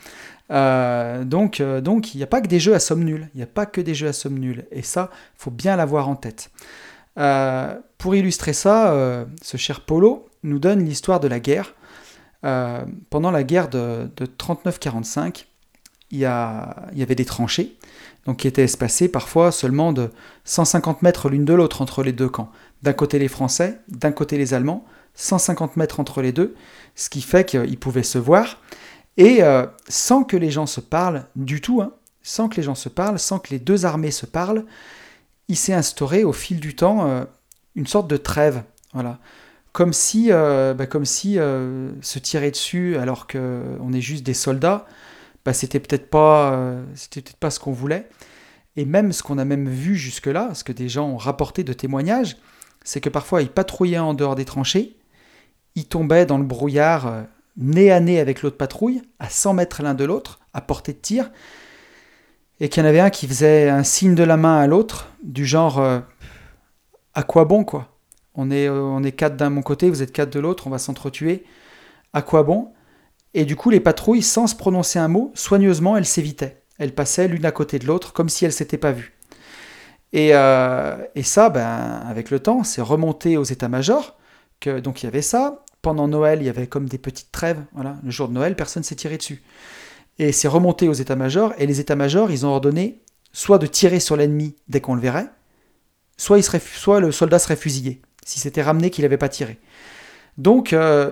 Euh, 0.52 1.24
donc, 1.24 1.62
euh, 1.62 1.82
donc, 1.82 2.14
il 2.14 2.18
n'y 2.18 2.24
a 2.24 2.28
pas 2.28 2.42
que 2.42 2.48
des 2.48 2.60
jeux 2.60 2.74
à 2.74 2.80
somme 2.80 3.04
nulle. 3.04 3.30
Il 3.34 3.38
n'y 3.38 3.44
a 3.44 3.48
pas 3.48 3.66
que 3.66 3.82
des 3.82 3.94
jeux 3.94 4.08
à 4.08 4.14
somme 4.14 4.40
nulle. 4.40 4.66
Et 4.72 4.82
ça, 4.82 5.10
faut 5.36 5.52
bien 5.52 5.76
l'avoir 5.76 6.10
en 6.10 6.16
tête. 6.16 6.52
Euh, 7.18 7.78
pour 7.98 8.16
illustrer 8.16 8.54
ça, 8.54 9.26
ce 9.42 9.58
cher 9.58 9.82
Polo 9.82 10.30
nous 10.44 10.60
donne 10.60 10.86
l'histoire 10.86 11.20
de 11.20 11.28
la 11.28 11.40
guerre. 11.40 11.76
pendant 12.42 13.32
la 13.32 13.44
guerre 13.44 13.70
de, 13.70 14.10
39-45, 14.18 15.46
il 16.12 16.20
y, 16.20 16.22
y, 16.22 16.26
avait 16.26 17.16
des 17.16 17.26
tranchées, 17.26 17.78
donc 18.26 18.38
qui 18.38 18.48
étaient 18.48 18.64
espacées 18.64 19.10
parfois 19.10 19.52
seulement 19.52 19.92
de 19.92 20.10
150 20.46 21.02
mètres 21.02 21.30
l'une 21.30 21.46
de 21.46 21.54
l'autre 21.54 21.82
entre 21.82 22.04
les 22.04 22.14
deux 22.14 22.30
camps. 22.30 22.52
D'un 22.84 22.94
côté 22.94 23.20
les 23.20 23.28
Français, 23.28 23.80
d'un 23.90 24.14
côté 24.14 24.38
les 24.38 24.54
Allemands, 24.54 24.86
150 25.16 25.76
mètres 25.76 26.00
entre 26.00 26.22
les 26.22 26.32
deux, 26.32 26.56
ce 27.00 27.10
qui 27.10 27.22
fait 27.22 27.46
qu'ils 27.46 27.80
pouvaient 27.80 28.04
se 28.04 28.18
voir. 28.18 28.58
Et 29.16 29.42
euh, 29.42 29.66
sans 29.88 30.24
que 30.24 30.36
les 30.36 30.52
gens 30.52 30.66
se 30.66 30.82
parlent 30.82 31.26
du 31.38 31.62
tout, 31.62 31.82
hein, 31.82 31.94
sans 32.24 32.50
que 32.50 32.58
les 32.58 32.64
gens 32.64 32.76
se 32.76 32.90
parlent, 32.90 33.18
sans 33.18 33.40
que 33.40 33.52
les 33.52 33.60
deux 33.60 33.86
armées 33.86 34.12
se 34.12 34.26
parlent, 34.26 34.66
il 35.48 35.56
s'est 35.56 35.74
instauré 35.74 36.26
au 36.26 36.34
fil 36.34 36.60
du 36.60 36.76
temps 36.76 37.08
euh, 37.08 37.24
une 37.76 37.88
sorte 37.88 38.10
de 38.10 38.18
trêve. 38.18 38.64
Voilà. 38.94 39.18
Comme 39.72 39.94
si, 39.94 40.28
euh, 40.30 40.74
bah, 40.74 40.88
comme 40.88 41.06
si 41.06 41.36
se 41.36 42.20
tirer 42.20 42.52
dessus 42.52 42.98
alors 42.98 43.28
qu'on 43.28 43.94
est 43.94 44.02
juste 44.02 44.26
des 44.26 44.34
soldats, 44.34 44.86
bah, 45.46 45.54
c'était 45.54 45.80
peut-être 45.80 46.10
pas, 46.10 46.76
c'était 46.96 47.22
peut-être 47.22 47.38
pas 47.38 47.50
ce 47.50 47.62
qu'on 47.62 47.72
voulait. 47.72 48.10
Et 48.76 48.84
même 48.84 49.14
ce 49.14 49.24
qu'on 49.24 49.38
a 49.38 49.46
même 49.46 49.70
vu 49.70 49.96
jusque-là, 49.96 50.54
ce 50.54 50.66
que 50.66 50.74
des 50.74 50.90
gens 50.90 51.08
ont 51.08 51.18
rapporté 51.18 51.64
de 51.64 51.72
témoignages, 51.72 52.36
c'est 52.84 53.00
que 53.00 53.10
parfois 53.10 53.42
ils 53.42 53.50
patrouillaient 53.50 54.00
en 54.00 54.14
dehors 54.14 54.36
des 54.36 54.46
tranchées, 54.46 54.99
ils 55.76 55.88
tombaient 55.88 56.26
dans 56.26 56.38
le 56.38 56.44
brouillard 56.44 57.26
nez 57.60 57.92
à 57.92 58.00
nez 58.00 58.20
avec 58.20 58.42
l'autre 58.42 58.58
patrouille, 58.58 59.02
à 59.20 59.30
100 59.30 59.54
mètres 59.54 59.84
l'un 59.84 59.94
de 59.94 60.06
l'autre, 60.06 60.40
à 60.54 60.62
portée 60.62 60.94
de 60.94 60.98
tir, 60.98 61.30
et 62.60 62.70
qu'il 62.70 62.82
y 62.82 62.86
en 62.86 62.90
avait 62.90 63.00
un 63.00 63.10
qui 63.10 63.28
faisait 63.28 63.70
un 63.70 63.84
signe 63.84 64.16
de 64.16 64.24
la 64.24 64.38
main 64.38 64.60
à 64.60 64.68
l'autre, 64.68 65.10
du 65.24 65.46
genre 65.46 65.80
euh, 65.80 66.00
à 67.14 67.24
quoi 67.24 67.46
bon 67.46 67.64
quoi? 67.64 67.98
On 68.36 68.52
est, 68.52 68.68
euh, 68.68 68.82
on 68.82 69.04
est 69.04 69.12
quatre 69.12 69.36
d'un 69.36 69.50
mon 69.50 69.62
côté, 69.62 69.90
vous 69.90 70.02
êtes 70.02 70.12
quatre 70.12 70.32
de 70.32 70.40
l'autre, 70.40 70.68
on 70.68 70.70
va 70.70 70.78
s'entretuer. 70.78 71.44
À 72.14 72.22
quoi 72.22 72.44
bon? 72.44 72.72
Et 73.34 73.46
du 73.46 73.56
coup, 73.56 73.70
les 73.70 73.80
patrouilles, 73.80 74.24
sans 74.24 74.48
se 74.48 74.56
prononcer 74.56 74.98
un 74.98 75.08
mot, 75.08 75.32
soigneusement, 75.36 75.98
elles 75.98 76.06
s'évitaient. 76.06 76.64
Elles 76.80 76.96
passaient 76.96 77.28
l'une 77.28 77.46
à 77.46 77.52
côté 77.52 77.78
de 77.78 77.86
l'autre, 77.86 78.14
comme 78.14 78.30
si 78.30 78.46
elles 78.46 78.54
s'étaient 78.54 78.78
pas 78.78 78.92
vues. 78.92 79.14
Et, 80.14 80.30
euh, 80.34 80.98
et, 81.16 81.24
ça, 81.24 81.50
ben, 81.50 82.02
avec 82.08 82.32
le 82.32 82.40
temps, 82.40 82.64
c'est 82.64 82.82
remonté 82.82 83.38
aux 83.38 83.44
états-majors. 83.44 84.18
Donc 84.66 85.02
il 85.02 85.06
y 85.06 85.08
avait 85.08 85.22
ça 85.22 85.64
pendant 85.82 86.08
Noël, 86.08 86.40
il 86.42 86.46
y 86.46 86.50
avait 86.50 86.68
comme 86.68 86.90
des 86.90 86.98
petites 86.98 87.32
trêves. 87.32 87.64
Le 88.04 88.12
jour 88.12 88.28
de 88.28 88.34
Noël, 88.34 88.56
personne 88.56 88.84
s'est 88.84 88.96
tiré 88.96 89.18
dessus. 89.18 89.42
Et 90.18 90.32
c'est 90.34 90.50
remonté 90.50 90.90
aux 90.90 90.94
états-majors, 90.94 91.54
et 91.58 91.66
les 91.66 91.80
états-majors, 91.80 92.30
ils 92.32 92.46
ont 92.46 92.50
ordonné 92.50 93.02
soit 93.32 93.58
de 93.58 93.68
tirer 93.68 94.00
sur 94.00 94.18
l'ennemi 94.18 94.56
dès 94.68 94.82
qu'on 94.82 94.96
le 94.96 95.02
verrait, 95.02 95.30
soit, 96.18 96.38
il 96.38 96.44
serait, 96.44 96.60
soit 96.60 97.00
le 97.00 97.12
soldat 97.12 97.40
serait 97.40 97.56
fusillé, 97.56 98.02
si 98.26 98.40
c'était 98.40 98.62
ramené 98.62 98.90
qu'il 98.90 99.04
n'avait 99.04 99.18
pas 99.18 99.30
tiré. 99.30 99.60
Donc, 100.38 100.74
euh, 100.74 101.12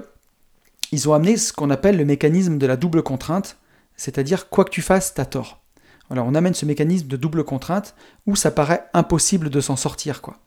ils 0.92 1.08
ont 1.08 1.14
amené 1.14 1.38
ce 1.38 1.54
qu'on 1.54 1.70
appelle 1.70 1.96
le 1.96 2.06
mécanisme 2.06 2.58
de 2.58 2.68
la 2.68 2.76
double 2.76 3.04
contrainte, 3.04 3.58
c'est-à-dire 3.96 4.50
quoi 4.50 4.66
que 4.66 4.72
tu 4.72 4.82
fasses, 4.82 5.14
t'as 5.14 5.26
tort. 5.26 5.62
Voilà, 6.10 6.24
on 6.24 6.36
amène 6.36 6.54
ce 6.54 6.66
mécanisme 6.66 7.08
de 7.08 7.18
double 7.18 7.44
contrainte 7.44 7.96
où 8.26 8.36
ça 8.36 8.52
paraît 8.52 8.86
impossible 8.94 9.50
de 9.50 9.62
s'en 9.62 9.76
sortir, 9.76 10.22
quoi. 10.22 10.38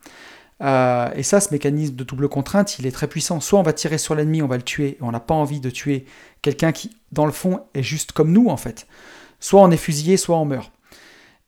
Euh, 0.62 1.08
et 1.14 1.22
ça, 1.22 1.40
ce 1.40 1.52
mécanisme 1.52 1.94
de 1.94 2.04
double 2.04 2.28
contrainte, 2.28 2.78
il 2.78 2.86
est 2.86 2.90
très 2.90 3.06
puissant. 3.06 3.40
Soit 3.40 3.58
on 3.58 3.62
va 3.62 3.72
tirer 3.72 3.98
sur 3.98 4.14
l'ennemi, 4.14 4.42
on 4.42 4.46
va 4.46 4.56
le 4.56 4.62
tuer, 4.62 4.98
on 5.00 5.10
n'a 5.10 5.20
pas 5.20 5.34
envie 5.34 5.60
de 5.60 5.70
tuer 5.70 6.04
quelqu'un 6.42 6.72
qui, 6.72 6.90
dans 7.12 7.26
le 7.26 7.32
fond, 7.32 7.60
est 7.74 7.82
juste 7.82 8.12
comme 8.12 8.32
nous, 8.32 8.48
en 8.48 8.56
fait. 8.56 8.86
Soit 9.40 9.62
on 9.62 9.70
est 9.70 9.78
fusillé, 9.78 10.16
soit 10.16 10.36
on 10.36 10.44
meurt. 10.44 10.70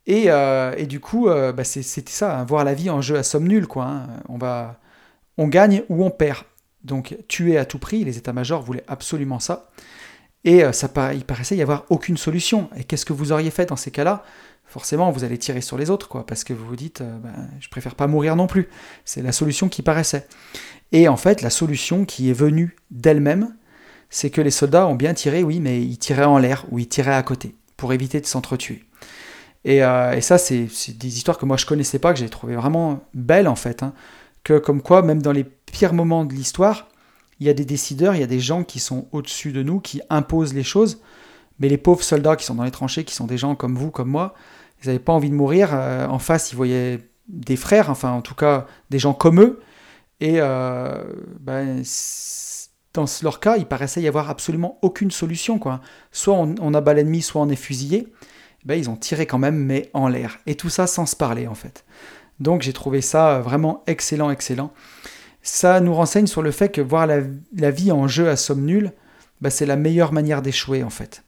Et, 0.07 0.25
euh, 0.27 0.75
du 0.85 0.99
coup, 0.99 1.29
euh, 1.29 1.53
bah 1.53 1.63
c'était 1.63 2.11
ça, 2.11 2.39
hein, 2.39 2.43
voir 2.43 2.63
la 2.63 2.73
vie 2.73 2.89
en 2.89 3.01
jeu 3.01 3.17
à 3.17 3.23
somme 3.23 3.47
nulle, 3.47 3.67
quoi. 3.67 3.85
Hein. 3.85 4.07
On, 4.29 4.37
va, 4.37 4.79
on 5.37 5.47
gagne 5.47 5.83
ou 5.89 6.03
on 6.03 6.09
perd. 6.09 6.43
Donc 6.83 7.15
tuer 7.29 7.57
à 7.57 7.63
tout 7.63 7.79
prix, 7.79 8.03
les 8.03 8.17
états-majors 8.17 8.61
voulaient 8.61 8.83
absolument 8.89 9.39
ça. 9.39 9.69
Et 10.43 10.61
ça, 10.73 10.89
il 11.13 11.23
paraissait 11.23 11.55
y 11.55 11.61
avoir 11.61 11.85
aucune 11.89 12.17
solution. 12.17 12.69
Et 12.75 12.83
qu'est-ce 12.83 13.05
que 13.05 13.13
vous 13.13 13.31
auriez 13.31 13.51
fait 13.51 13.67
dans 13.67 13.77
ces 13.77 13.91
cas-là? 13.91 14.25
Forcément 14.73 15.11
vous 15.11 15.23
allez 15.23 15.37
tirer 15.37 15.61
sur 15.61 15.77
les 15.77 15.91
autres, 15.91 16.09
quoi, 16.09 16.25
parce 16.25 16.43
que 16.43 16.51
vous 16.51 16.65
vous 16.65 16.75
dites, 16.75 17.01
euh, 17.01 17.17
ben, 17.19 17.47
je 17.59 17.69
préfère 17.69 17.93
pas 17.93 18.07
mourir 18.07 18.35
non 18.35 18.47
plus. 18.47 18.69
C'est 19.05 19.21
la 19.21 19.31
solution 19.31 19.69
qui 19.69 19.83
paraissait. 19.83 20.27
Et 20.91 21.07
en 21.07 21.15
fait, 21.15 21.43
la 21.43 21.51
solution 21.51 22.05
qui 22.05 22.31
est 22.31 22.33
venue 22.33 22.75
d'elle-même, 22.89 23.55
c'est 24.09 24.31
que 24.31 24.41
les 24.41 24.49
soldats 24.49 24.87
ont 24.87 24.95
bien 24.95 25.13
tiré, 25.13 25.43
oui, 25.43 25.59
mais 25.59 25.83
ils 25.83 25.99
tiraient 25.99 26.23
en 26.23 26.39
l'air 26.39 26.65
ou 26.71 26.79
ils 26.79 26.87
tiraient 26.87 27.13
à 27.13 27.21
côté 27.21 27.55
pour 27.77 27.93
éviter 27.93 28.19
de 28.19 28.25
s'entretuer. 28.25 28.83
Et, 29.63 29.83
euh, 29.83 30.19
ça, 30.21 30.39
c'est 30.39 30.67
des 30.97 31.17
histoires 31.17 31.37
que 31.37 31.45
moi 31.45 31.57
je 31.57 31.67
connaissais 31.67 31.99
pas, 31.99 32.11
que 32.11 32.19
j'ai 32.19 32.29
trouvé 32.29 32.55
vraiment 32.55 33.03
belles 33.13 33.47
en 33.47 33.55
fait. 33.55 33.83
Hein. 33.83 33.93
Que 34.43 34.57
comme 34.57 34.81
quoi, 34.81 35.03
même 35.03 35.21
dans 35.21 35.31
les 35.31 35.43
pires 35.43 35.93
moments 35.93 36.25
de 36.25 36.33
l'histoire, 36.33 36.87
il 37.39 37.45
y 37.45 37.49
a 37.49 37.53
des 37.53 37.65
décideurs, 37.65 38.15
il 38.15 38.21
y 38.21 38.23
a 38.23 38.27
des 38.27 38.39
gens 38.39 38.63
qui 38.63 38.79
sont 38.79 39.07
au-dessus 39.11 39.51
de 39.51 39.61
nous, 39.61 39.79
qui 39.79 40.01
imposent 40.09 40.55
les 40.55 40.63
choses. 40.63 40.99
Mais 41.59 41.69
les 41.69 41.77
pauvres 41.77 42.03
soldats 42.03 42.35
qui 42.35 42.45
sont 42.45 42.55
dans 42.55 42.63
les 42.63 42.71
tranchées, 42.71 43.03
qui 43.03 43.13
sont 43.13 43.27
des 43.27 43.37
gens 43.37 43.53
comme 43.53 43.75
vous, 43.75 43.91
comme 43.91 44.09
moi, 44.09 44.33
ils 44.83 44.87
n'avaient 44.87 44.99
pas 44.99 45.13
envie 45.13 45.29
de 45.29 45.35
mourir. 45.35 45.69
Euh, 45.73 46.07
en 46.07 46.19
face, 46.19 46.51
ils 46.51 46.55
voyaient 46.55 46.99
des 47.27 47.55
frères, 47.55 47.89
enfin 47.89 48.11
en 48.11 48.21
tout 48.21 48.35
cas 48.35 48.67
des 48.89 48.99
gens 48.99 49.13
comme 49.13 49.41
eux. 49.41 49.61
Et 50.19 50.35
euh, 50.37 51.03
ben, 51.39 51.83
dans 52.93 53.05
leur 53.23 53.39
cas, 53.39 53.57
il 53.57 53.65
paraissait 53.65 54.01
y 54.01 54.07
avoir 54.07 54.29
absolument 54.29 54.77
aucune 54.81 55.11
solution. 55.11 55.59
Quoi. 55.59 55.81
Soit 56.11 56.35
on, 56.35 56.73
abat 56.73 56.93
l'ennemi, 56.93 57.21
soit 57.21 57.41
on 57.41 57.49
est 57.49 57.55
fusillé. 57.55 58.07
Ben, 58.65 58.75
ils 58.75 58.89
ont 58.89 58.95
tiré 58.95 59.25
quand 59.25 59.39
même, 59.39 59.57
mais 59.57 59.89
en 59.93 60.07
l'air. 60.07 60.39
Et 60.45 60.55
tout 60.55 60.69
ça 60.69 60.87
sans 60.87 61.05
se 61.05 61.15
parler, 61.15 61.47
en 61.47 61.55
fait. 61.55 61.83
Donc 62.39 62.61
j'ai 62.61 62.73
trouvé 62.73 63.01
ça 63.01 63.39
vraiment 63.39 63.83
excellent, 63.87 64.29
excellent. 64.29 64.71
Ça 65.41 65.81
nous 65.81 65.93
renseigne 65.93 66.27
sur 66.27 66.41
le 66.41 66.51
fait 66.51 66.69
que 66.69 66.81
voir 66.81 67.05
la, 67.05 67.71
vie 67.71 67.91
en 67.91 68.07
jeu 68.07 68.29
à 68.29 68.37
somme 68.37 68.63
nulle, 68.65 68.93
ben, 69.41 69.49
c'est 69.49 69.65
la 69.65 69.75
meilleure 69.75 70.13
manière 70.13 70.41
d'échouer, 70.41 70.83
en 70.83 70.89
fait. 70.89 71.23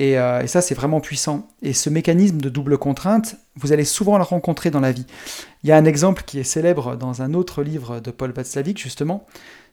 Euh, 0.00 0.42
et, 0.42 0.46
ça, 0.46 0.60
c'est 0.62 0.74
vraiment 0.74 1.00
puissant. 1.00 1.48
Et 1.60 1.72
ce 1.72 1.90
mécanisme 1.90 2.38
de 2.38 2.48
double 2.48 2.78
contrainte, 2.78 3.36
vous 3.56 3.72
allez 3.72 3.84
souvent 3.84 4.16
le 4.16 4.24
rencontrer 4.24 4.70
dans 4.70 4.80
la 4.80 4.92
vie. 4.92 5.06
Il 5.62 5.68
y 5.68 5.72
a 5.72 5.76
un 5.76 5.84
exemple 5.84 6.22
qui 6.24 6.38
est 6.38 6.44
célèbre 6.44 6.96
dans 6.96 7.22
un 7.22 7.34
autre 7.34 7.62
livre 7.62 8.00
de 8.00 8.10
Paul 8.10 8.32
Václavic, 8.32 8.78
justement, 8.78 9.26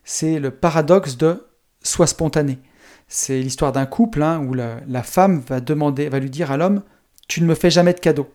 c'est 0.04 0.40
le 0.40 0.52
paradoxe 0.52 1.18
de 1.18 1.46
Sois 1.82 2.08
spontané. 2.08 2.60
C'est 3.08 3.40
l'histoire 3.40 3.72
d'un 3.72 3.86
couple 3.86 4.22
hein, 4.22 4.40
où 4.40 4.54
la, 4.54 5.04
femme 5.04 5.40
va, 5.40 5.62
demander, 5.62 6.10
va 6.10 6.20
lui 6.20 6.30
dire 6.30 6.52
à 6.52 6.58
l'homme 6.58 6.84
Tu 7.28 7.42
ne 7.42 7.46
me 7.46 7.56
fais 7.56 7.70
jamais 7.70 7.94
de 7.94 8.00
cadeau. 8.00 8.30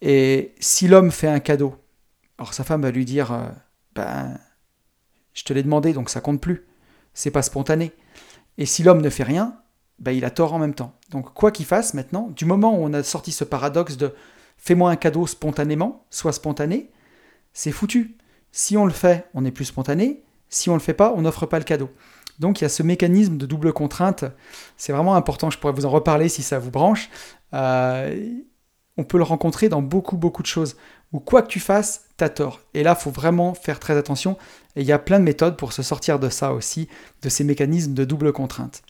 Et 0.00 0.54
si 0.58 0.88
l'homme 0.88 1.10
fait 1.10 1.28
un 1.28 1.40
cadeau, 1.40 1.76
alors 2.38 2.54
sa 2.54 2.64
femme 2.64 2.82
va 2.82 2.90
lui 2.90 3.04
dire 3.04 3.32
euh, 3.32 3.48
Ben, 3.94 4.38
je 5.34 5.44
te 5.44 5.52
l'ai 5.52 5.62
demandé, 5.62 5.92
donc 5.92 6.08
ça 6.08 6.20
compte 6.20 6.40
plus. 6.40 6.66
C'est 7.12 7.30
pas 7.30 7.42
spontané. 7.42 7.92
Et 8.56 8.64
si 8.64 8.82
l'homme 8.82 9.02
ne 9.02 9.10
fait 9.10 9.22
rien, 9.22 9.60
ben, 10.00 10.12
il 10.12 10.24
a 10.24 10.30
tort 10.30 10.54
en 10.54 10.58
même 10.58 10.74
temps. 10.74 10.94
Donc 11.10 11.32
quoi 11.34 11.50
qu'il 11.50 11.66
fasse 11.66 11.94
maintenant, 11.94 12.30
du 12.34 12.44
moment 12.44 12.74
où 12.74 12.82
on 12.82 12.92
a 12.92 13.02
sorti 13.02 13.32
ce 13.32 13.44
paradoxe 13.44 13.96
de 13.96 14.14
fais-moi 14.56 14.90
un 14.90 14.96
cadeau 14.96 15.26
spontanément, 15.26 16.04
soit 16.10 16.32
spontané, 16.32 16.90
c'est 17.52 17.72
foutu. 17.72 18.16
Si 18.52 18.76
on 18.76 18.86
le 18.86 18.92
fait, 18.92 19.26
on 19.34 19.44
est 19.44 19.50
plus 19.50 19.66
spontané. 19.66 20.22
Si 20.48 20.68
on 20.70 20.74
le 20.74 20.80
fait 20.80 20.94
pas, 20.94 21.12
on 21.16 21.22
n'offre 21.22 21.46
pas 21.46 21.58
le 21.58 21.64
cadeau. 21.64 21.90
Donc 22.38 22.60
il 22.60 22.64
y 22.64 22.66
a 22.66 22.70
ce 22.70 22.82
mécanisme 22.82 23.36
de 23.36 23.46
double 23.46 23.72
contrainte. 23.72 24.24
C'est 24.76 24.92
vraiment 24.92 25.14
important. 25.14 25.50
Je 25.50 25.58
pourrais 25.58 25.74
vous 25.74 25.86
en 25.86 25.90
reparler 25.90 26.28
si 26.28 26.42
ça 26.42 26.58
vous 26.58 26.70
branche. 26.70 27.10
Euh, 27.54 28.40
on 28.96 29.04
peut 29.04 29.18
le 29.18 29.24
rencontrer 29.24 29.68
dans 29.68 29.82
beaucoup 29.82 30.16
beaucoup 30.16 30.42
de 30.42 30.46
choses. 30.46 30.76
Où 31.12 31.20
quoi 31.20 31.42
que 31.42 31.48
tu 31.48 31.60
fasses, 31.60 32.06
tu 32.16 32.24
as 32.24 32.28
tort. 32.28 32.60
Et 32.72 32.82
là, 32.82 32.94
faut 32.94 33.10
vraiment 33.10 33.54
faire 33.54 33.80
très 33.80 33.96
attention. 33.96 34.36
Et 34.76 34.80
il 34.82 34.86
y 34.86 34.92
a 34.92 34.98
plein 34.98 35.18
de 35.18 35.24
méthodes 35.24 35.56
pour 35.56 35.72
se 35.72 35.82
sortir 35.82 36.18
de 36.18 36.28
ça 36.28 36.52
aussi, 36.52 36.88
de 37.22 37.28
ces 37.28 37.44
mécanismes 37.44 37.94
de 37.94 38.04
double 38.04 38.32
contrainte. 38.32 38.82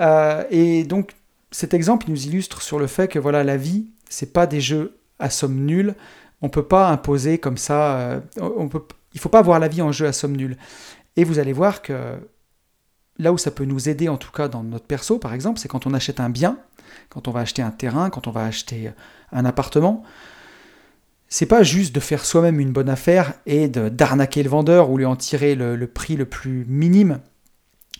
Euh, 0.00 0.44
et 0.50 0.84
donc 0.84 1.12
cet 1.50 1.74
exemple 1.74 2.06
nous 2.08 2.26
illustre 2.26 2.62
sur 2.62 2.78
le 2.78 2.86
fait 2.86 3.08
que 3.08 3.18
voilà 3.18 3.44
la 3.44 3.56
vie, 3.56 3.86
c'est 4.08 4.32
pas 4.32 4.46
des 4.46 4.60
jeux 4.60 4.98
à 5.18 5.30
somme 5.30 5.64
nulle. 5.64 5.94
On 6.42 6.48
peut 6.48 6.64
pas 6.64 6.88
imposer 6.88 7.38
comme 7.38 7.56
ça. 7.56 7.96
Euh, 7.96 8.20
on 8.40 8.68
peut, 8.68 8.82
il 9.12 9.20
faut 9.20 9.28
pas 9.28 9.42
voir 9.42 9.58
la 9.58 9.68
vie 9.68 9.82
en 9.82 9.92
jeu 9.92 10.06
à 10.06 10.12
somme 10.12 10.36
nulle. 10.36 10.56
Et 11.16 11.24
vous 11.24 11.38
allez 11.38 11.52
voir 11.52 11.80
que 11.82 12.18
là 13.18 13.32
où 13.32 13.38
ça 13.38 13.50
peut 13.50 13.64
nous 13.64 13.88
aider, 13.88 14.08
en 14.08 14.16
tout 14.16 14.32
cas 14.32 14.48
dans 14.48 14.64
notre 14.64 14.86
perso, 14.86 15.18
par 15.18 15.32
exemple, 15.32 15.60
c'est 15.60 15.68
quand 15.68 15.86
on 15.86 15.94
achète 15.94 16.18
un 16.18 16.28
bien, 16.28 16.58
quand 17.08 17.28
on 17.28 17.30
va 17.30 17.40
acheter 17.40 17.62
un 17.62 17.70
terrain, 17.70 18.10
quand 18.10 18.26
on 18.26 18.32
va 18.32 18.44
acheter 18.44 18.90
un 19.30 19.44
appartement. 19.44 20.02
C'est 21.28 21.46
pas 21.46 21.62
juste 21.62 21.94
de 21.94 22.00
faire 22.00 22.24
soi-même 22.24 22.60
une 22.60 22.72
bonne 22.72 22.88
affaire 22.88 23.34
et 23.46 23.68
d'arnaquer 23.68 24.42
le 24.42 24.50
vendeur 24.50 24.90
ou 24.90 24.98
lui 24.98 25.04
en 25.04 25.16
tirer 25.16 25.54
le 25.54 25.86
prix 25.86 26.16
le 26.16 26.26
plus 26.26 26.64
minime. 26.68 27.20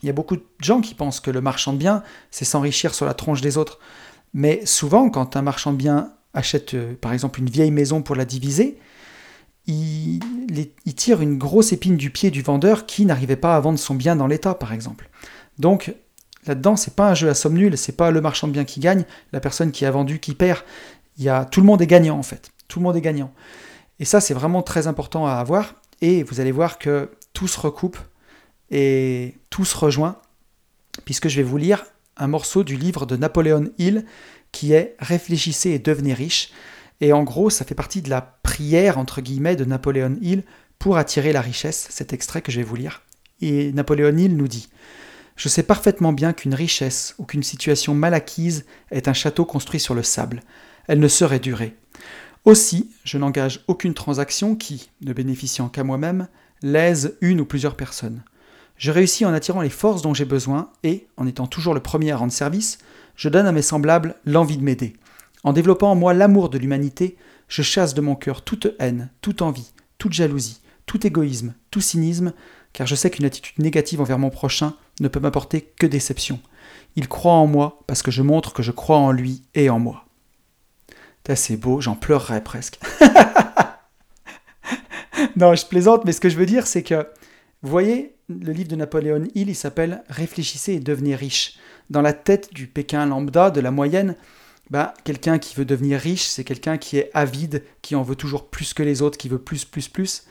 Il 0.03 0.07
y 0.07 0.11
a 0.11 0.13
beaucoup 0.13 0.37
de 0.37 0.45
gens 0.61 0.81
qui 0.81 0.95
pensent 0.95 1.21
que 1.21 1.31
le 1.31 1.41
marchand 1.41 1.73
de 1.73 1.79
biens, 1.79 2.03
c'est 2.31 2.45
s'enrichir 2.45 2.95
sur 2.95 3.07
la 3.07 3.15
tronche 3.15 3.41
des 3.41 3.57
autres. 3.57 3.79
Mais 4.35 4.67
souvent, 4.67 5.09
quand 5.09 5.37
un 5.37 5.43
marchand 5.43 5.73
de 5.73 5.77
biens 5.77 6.13
achète, 6.35 6.75
euh, 6.75 6.95
par 7.01 7.13
exemple, 7.13 7.41
une 7.41 7.49
vieille 7.49 7.71
maison 7.71 8.03
pour 8.03 8.17
la 8.17 8.25
diviser, 8.25 8.79
il, 9.67 10.21
tire 10.97 11.23
une 11.23 11.39
grosse 11.39 11.73
épine 11.73 11.97
du 11.97 12.11
pied 12.11 12.31
du 12.31 12.43
vendeur 12.43 12.87
qui 12.87 13.07
n'arrivait 13.07 13.37
pas 13.37 13.57
à 13.57 13.61
vendre 13.61 13.79
son 13.79 13.95
bien 13.95 14.17
dans 14.17 14.27
l'état, 14.27 14.55
par 14.55 14.73
exemple. 14.73 15.09
Donc, 15.59 15.95
là-dedans, 16.47 16.77
c'est 16.77 16.95
pas 16.95 17.11
un 17.11 17.15
jeu 17.15 17.29
à 17.29 17.35
somme 17.35 17.55
nulle, 17.55 17.79
c'est 17.79 17.97
pas 17.97 18.11
le 18.11 18.21
marchand 18.21 18.47
de 18.47 18.53
biens 18.53 18.65
qui 18.65 18.81
gagne, 18.81 19.05
la 19.33 19.41
personne 19.41 19.73
qui 19.73 19.87
a 19.87 19.91
vendu 19.91 20.19
qui 20.19 20.35
perd. 20.35 20.61
Il 21.17 21.25
y 21.25 21.29
a, 21.29 21.45
tout 21.45 21.61
le 21.61 21.67
monde 21.67 21.81
est 21.81 21.87
gagnant, 21.87 22.19
en 22.19 22.23
fait. 22.23 22.51
Tout 22.69 22.81
le 22.81 22.85
monde 22.85 22.97
est 22.97 23.01
gagnant. 23.01 23.33
Et 24.01 24.05
ça, 24.05 24.21
c'est 24.21 24.35
vraiment 24.35 24.63
très 24.63 24.87
important 24.87 25.27
à 25.27 25.35
avoir. 25.35 25.75
Et 26.01 26.23
vous 26.25 26.41
allez 26.41 26.53
voir 26.53 26.79
que 26.79 27.11
tout 27.33 27.49
se 27.49 27.59
recoupe 27.59 27.99
et 28.71 29.35
tout 29.55 29.65
se 29.65 29.77
rejoint, 29.77 30.17
puisque 31.05 31.29
je 31.29 31.37
vais 31.37 31.45
vous 31.45 31.59
lire 31.59 31.85
un 32.17 32.27
morceau 32.27 32.65
du 32.65 32.77
livre 32.77 33.07
de 33.07 33.15
Napoléon 33.15 33.71
Hill 33.79 34.05
qui 34.51 34.73
est 34.73 34.97
Réfléchissez 34.99 35.71
et 35.71 35.79
devenez 35.79 36.13
riche. 36.13 36.51
Et 37.01 37.13
en 37.13 37.23
gros, 37.23 37.51
ça 37.51 37.65
fait 37.65 37.77
partie 37.77 38.03
de 38.03 38.11
la 38.11 38.21
prière, 38.21 38.99
entre 38.99 39.21
guillemets, 39.21 39.55
de 39.55 39.65
Napoléon 39.65 40.17
Hill 40.21 40.43
pour 40.81 40.97
attirer 40.97 41.33
la 41.33 41.41
richesse, 41.41 41.87
cet 41.91 42.13
extrait 42.13 42.43
que 42.43 42.51
je 42.51 42.57
vais 42.57 42.65
vous 42.65 42.75
lire. 42.75 43.03
Et 43.41 43.71
Napoléon 43.71 44.17
Hill 44.17 44.37
nous 44.37 44.49
dit 44.49 44.71
Je 45.37 45.49
sais 45.49 45.63
parfaitement 45.63 46.13
bien 46.13 46.33
qu'une 46.33 46.57
richesse 46.57 47.15
ou 47.19 47.25
qu'une 47.25 47.45
situation 47.45 47.95
mal 47.95 48.13
acquise 48.13 48.65
est 48.91 49.07
un 49.07 49.13
château 49.13 49.45
construit 49.45 49.79
sur 49.79 49.95
le 49.95 50.03
sable. 50.03 50.43
Elle 50.89 50.99
ne 50.99 51.07
saurait 51.07 51.39
durer. 51.39 51.77
Aussi, 52.45 52.91
je 53.05 53.19
n'engage 53.19 53.63
aucune 53.69 53.95
transaction 53.95 54.57
qui, 54.57 54.91
ne 55.01 55.13
bénéficiant 55.13 55.69
qu'à 55.69 55.85
moi-même, 55.85 56.27
lèse 56.61 57.17
une 57.21 57.41
ou 57.41 57.45
plusieurs 57.45 57.77
personnes. 57.77 58.25
Je 58.77 58.91
réussis 58.91 59.25
en 59.25 59.33
attirant 59.33 59.61
les 59.61 59.71
forces 59.71 60.03
dont 60.03 60.15
j'ai 60.15 60.25
besoin 60.25 60.71
et, 60.83 61.07
en 61.17 61.27
étant 61.27 61.47
toujours 61.47 61.75
le 61.75 61.81
premier 61.81 62.11
à 62.11 62.17
rendre 62.17 62.33
service, 62.33 62.79
je 63.17 63.29
donne 63.29 63.47
à 63.47 63.53
mes 63.53 63.63
semblables 63.63 64.17
l'envie 64.25 64.57
de 64.57 64.65
m'aider. 64.65 64.95
En 65.45 65.53
développant 65.53 65.93
en 65.93 65.95
moi 65.95 66.15
l'amour 66.15 66.49
de 66.49 66.59
l'humanité, 66.59 67.17
je 67.49 67.63
chasse 67.63 67.95
de 67.95 68.01
mon 68.01 68.17
cœur 68.17 68.43
toute 68.43 68.75
haine, 68.79 69.11
toute 69.21 69.43
envie, 69.43 69.73
toute 69.99 70.13
jalousie, 70.13 70.61
tout 70.87 71.07
égoïsme, 71.07 71.55
tout 71.71 71.81
cynisme, 71.81 72.33
car 72.73 72.87
je 72.87 72.95
sais 72.95 73.11
qu'une 73.11 73.27
attitude 73.27 73.63
négative 73.63 74.01
envers 74.01 74.19
mon 74.19 74.31
prochain 74.31 74.75
ne 75.01 75.09
peut 75.09 75.21
m'apporter 75.21 75.73
que 75.79 75.87
déception. 75.87 76.41
Il 76.97 77.09
croit 77.09 77.33
en 77.33 77.47
moi 77.47 77.83
parce 77.87 78.03
que 78.03 78.11
je 78.11 78.23
montre 78.23 78.53
que 78.53 78.63
je 78.63 78.73
crois 78.73 78.99
en 78.99 79.13
lui 79.13 79.43
et 79.55 79.71
en 79.71 79.79
moi. 79.79 80.05
C'est 81.35 81.57
beau, 81.57 81.81
j'en 81.81 81.95
pleurerais 81.95 82.45
presque. 82.45 82.79
non, 85.37 85.55
je 85.55 85.65
plaisante, 85.65 86.05
mais 86.05 86.13
ce 86.13 86.21
que 86.21 86.29
je 86.29 86.37
veux 86.37 86.45
dire, 86.45 86.67
c'est 86.67 86.83
que, 86.83 87.09
vous 87.63 87.71
voyez, 87.71 88.14
le 88.29 88.53
livre 88.53 88.69
de 88.69 88.77
Napoléon 88.77 89.25
Hill, 89.35 89.49
il 89.49 89.55
s'appelle 89.55 90.03
Réfléchissez 90.09 90.75
et 90.75 90.81
devenez 90.81 91.15
riche. 91.15 91.59
Dans 91.91 92.03
la 92.03 92.13
tête 92.13 92.53
du 92.55 92.67
Pékin 92.67 93.07
lambda, 93.07 93.51
de 93.51 93.61
la 93.61 93.71
moyenne, 93.71 94.17
bah, 94.71 94.95
quelqu'un 95.05 95.39
qui 95.39 95.55
veut 95.55 95.67
devenir 95.67 96.01
riche, 96.01 96.25
c'est 96.25 96.45
quelqu'un 96.45 96.79
qui 96.79 96.97
est 96.99 97.11
avide, 97.13 97.63
qui 97.83 97.95
en 97.95 98.03
veut 98.03 98.17
toujours 98.17 98.49
plus 98.49 98.73
que 98.73 98.83
les 98.83 99.03
autres, 99.03 99.19
qui 99.19 99.29
veut 99.29 99.39
plus, 99.39 99.65
plus, 99.65 99.89
plus. 99.89 100.25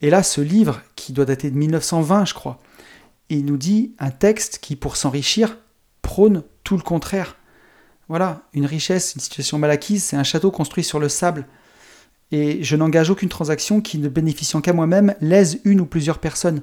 Et 0.00 0.10
là, 0.10 0.22
ce 0.22 0.40
livre, 0.40 0.82
qui 0.96 1.12
doit 1.12 1.24
dater 1.24 1.50
de 1.50 1.56
1920, 1.56 2.24
je 2.24 2.34
crois, 2.34 2.60
il 3.28 3.44
nous 3.44 3.56
dit 3.56 3.94
un 3.98 4.10
texte 4.10 4.58
qui, 4.60 4.74
pour 4.74 4.96
s'enrichir, 4.96 5.56
prône 6.02 6.42
tout 6.64 6.76
le 6.76 6.82
contraire. 6.82 7.36
Voilà, 8.08 8.42
une 8.54 8.66
richesse, 8.66 9.14
une 9.14 9.20
situation 9.20 9.58
mal 9.58 9.70
acquise, 9.70 10.02
c'est 10.02 10.16
un 10.16 10.24
château 10.24 10.50
construit 10.50 10.82
sur 10.82 10.98
le 10.98 11.08
sable. 11.08 11.46
Et 12.32 12.62
je 12.64 12.74
n'engage 12.74 13.10
aucune 13.10 13.28
transaction 13.28 13.80
qui, 13.80 13.98
ne 13.98 14.08
bénéficiant 14.08 14.60
qu'à 14.60 14.72
moi-même, 14.72 15.14
lèse 15.20 15.60
une 15.64 15.80
ou 15.80 15.86
plusieurs 15.86 16.18
personnes. 16.18 16.62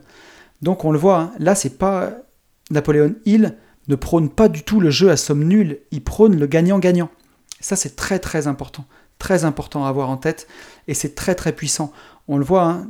Donc 0.62 0.86
on 0.86 0.92
le 0.92 0.98
voit, 0.98 1.20
hein, 1.20 1.32
là 1.40 1.56
c'est 1.56 1.78
pas 1.78 2.14
Napoléon 2.72 3.16
Hill 3.26 3.58
ne 3.88 3.96
prône 3.96 4.30
pas 4.30 4.50
du 4.50 4.64
tout 4.64 4.80
le 4.80 4.90
jeu 4.90 5.10
à 5.10 5.18
somme 5.18 5.44
nulle, 5.44 5.80
il 5.92 6.04
prône 6.04 6.38
le 6.38 6.48
gagnant-gagnant. 6.48 7.10
Ça 7.60 7.76
c'est 7.76 7.96
très 7.96 8.20
très 8.20 8.48
important, 8.48 8.86
très 9.20 9.46
important 9.46 9.86
à 9.86 9.90
avoir 9.90 10.10
en 10.10 10.18
tête 10.18 10.48
et 10.88 10.94
c'est 10.94 11.16
très 11.16 11.36
très 11.36 11.54
puissant. 11.54 11.94
On 12.28 12.38
le 12.38 12.46
voit 12.46 12.66
hein, 12.66 12.88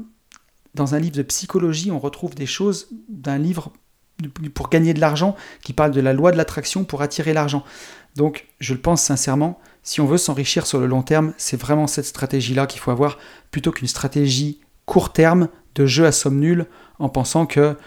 dans 0.76 0.96
un 0.96 1.00
livre 1.00 1.16
de 1.16 1.24
psychologie, 1.24 1.92
on 1.92 2.00
retrouve 2.00 2.36
des 2.36 2.46
choses 2.46 2.88
d'un 3.10 3.38
livre 3.38 3.72
pour 4.56 4.70
gagner 4.70 4.94
de 4.94 5.00
l'argent 5.00 5.36
qui 5.64 5.74
parle 5.74 5.92
de 5.92 6.02
la 6.02 6.14
loi 6.14 6.32
de 6.32 6.38
l'attraction 6.38 6.84
pour 6.84 7.02
attirer 7.02 7.34
l'argent. 7.34 7.64
Donc 8.16 8.48
je 8.60 8.74
le 8.74 8.80
pense 8.80 9.04
sincèrement, 9.04 9.60
si 9.84 10.02
on 10.02 10.06
veut 10.06 10.18
s'enrichir 10.18 10.66
sur 10.66 10.80
le 10.80 10.88
long 10.88 11.04
terme, 11.04 11.34
c'est 11.38 11.60
vraiment 11.60 11.88
cette 11.88 12.06
stratégie-là 12.06 12.66
qu'il 12.66 12.82
faut 12.82 12.92
avoir 12.92 13.20
plutôt 13.52 13.72
qu'une 13.72 13.88
stratégie 13.88 14.60
court 14.86 15.14
terme 15.14 15.50
de 15.76 15.86
jeu 15.86 16.06
à 16.06 16.12
somme 16.12 16.40
nulle 16.40 16.66
en 17.00 17.10
pensant 17.10 17.46
que 17.46 17.78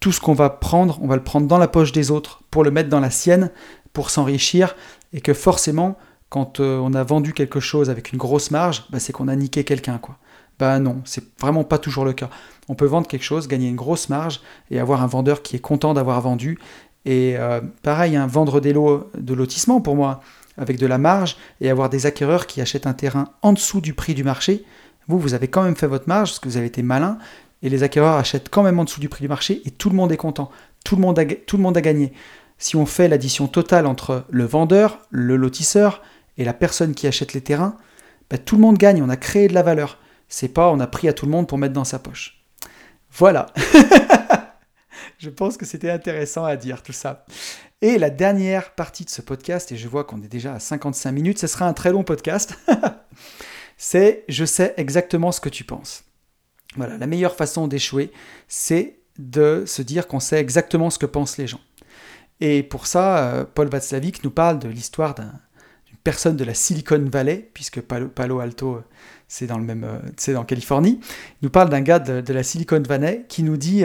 tout 0.00 0.12
ce 0.12 0.20
qu'on 0.20 0.34
va 0.34 0.50
prendre, 0.50 0.98
on 1.02 1.06
va 1.06 1.16
le 1.16 1.22
prendre 1.22 1.46
dans 1.46 1.58
la 1.58 1.68
poche 1.68 1.92
des 1.92 2.10
autres 2.10 2.42
pour 2.50 2.64
le 2.64 2.70
mettre 2.70 2.88
dans 2.88 3.00
la 3.00 3.10
sienne, 3.10 3.50
pour 3.92 4.10
s'enrichir, 4.10 4.76
et 5.12 5.20
que 5.20 5.34
forcément, 5.34 5.96
quand 6.28 6.60
euh, 6.60 6.78
on 6.78 6.94
a 6.94 7.02
vendu 7.02 7.32
quelque 7.32 7.60
chose 7.60 7.90
avec 7.90 8.12
une 8.12 8.18
grosse 8.18 8.50
marge, 8.50 8.84
bah, 8.90 9.00
c'est 9.00 9.12
qu'on 9.12 9.28
a 9.28 9.36
niqué 9.36 9.64
quelqu'un. 9.64 9.98
quoi. 9.98 10.18
Bah 10.58 10.78
non, 10.78 11.00
c'est 11.04 11.24
vraiment 11.40 11.64
pas 11.64 11.78
toujours 11.78 12.04
le 12.04 12.12
cas. 12.12 12.30
On 12.68 12.74
peut 12.74 12.86
vendre 12.86 13.06
quelque 13.06 13.24
chose, 13.24 13.48
gagner 13.48 13.68
une 13.68 13.76
grosse 13.76 14.08
marge, 14.08 14.40
et 14.70 14.78
avoir 14.78 15.02
un 15.02 15.06
vendeur 15.06 15.42
qui 15.42 15.56
est 15.56 15.60
content 15.60 15.94
d'avoir 15.94 16.20
vendu. 16.20 16.58
Et 17.04 17.36
euh, 17.36 17.60
pareil, 17.82 18.16
hein, 18.16 18.26
vendre 18.26 18.60
des 18.60 18.72
lots 18.72 19.10
de 19.16 19.34
lotissement 19.34 19.80
pour 19.80 19.96
moi. 19.96 20.20
avec 20.58 20.76
de 20.76 20.86
la 20.86 20.98
marge 20.98 21.36
et 21.60 21.70
avoir 21.70 21.88
des 21.88 22.04
acquéreurs 22.04 22.46
qui 22.46 22.60
achètent 22.60 22.88
un 22.88 22.92
terrain 22.92 23.28
en 23.42 23.52
dessous 23.52 23.80
du 23.80 23.94
prix 23.94 24.14
du 24.14 24.24
marché. 24.24 24.64
Vous, 25.06 25.18
vous 25.18 25.32
avez 25.32 25.48
quand 25.48 25.62
même 25.62 25.76
fait 25.76 25.86
votre 25.86 26.08
marge 26.08 26.30
parce 26.30 26.40
que 26.40 26.48
vous 26.48 26.56
avez 26.56 26.66
été 26.66 26.82
malin 26.82 27.18
et 27.62 27.68
les 27.68 27.82
acquéreurs 27.82 28.16
achètent 28.16 28.48
quand 28.48 28.62
même 28.62 28.78
en 28.78 28.84
dessous 28.84 29.00
du 29.00 29.08
prix 29.08 29.22
du 29.22 29.28
marché 29.28 29.62
et 29.64 29.70
tout 29.70 29.90
le 29.90 29.96
monde 29.96 30.12
est 30.12 30.16
content. 30.16 30.50
Tout 30.84 30.96
le 30.96 31.02
monde 31.02 31.18
a, 31.18 31.24
tout 31.24 31.58
gagné. 31.58 32.12
Si 32.58 32.76
on 32.76 32.86
fait 32.86 33.08
l'addition 33.08 33.46
totale 33.46 33.86
entre 33.86 34.24
le 34.30 34.44
vendeur, 34.44 35.00
le 35.10 35.36
lotisseur 35.36 36.02
et 36.36 36.44
la 36.44 36.54
personne 36.54 36.94
qui 36.94 37.06
achète 37.06 37.32
les 37.32 37.40
terrains, 37.40 37.76
bah, 38.30 38.38
tout 38.38 38.56
le 38.56 38.62
monde 38.62 38.78
gagne, 38.78 39.02
on 39.02 39.08
a 39.08 39.16
créé 39.16 39.48
de 39.48 39.54
la 39.54 39.62
valeur. 39.62 39.98
C'est 40.28 40.48
pas 40.48 40.70
on 40.70 40.80
a 40.80 40.86
pris 40.86 41.08
à 41.08 41.12
tout 41.12 41.26
le 41.26 41.32
monde 41.32 41.48
pour 41.48 41.58
mettre 41.58 41.74
dans 41.74 41.84
sa 41.84 41.98
poche. 41.98 42.42
Voilà. 43.12 43.46
je 45.18 45.30
pense 45.30 45.56
que 45.56 45.64
c'était 45.64 45.90
intéressant 45.90 46.44
à 46.44 46.56
dire 46.56 46.82
tout 46.82 46.92
ça. 46.92 47.24
Et 47.80 47.96
la 47.98 48.10
dernière 48.10 48.74
partie 48.74 49.04
de 49.04 49.10
ce 49.10 49.22
podcast, 49.22 49.72
et 49.72 49.76
je 49.76 49.88
vois 49.88 50.04
qu'on 50.04 50.20
est 50.22 50.28
déjà 50.28 50.54
à 50.54 50.60
55 50.60 51.12
minutes, 51.12 51.38
ce 51.38 51.46
sera 51.46 51.66
un 51.66 51.72
très 51.72 51.92
long 51.92 52.02
podcast, 52.02 52.54
c'est 53.76 54.24
je 54.28 54.44
sais 54.44 54.74
exactement 54.76 55.32
ce 55.32 55.40
que 55.40 55.48
tu 55.48 55.64
penses. 55.64 56.04
Voilà, 56.78 56.96
la 56.96 57.08
meilleure 57.08 57.34
façon 57.34 57.66
d'échouer, 57.66 58.12
c'est 58.46 59.00
de 59.18 59.64
se 59.66 59.82
dire 59.82 60.06
qu'on 60.06 60.20
sait 60.20 60.38
exactement 60.38 60.90
ce 60.90 60.98
que 60.98 61.06
pensent 61.06 61.36
les 61.36 61.48
gens. 61.48 61.60
Et 62.40 62.62
pour 62.62 62.86
ça, 62.86 63.18
euh, 63.18 63.44
Paul 63.52 63.68
Václavic 63.68 64.22
nous 64.22 64.30
parle 64.30 64.60
de 64.60 64.68
l'histoire 64.68 65.16
d'une 65.16 65.26
personne 66.04 66.36
de 66.36 66.44
la 66.44 66.54
Silicon 66.54 67.04
Valley, 67.10 67.50
puisque 67.52 67.80
Palo, 67.80 68.38
Alto, 68.38 68.76
euh, 68.76 68.84
c'est 69.26 69.48
dans 69.48 69.58
le 69.58 69.64
même, 69.64 69.82
euh, 69.82 69.98
c'est 70.16 70.34
dans 70.34 70.44
Californie. 70.44 71.00
Il 71.02 71.46
nous 71.46 71.50
parle 71.50 71.68
d'un 71.68 71.80
gars 71.80 71.98
de, 71.98 72.32
la 72.32 72.42
Silicon 72.44 72.80
Valley 72.80 73.26
qui 73.28 73.42
nous 73.42 73.56
dit 73.56 73.82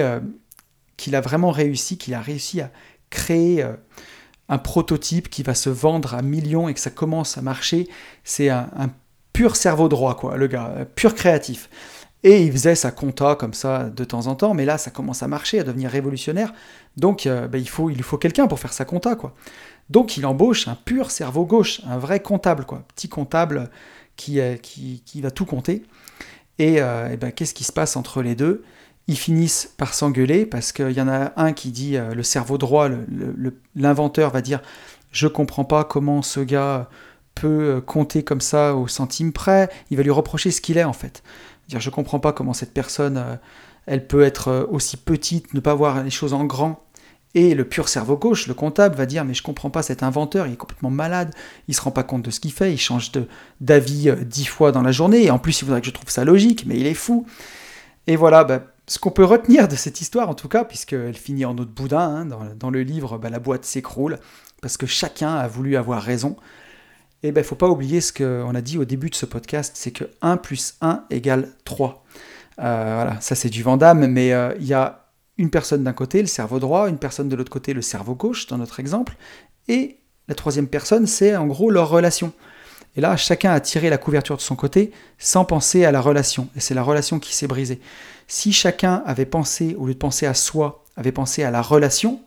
qu'il 0.96 1.16
a 1.16 1.22
vraiment 1.22 1.50
réussi, 1.50 1.98
qu'il 1.98 2.14
a 2.14 2.22
réussi 2.22 2.62
à 2.62 2.70
créer 3.10 3.66
un 4.50 4.58
prototype 4.60 5.30
qui 5.30 5.42
va 5.42 5.56
se 5.56 5.72
vendre 5.72 6.14
à 6.14 6.22
millions 6.22 6.70
et 6.70 6.76
que 6.76 6.80
ça 6.80 6.92
commence 6.92 7.40
à 7.40 7.42
marcher. 7.42 7.88
C'est 8.24 8.50
un, 8.50 8.70
un 8.78 8.90
pur 9.34 9.56
cerveau 9.56 9.90
droit, 9.90 10.16
quoi, 10.16 10.38
le 10.38 10.46
gars, 10.46 10.86
pur 10.96 11.16
créatif. 11.16 11.70
Et 12.24 12.44
il 12.44 12.52
faisait 12.52 12.76
sa 12.76 12.92
compta 12.92 13.36
comme 13.36 13.54
ça 13.54 13.90
de 13.90 14.04
temps 14.06 14.28
en 14.28 14.36
temps, 14.36 14.54
mais 14.54 14.66
là 14.66 14.78
ça 14.78 14.92
commence 14.92 15.24
à 15.24 15.28
marcher, 15.28 15.60
à 15.60 15.64
devenir 15.64 15.90
révolutionnaire. 15.90 16.54
Donc 16.96 17.28
euh, 17.28 17.48
ben, 17.48 17.60
il, 17.60 17.68
faut, 17.68 17.90
il 17.90 18.02
faut 18.02 18.18
quelqu'un 18.18 18.48
pour 18.48 18.60
faire 18.60 18.74
sa 18.74 18.86
compta, 18.86 19.16
quoi. 19.16 19.36
Donc 19.90 20.16
il 20.16 20.26
embauche 20.26 20.68
un 20.70 20.76
pur 20.76 21.12
cerveau 21.12 21.46
gauche, 21.46 21.82
un 21.86 21.98
vrai 21.98 22.22
comptable, 22.22 22.66
quoi. 22.66 22.84
Petit 22.96 23.10
comptable 23.10 23.70
qui, 24.16 24.40
euh, 24.40 24.56
qui, 24.56 25.22
va 25.22 25.32
tout 25.32 25.46
compter. 25.46 25.84
Et, 26.60 26.82
euh, 26.82 27.18
ben, 27.18 27.32
qu'est-ce 27.32 27.54
qui 27.54 27.66
se 27.66 27.74
passe 27.74 27.98
entre 27.98 28.22
les 28.22 28.36
deux? 28.36 28.64
Ils 29.08 29.18
finissent 29.18 29.74
par 29.78 29.94
s'engueuler 29.94 30.46
parce 30.46 30.72
qu'il 30.72 30.92
y 30.92 31.02
en 31.02 31.10
a 31.10 31.34
un 31.36 31.52
qui 31.52 31.72
dit, 31.72 31.98
le 31.98 32.24
cerveau 32.24 32.58
droit, 32.58 32.88
l'inventeur 33.76 34.32
va 34.32 34.40
dire, 34.40 34.62
je 35.12 35.28
comprends 35.28 35.66
pas 35.66 35.84
comment 35.84 36.22
ce 36.22 36.40
gars 36.40 36.90
peut 37.36 37.82
compter 37.86 38.24
comme 38.24 38.40
ça 38.40 38.76
au 38.76 38.88
centime 38.88 39.34
près. 39.34 39.70
Il 39.90 39.98
va 39.98 40.04
lui 40.04 40.12
reprocher 40.12 40.52
ce 40.52 40.62
qu'il 40.62 40.78
est 40.78 40.86
en 40.86 40.94
fait. 40.94 41.22
Dire, 41.68 41.80
je 41.80 41.90
comprends 41.90 42.20
pas 42.20 42.34
comment 42.34 42.54
cette 42.54 42.74
personne, 42.74 43.18
euh, 43.18 43.36
elle 43.86 44.08
peut 44.08 44.24
être 44.24 44.48
euh, 44.50 44.66
aussi 44.70 44.98
petite, 44.98 45.54
ne 45.54 45.60
pas 45.60 45.74
voir 45.74 46.04
les 46.04 46.10
choses 46.10 46.34
en 46.34 46.46
grand. 46.46 46.84
Et 47.36 47.56
le 47.56 47.68
pur 47.68 47.90
cerveau 47.90 48.16
gauche, 48.16 48.48
le 48.48 48.54
comptable, 48.54 48.96
va 48.96 49.08
dire 49.08 49.26
mais 49.26 49.34
je 49.34 49.42
comprends 49.42 49.72
pas 49.72 49.82
cet 49.82 50.04
inventeur, 50.04 50.46
il 50.46 50.54
est 50.54 50.58
complètement 50.58 50.92
malade, 50.92 51.34
il 51.68 51.74
se 51.74 51.82
rend 51.82 51.90
pas 51.90 52.04
compte 52.04 52.22
de 52.22 52.30
ce 52.30 52.40
qu'il 52.40 52.52
fait, 52.52 52.72
il 52.72 52.78
change 52.78 53.12
d'avis 53.60 54.10
euh, 54.10 54.16
dix 54.24 54.46
fois 54.46 54.72
dans 54.72 54.84
la 54.84 54.92
journée, 54.92 55.24
et 55.24 55.32
en 55.32 55.40
plus 55.40 55.62
il 55.62 55.66
voudrait 55.66 55.82
que 55.82 55.88
je 55.88 55.92
trouve 55.92 56.10
ça 56.10 56.26
logique, 56.26 56.66
mais 56.68 56.78
il 56.78 56.86
est 56.86 56.94
fou. 56.94 57.26
Et 58.06 58.16
voilà, 58.18 58.44
bah, 58.44 58.64
ce 58.86 59.00
qu'on 59.00 59.12
peut 59.12 59.24
retenir 59.24 59.68
de 59.68 59.76
cette 59.76 60.00
histoire 60.02 60.30
en 60.30 60.36
tout 60.36 60.48
cas, 60.48 60.64
puisqu'elle 60.64 61.16
finit 61.16 61.46
en 61.46 61.58
autre 61.58 61.72
boudin, 61.72 62.28
hein, 62.32 62.54
dans, 62.56 62.70
le 62.70 62.84
livre, 62.84 63.18
bah, 63.18 63.30
la 63.30 63.40
boîte 63.40 63.66
s'écroule, 63.66 64.20
parce 64.62 64.78
que 64.78 64.86
chacun 64.86 65.34
a 65.34 65.48
voulu 65.48 65.76
avoir 65.76 66.04
raison, 66.04 66.36
et 67.24 67.32
ben, 67.32 67.44
faut 67.44 67.56
pas 67.56 67.70
oublier 67.70 68.02
ce 68.02 68.12
qu'on 68.12 68.54
a 68.54 68.62
dit 68.62 68.78
au 68.78 68.86
début 68.86 69.10
de 69.10 69.16
ce 69.16 69.26
podcast, 69.26 69.74
c'est 69.76 69.92
que 69.92 70.04
1 70.22 70.38
plus 70.38 70.76
1 70.82 71.06
égale 71.10 71.50
3. 71.64 72.04
Euh, 72.60 72.92
voilà, 72.96 73.20
ça 73.22 73.34
c'est 73.34 73.50
du 73.50 73.64
Vandame, 73.64 74.06
mais 74.08 74.34
euh, 74.34 74.54
il 74.60 74.66
y 74.66 74.74
a 74.74 75.08
une 75.38 75.50
personne 75.50 75.84
d'un 75.84 75.94
côté, 75.94 76.22
le 76.22 76.28
cerveau 76.28 76.60
droit, 76.60 76.90
une 76.90 76.98
personne 76.98 77.30
de 77.30 77.36
l'autre 77.36 77.52
côté, 77.52 77.74
le 77.74 77.82
cerveau 77.82 78.14
gauche, 78.14 78.48
dans 78.48 78.58
notre 78.58 78.80
exemple, 78.80 79.16
et 79.70 79.98
la 80.28 80.36
troisième 80.36 80.68
personne, 80.68 81.08
c'est 81.08 81.36
en 81.36 81.48
gros 81.48 81.72
leur 81.72 81.90
relation. 81.90 82.34
Et 82.96 83.02
là, 83.02 83.18
chacun 83.18 83.52
a 83.52 83.60
tiré 83.60 83.90
la 83.90 83.98
couverture 83.98 84.38
de 84.38 84.42
son 84.42 84.56
côté 84.56 84.92
sans 85.18 85.46
penser 85.46 85.86
à 85.86 85.92
la 85.92 86.02
relation, 86.02 86.50
et 86.56 86.60
c'est 86.60 86.76
la 86.76 86.84
relation 86.84 87.20
qui 87.20 87.34
s'est 87.34 87.48
brisée. 87.48 87.80
Si 88.28 88.52
chacun 88.52 89.02
avait 89.06 89.26
pensé, 89.26 89.76
au 89.80 89.88
lieu 89.88 89.94
de 89.94 90.00
penser 90.00 90.26
à 90.26 90.34
soi, 90.34 90.84
avait 90.98 91.12
pensé 91.14 91.44
à 91.44 91.52
la 91.52 91.62
relation, 91.62 92.22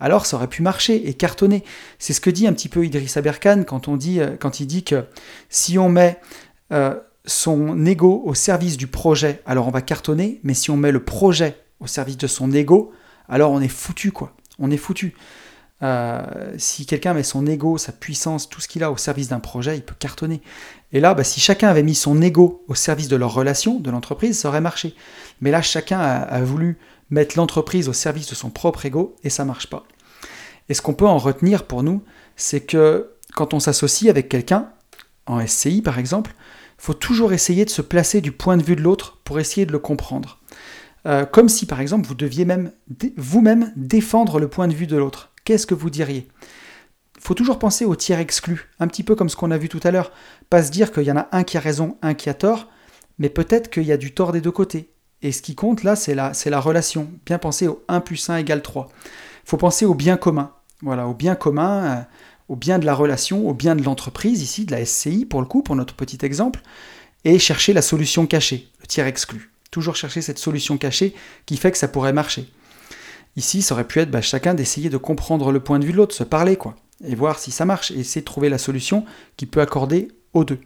alors 0.00 0.26
ça 0.26 0.36
aurait 0.36 0.48
pu 0.48 0.62
marcher 0.62 1.08
et 1.08 1.14
cartonner. 1.14 1.64
C'est 1.98 2.12
ce 2.12 2.20
que 2.20 2.30
dit 2.30 2.46
un 2.46 2.52
petit 2.52 2.68
peu 2.68 2.84
Idriss 2.84 3.16
Aberkan 3.16 3.64
quand, 3.64 3.88
on 3.88 3.96
dit, 3.96 4.20
euh, 4.20 4.36
quand 4.38 4.60
il 4.60 4.66
dit 4.66 4.84
que 4.84 5.04
si 5.48 5.78
on 5.78 5.88
met 5.88 6.20
euh, 6.72 6.94
son 7.24 7.84
ego 7.86 8.22
au 8.24 8.34
service 8.34 8.76
du 8.76 8.86
projet, 8.86 9.42
alors 9.46 9.66
on 9.66 9.70
va 9.70 9.82
cartonner, 9.82 10.40
mais 10.42 10.54
si 10.54 10.70
on 10.70 10.76
met 10.76 10.92
le 10.92 11.04
projet 11.04 11.56
au 11.80 11.86
service 11.86 12.18
de 12.18 12.26
son 12.26 12.52
ego, 12.52 12.92
alors 13.28 13.52
on 13.52 13.60
est 13.60 13.68
foutu, 13.68 14.12
quoi. 14.12 14.34
On 14.58 14.70
est 14.70 14.76
foutu. 14.76 15.14
Euh, 15.82 16.54
si 16.56 16.86
quelqu'un 16.86 17.14
met 17.14 17.22
son 17.22 17.46
ego, 17.46 17.78
sa 17.78 17.92
puissance, 17.92 18.48
tout 18.48 18.60
ce 18.60 18.68
qu'il 18.68 18.84
a 18.84 18.90
au 18.90 18.96
service 18.96 19.28
d'un 19.28 19.40
projet, 19.40 19.76
il 19.76 19.82
peut 19.82 19.94
cartonner. 19.98 20.40
Et 20.92 21.00
là, 21.00 21.14
bah, 21.14 21.24
si 21.24 21.40
chacun 21.40 21.68
avait 21.68 21.82
mis 21.82 21.94
son 21.94 22.22
ego 22.22 22.64
au 22.68 22.74
service 22.74 23.08
de 23.08 23.16
leur 23.16 23.34
relation, 23.34 23.80
de 23.80 23.90
l'entreprise, 23.90 24.38
ça 24.38 24.48
aurait 24.48 24.60
marché. 24.60 24.94
Mais 25.40 25.50
là, 25.50 25.62
chacun 25.62 25.98
a 25.98 26.40
voulu 26.42 26.78
mettre 27.10 27.36
l'entreprise 27.36 27.88
au 27.88 27.92
service 27.92 28.28
de 28.28 28.34
son 28.34 28.50
propre 28.50 28.86
ego 28.86 29.16
et 29.24 29.30
ça 29.30 29.44
marche 29.44 29.68
pas. 29.68 29.84
Et 30.68 30.74
ce 30.74 30.82
qu'on 30.82 30.94
peut 30.94 31.06
en 31.06 31.18
retenir 31.18 31.66
pour 31.66 31.82
nous, 31.82 32.02
c'est 32.36 32.60
que 32.60 33.10
quand 33.34 33.54
on 33.54 33.60
s'associe 33.60 34.10
avec 34.10 34.28
quelqu'un, 34.28 34.70
en 35.26 35.44
SCI 35.46 35.82
par 35.82 35.98
exemple, 35.98 36.34
il 36.78 36.84
faut 36.84 36.94
toujours 36.94 37.32
essayer 37.32 37.64
de 37.64 37.70
se 37.70 37.82
placer 37.82 38.20
du 38.20 38.32
point 38.32 38.56
de 38.56 38.62
vue 38.62 38.76
de 38.76 38.82
l'autre 38.82 39.18
pour 39.24 39.38
essayer 39.38 39.66
de 39.66 39.72
le 39.72 39.78
comprendre. 39.78 40.40
Euh, 41.06 41.26
comme 41.26 41.48
si 41.48 41.66
par 41.66 41.80
exemple 41.80 42.06
vous 42.06 42.14
deviez 42.14 42.44
même 42.44 42.72
vous-même 43.16 43.72
défendre 43.76 44.40
le 44.40 44.48
point 44.48 44.68
de 44.68 44.74
vue 44.74 44.86
de 44.86 44.96
l'autre. 44.96 45.32
Qu'est-ce 45.44 45.66
que 45.66 45.74
vous 45.74 45.90
diriez? 45.90 46.28
Faut 47.20 47.34
toujours 47.34 47.58
penser 47.58 47.84
au 47.84 47.94
tiers 47.96 48.18
exclu, 48.18 48.70
un 48.80 48.86
petit 48.86 49.02
peu 49.02 49.14
comme 49.14 49.28
ce 49.28 49.36
qu'on 49.36 49.50
a 49.50 49.58
vu 49.58 49.68
tout 49.68 49.80
à 49.82 49.90
l'heure. 49.90 50.12
Pas 50.50 50.62
se 50.62 50.70
dire 50.70 50.92
qu'il 50.92 51.04
y 51.04 51.12
en 51.12 51.16
a 51.16 51.28
un 51.32 51.42
qui 51.42 51.56
a 51.56 51.60
raison, 51.60 51.96
un 52.02 52.14
qui 52.14 52.28
a 52.28 52.34
tort, 52.34 52.68
mais 53.18 53.28
peut-être 53.28 53.70
qu'il 53.70 53.84
y 53.84 53.92
a 53.92 53.96
du 53.96 54.12
tort 54.12 54.32
des 54.32 54.40
deux 54.40 54.50
côtés. 54.50 54.93
Et 55.24 55.32
ce 55.32 55.40
qui 55.40 55.54
compte 55.54 55.82
là, 55.82 55.96
c'est 55.96 56.14
la, 56.14 56.32
la 56.44 56.60
relation. 56.60 57.10
Bien 57.24 57.38
penser 57.38 57.66
au 57.66 57.82
1 57.88 58.00
plus 58.00 58.28
1 58.28 58.36
égale 58.36 58.62
3. 58.62 58.88
Il 58.92 59.48
faut 59.48 59.56
penser 59.56 59.86
au 59.86 59.94
bien 59.94 60.18
commun. 60.18 60.52
Voilà, 60.82 61.08
au 61.08 61.14
bien 61.14 61.34
commun, 61.34 61.84
euh, 61.84 62.02
au 62.50 62.56
bien 62.56 62.78
de 62.78 62.84
la 62.84 62.94
relation, 62.94 63.48
au 63.48 63.54
bien 63.54 63.74
de 63.74 63.82
l'entreprise, 63.82 64.42
ici, 64.42 64.66
de 64.66 64.72
la 64.72 64.84
SCI 64.84 65.24
pour 65.24 65.40
le 65.40 65.46
coup, 65.46 65.62
pour 65.62 65.76
notre 65.76 65.94
petit 65.94 66.18
exemple, 66.26 66.60
et 67.24 67.38
chercher 67.38 67.72
la 67.72 67.80
solution 67.80 68.26
cachée, 68.26 68.68
le 68.82 68.86
tiers 68.86 69.06
exclu. 69.06 69.50
Toujours 69.70 69.96
chercher 69.96 70.20
cette 70.20 70.38
solution 70.38 70.76
cachée 70.76 71.14
qui 71.46 71.56
fait 71.56 71.72
que 71.72 71.78
ça 71.78 71.88
pourrait 71.88 72.12
marcher. 72.12 72.46
Ici, 73.36 73.62
ça 73.62 73.74
aurait 73.74 73.88
pu 73.88 74.00
être 74.00 74.10
bah, 74.10 74.20
chacun 74.20 74.52
d'essayer 74.52 74.90
de 74.90 74.98
comprendre 74.98 75.52
le 75.52 75.60
point 75.60 75.78
de 75.78 75.86
vue 75.86 75.92
de 75.92 75.96
l'autre, 75.96 76.14
se 76.14 76.22
parler, 76.22 76.56
quoi, 76.56 76.76
et 77.02 77.14
voir 77.14 77.38
si 77.38 77.50
ça 77.50 77.64
marche, 77.64 77.92
et 77.92 78.00
essayer 78.00 78.20
de 78.20 78.26
trouver 78.26 78.50
la 78.50 78.58
solution 78.58 79.06
qui 79.38 79.46
peut 79.46 79.62
accorder 79.62 80.08
aux 80.34 80.44
deux. 80.44 80.60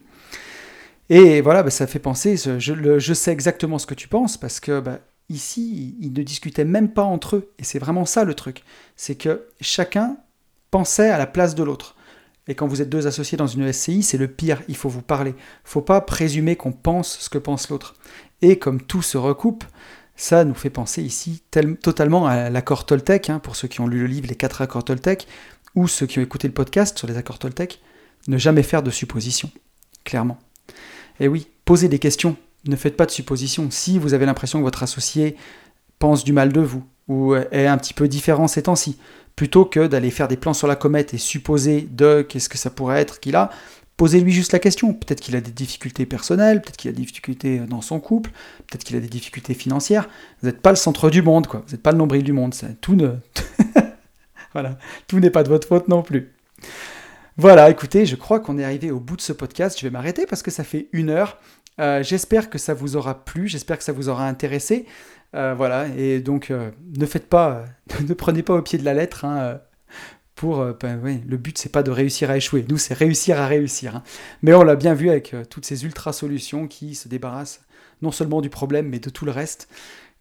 Et 1.10 1.40
voilà, 1.40 1.62
bah, 1.62 1.70
ça 1.70 1.86
fait 1.86 1.98
penser, 1.98 2.36
je, 2.36 3.14
sais 3.14 3.32
exactement 3.32 3.78
ce 3.78 3.86
que 3.86 3.94
tu 3.94 4.08
penses, 4.08 4.36
parce 4.36 4.60
que 4.60 4.80
bah, 4.80 5.00
ici, 5.28 5.96
ils 6.00 6.12
ne 6.12 6.22
discutaient 6.22 6.64
même 6.64 6.92
pas 6.92 7.04
entre 7.04 7.36
eux. 7.36 7.52
Et 7.58 7.64
c'est 7.64 7.78
vraiment 7.78 8.04
ça 8.04 8.24
le 8.24 8.34
truc. 8.34 8.62
C'est 8.96 9.14
que 9.14 9.46
chacun 9.60 10.18
pensait 10.70 11.10
à 11.10 11.18
la 11.18 11.26
place 11.26 11.54
de 11.54 11.62
l'autre. 11.62 11.96
Et 12.46 12.54
quand 12.54 12.66
vous 12.66 12.80
êtes 12.80 12.88
deux 12.88 13.06
associés 13.06 13.36
dans 13.36 13.46
une 13.46 13.70
SCI, 13.72 14.02
c'est 14.02 14.16
le 14.16 14.28
pire, 14.28 14.62
il 14.68 14.76
faut 14.76 14.88
vous 14.88 15.02
parler. 15.02 15.34
Il 15.36 15.70
faut 15.70 15.82
pas 15.82 16.00
présumer 16.00 16.56
qu'on 16.56 16.72
pense 16.72 17.18
ce 17.18 17.28
que 17.28 17.38
pense 17.38 17.68
l'autre. 17.68 17.94
Et 18.40 18.58
comme 18.58 18.80
tout 18.80 19.02
se 19.02 19.18
recoupe, 19.18 19.64
ça 20.16 20.44
nous 20.44 20.54
fait 20.54 20.70
penser 20.70 21.02
ici 21.02 21.42
totalement 21.82 22.26
à 22.26 22.48
l'accord 22.50 22.86
Toltec, 22.86 23.30
hein, 23.30 23.38
pour 23.38 23.54
ceux 23.54 23.68
qui 23.68 23.80
ont 23.80 23.86
lu 23.86 24.00
le 24.00 24.06
livre 24.06 24.28
Les 24.28 24.34
quatre 24.34 24.62
accords 24.62 24.84
Toltec, 24.84 25.28
ou 25.74 25.88
ceux 25.88 26.06
qui 26.06 26.18
ont 26.18 26.22
écouté 26.22 26.48
le 26.48 26.54
podcast 26.54 26.98
sur 26.98 27.06
les 27.06 27.16
accords 27.16 27.38
Toltec, 27.38 27.80
ne 28.28 28.38
jamais 28.38 28.62
faire 28.62 28.82
de 28.82 28.90
suppositions, 28.90 29.50
clairement. 30.04 30.38
Et 31.20 31.24
eh 31.24 31.28
oui, 31.28 31.48
posez 31.64 31.88
des 31.88 31.98
questions, 31.98 32.36
ne 32.66 32.76
faites 32.76 32.96
pas 32.96 33.06
de 33.06 33.10
suppositions. 33.10 33.70
Si 33.70 33.98
vous 33.98 34.14
avez 34.14 34.26
l'impression 34.26 34.58
que 34.58 34.64
votre 34.64 34.82
associé 34.82 35.36
pense 35.98 36.24
du 36.24 36.32
mal 36.32 36.52
de 36.52 36.60
vous, 36.60 36.84
ou 37.08 37.34
est 37.34 37.66
un 37.66 37.78
petit 37.78 37.94
peu 37.94 38.06
différent 38.06 38.46
ces 38.46 38.62
temps-ci, 38.62 38.98
plutôt 39.34 39.64
que 39.64 39.86
d'aller 39.86 40.10
faire 40.10 40.28
des 40.28 40.36
plans 40.36 40.54
sur 40.54 40.66
la 40.66 40.76
comète 40.76 41.14
et 41.14 41.18
supposer 41.18 41.88
de 41.90 42.22
qu'est-ce 42.22 42.48
que 42.48 42.58
ça 42.58 42.70
pourrait 42.70 43.00
être 43.00 43.20
qu'il 43.20 43.36
a, 43.36 43.50
posez-lui 43.96 44.32
juste 44.32 44.52
la 44.52 44.58
question. 44.58 44.94
Peut-être 44.94 45.20
qu'il 45.20 45.36
a 45.36 45.40
des 45.40 45.50
difficultés 45.50 46.06
personnelles, 46.06 46.62
peut-être 46.62 46.76
qu'il 46.76 46.90
a 46.90 46.92
des 46.92 47.02
difficultés 47.02 47.58
dans 47.58 47.82
son 47.82 48.00
couple, 48.00 48.30
peut-être 48.66 48.84
qu'il 48.84 48.96
a 48.96 49.00
des 49.00 49.08
difficultés 49.08 49.54
financières. 49.54 50.08
Vous 50.40 50.48
n'êtes 50.48 50.62
pas 50.62 50.70
le 50.70 50.76
centre 50.76 51.10
du 51.10 51.22
monde, 51.22 51.46
quoi. 51.46 51.62
Vous 51.66 51.72
n'êtes 51.72 51.82
pas 51.82 51.92
le 51.92 51.98
nombril 51.98 52.22
du 52.22 52.32
monde. 52.32 52.54
Tout 52.80 52.94
ne... 52.94 53.10
voilà, 54.52 54.78
tout 55.06 55.20
n'est 55.20 55.30
pas 55.30 55.42
de 55.42 55.48
votre 55.48 55.68
faute 55.68 55.88
non 55.88 56.02
plus. 56.02 56.32
Voilà, 57.40 57.70
écoutez, 57.70 58.04
je 58.04 58.16
crois 58.16 58.40
qu'on 58.40 58.58
est 58.58 58.64
arrivé 58.64 58.90
au 58.90 58.98
bout 58.98 59.16
de 59.16 59.20
ce 59.20 59.32
podcast. 59.32 59.78
Je 59.78 59.86
vais 59.86 59.92
m'arrêter 59.92 60.26
parce 60.26 60.42
que 60.42 60.50
ça 60.50 60.64
fait 60.64 60.88
une 60.90 61.08
heure. 61.08 61.38
Euh, 61.78 62.02
j'espère 62.02 62.50
que 62.50 62.58
ça 62.58 62.74
vous 62.74 62.96
aura 62.96 63.24
plu, 63.24 63.46
j'espère 63.46 63.78
que 63.78 63.84
ça 63.84 63.92
vous 63.92 64.08
aura 64.08 64.26
intéressé. 64.26 64.86
Euh, 65.36 65.54
voilà, 65.56 65.86
et 65.96 66.18
donc 66.18 66.50
euh, 66.50 66.72
ne 66.96 67.06
faites 67.06 67.28
pas, 67.28 67.64
ne 68.08 68.12
prenez 68.12 68.42
pas 68.42 68.54
au 68.54 68.62
pied 68.62 68.76
de 68.76 68.84
la 68.84 68.92
lettre. 68.92 69.24
Hein, 69.24 69.60
pour 70.34 70.64
ben 70.80 71.00
le 71.26 71.36
but 71.36 71.58
c'est 71.58 71.70
pas 71.70 71.84
de 71.84 71.92
réussir 71.92 72.30
à 72.30 72.36
échouer, 72.36 72.64
nous 72.68 72.78
c'est 72.78 72.94
réussir 72.94 73.40
à 73.40 73.46
réussir. 73.46 73.96
Hein. 73.96 74.02
Mais 74.42 74.52
on 74.54 74.64
l'a 74.64 74.74
bien 74.74 74.94
vu 74.94 75.08
avec 75.08 75.34
toutes 75.48 75.64
ces 75.64 75.84
ultra 75.84 76.12
solutions 76.12 76.66
qui 76.66 76.96
se 76.96 77.08
débarrassent 77.08 77.60
non 78.02 78.10
seulement 78.12 78.40
du 78.40 78.50
problème 78.50 78.88
mais 78.88 78.98
de 78.98 79.10
tout 79.10 79.24
le 79.24 79.32
reste, 79.32 79.68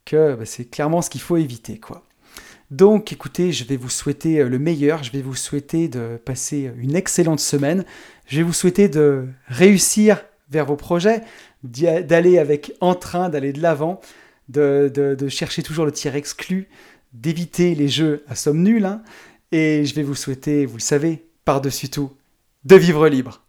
que 0.05 0.36
ben, 0.36 0.45
c'est 0.45 0.65
clairement 0.65 1.01
ce 1.01 1.09
qu'il 1.09 1.22
faut 1.22 1.38
éviter 1.38 1.80
quoi. 1.80 2.07
Donc 2.70 3.13
écoutez, 3.13 3.53
je 3.53 3.63
vais 3.63 3.78
vous 3.78 3.89
souhaiter 3.89 4.39
euh, 4.39 4.49
le 4.49 4.59
meilleur, 4.59 5.03
je 5.03 5.11
vais 5.11 5.22
vous 5.22 5.36
souhaiter 5.36 5.88
de 5.88 6.20
passer 6.24 6.72
une 6.78 6.95
excellente 6.95 7.39
semaine, 7.39 7.86
je 8.26 8.38
vais 8.38 8.43
vous 8.43 8.53
souhaiter 8.53 8.89
de 8.89 9.28
réussir 9.47 10.22
vers 10.49 10.65
vos 10.65 10.76
projets, 10.76 11.24
d'aller 11.63 12.39
avec 12.39 12.74
entrain, 12.82 13.30
d'aller 13.30 13.53
de 13.53 13.61
l'avant, 13.61 14.01
de, 14.49 15.28
chercher 15.30 15.63
toujours 15.63 15.86
le 15.86 15.91
tir 15.91 16.15
exclu, 16.15 16.68
d'éviter 17.13 17.74
les 17.76 17.88
jeux 17.88 18.24
à 18.28 18.36
somme 18.36 18.61
nulle, 18.61 18.86
hein. 18.86 19.01
et 19.51 19.86
je 19.86 19.95
vais 19.95 20.03
vous 20.03 20.15
souhaiter, 20.15 20.65
vous 20.65 20.78
le 20.78 20.82
savez, 20.82 21.26
par-dessus 21.45 21.89
tout, 21.89 22.11
de 22.65 22.76
vivre 22.76 23.07
libre. 23.07 23.46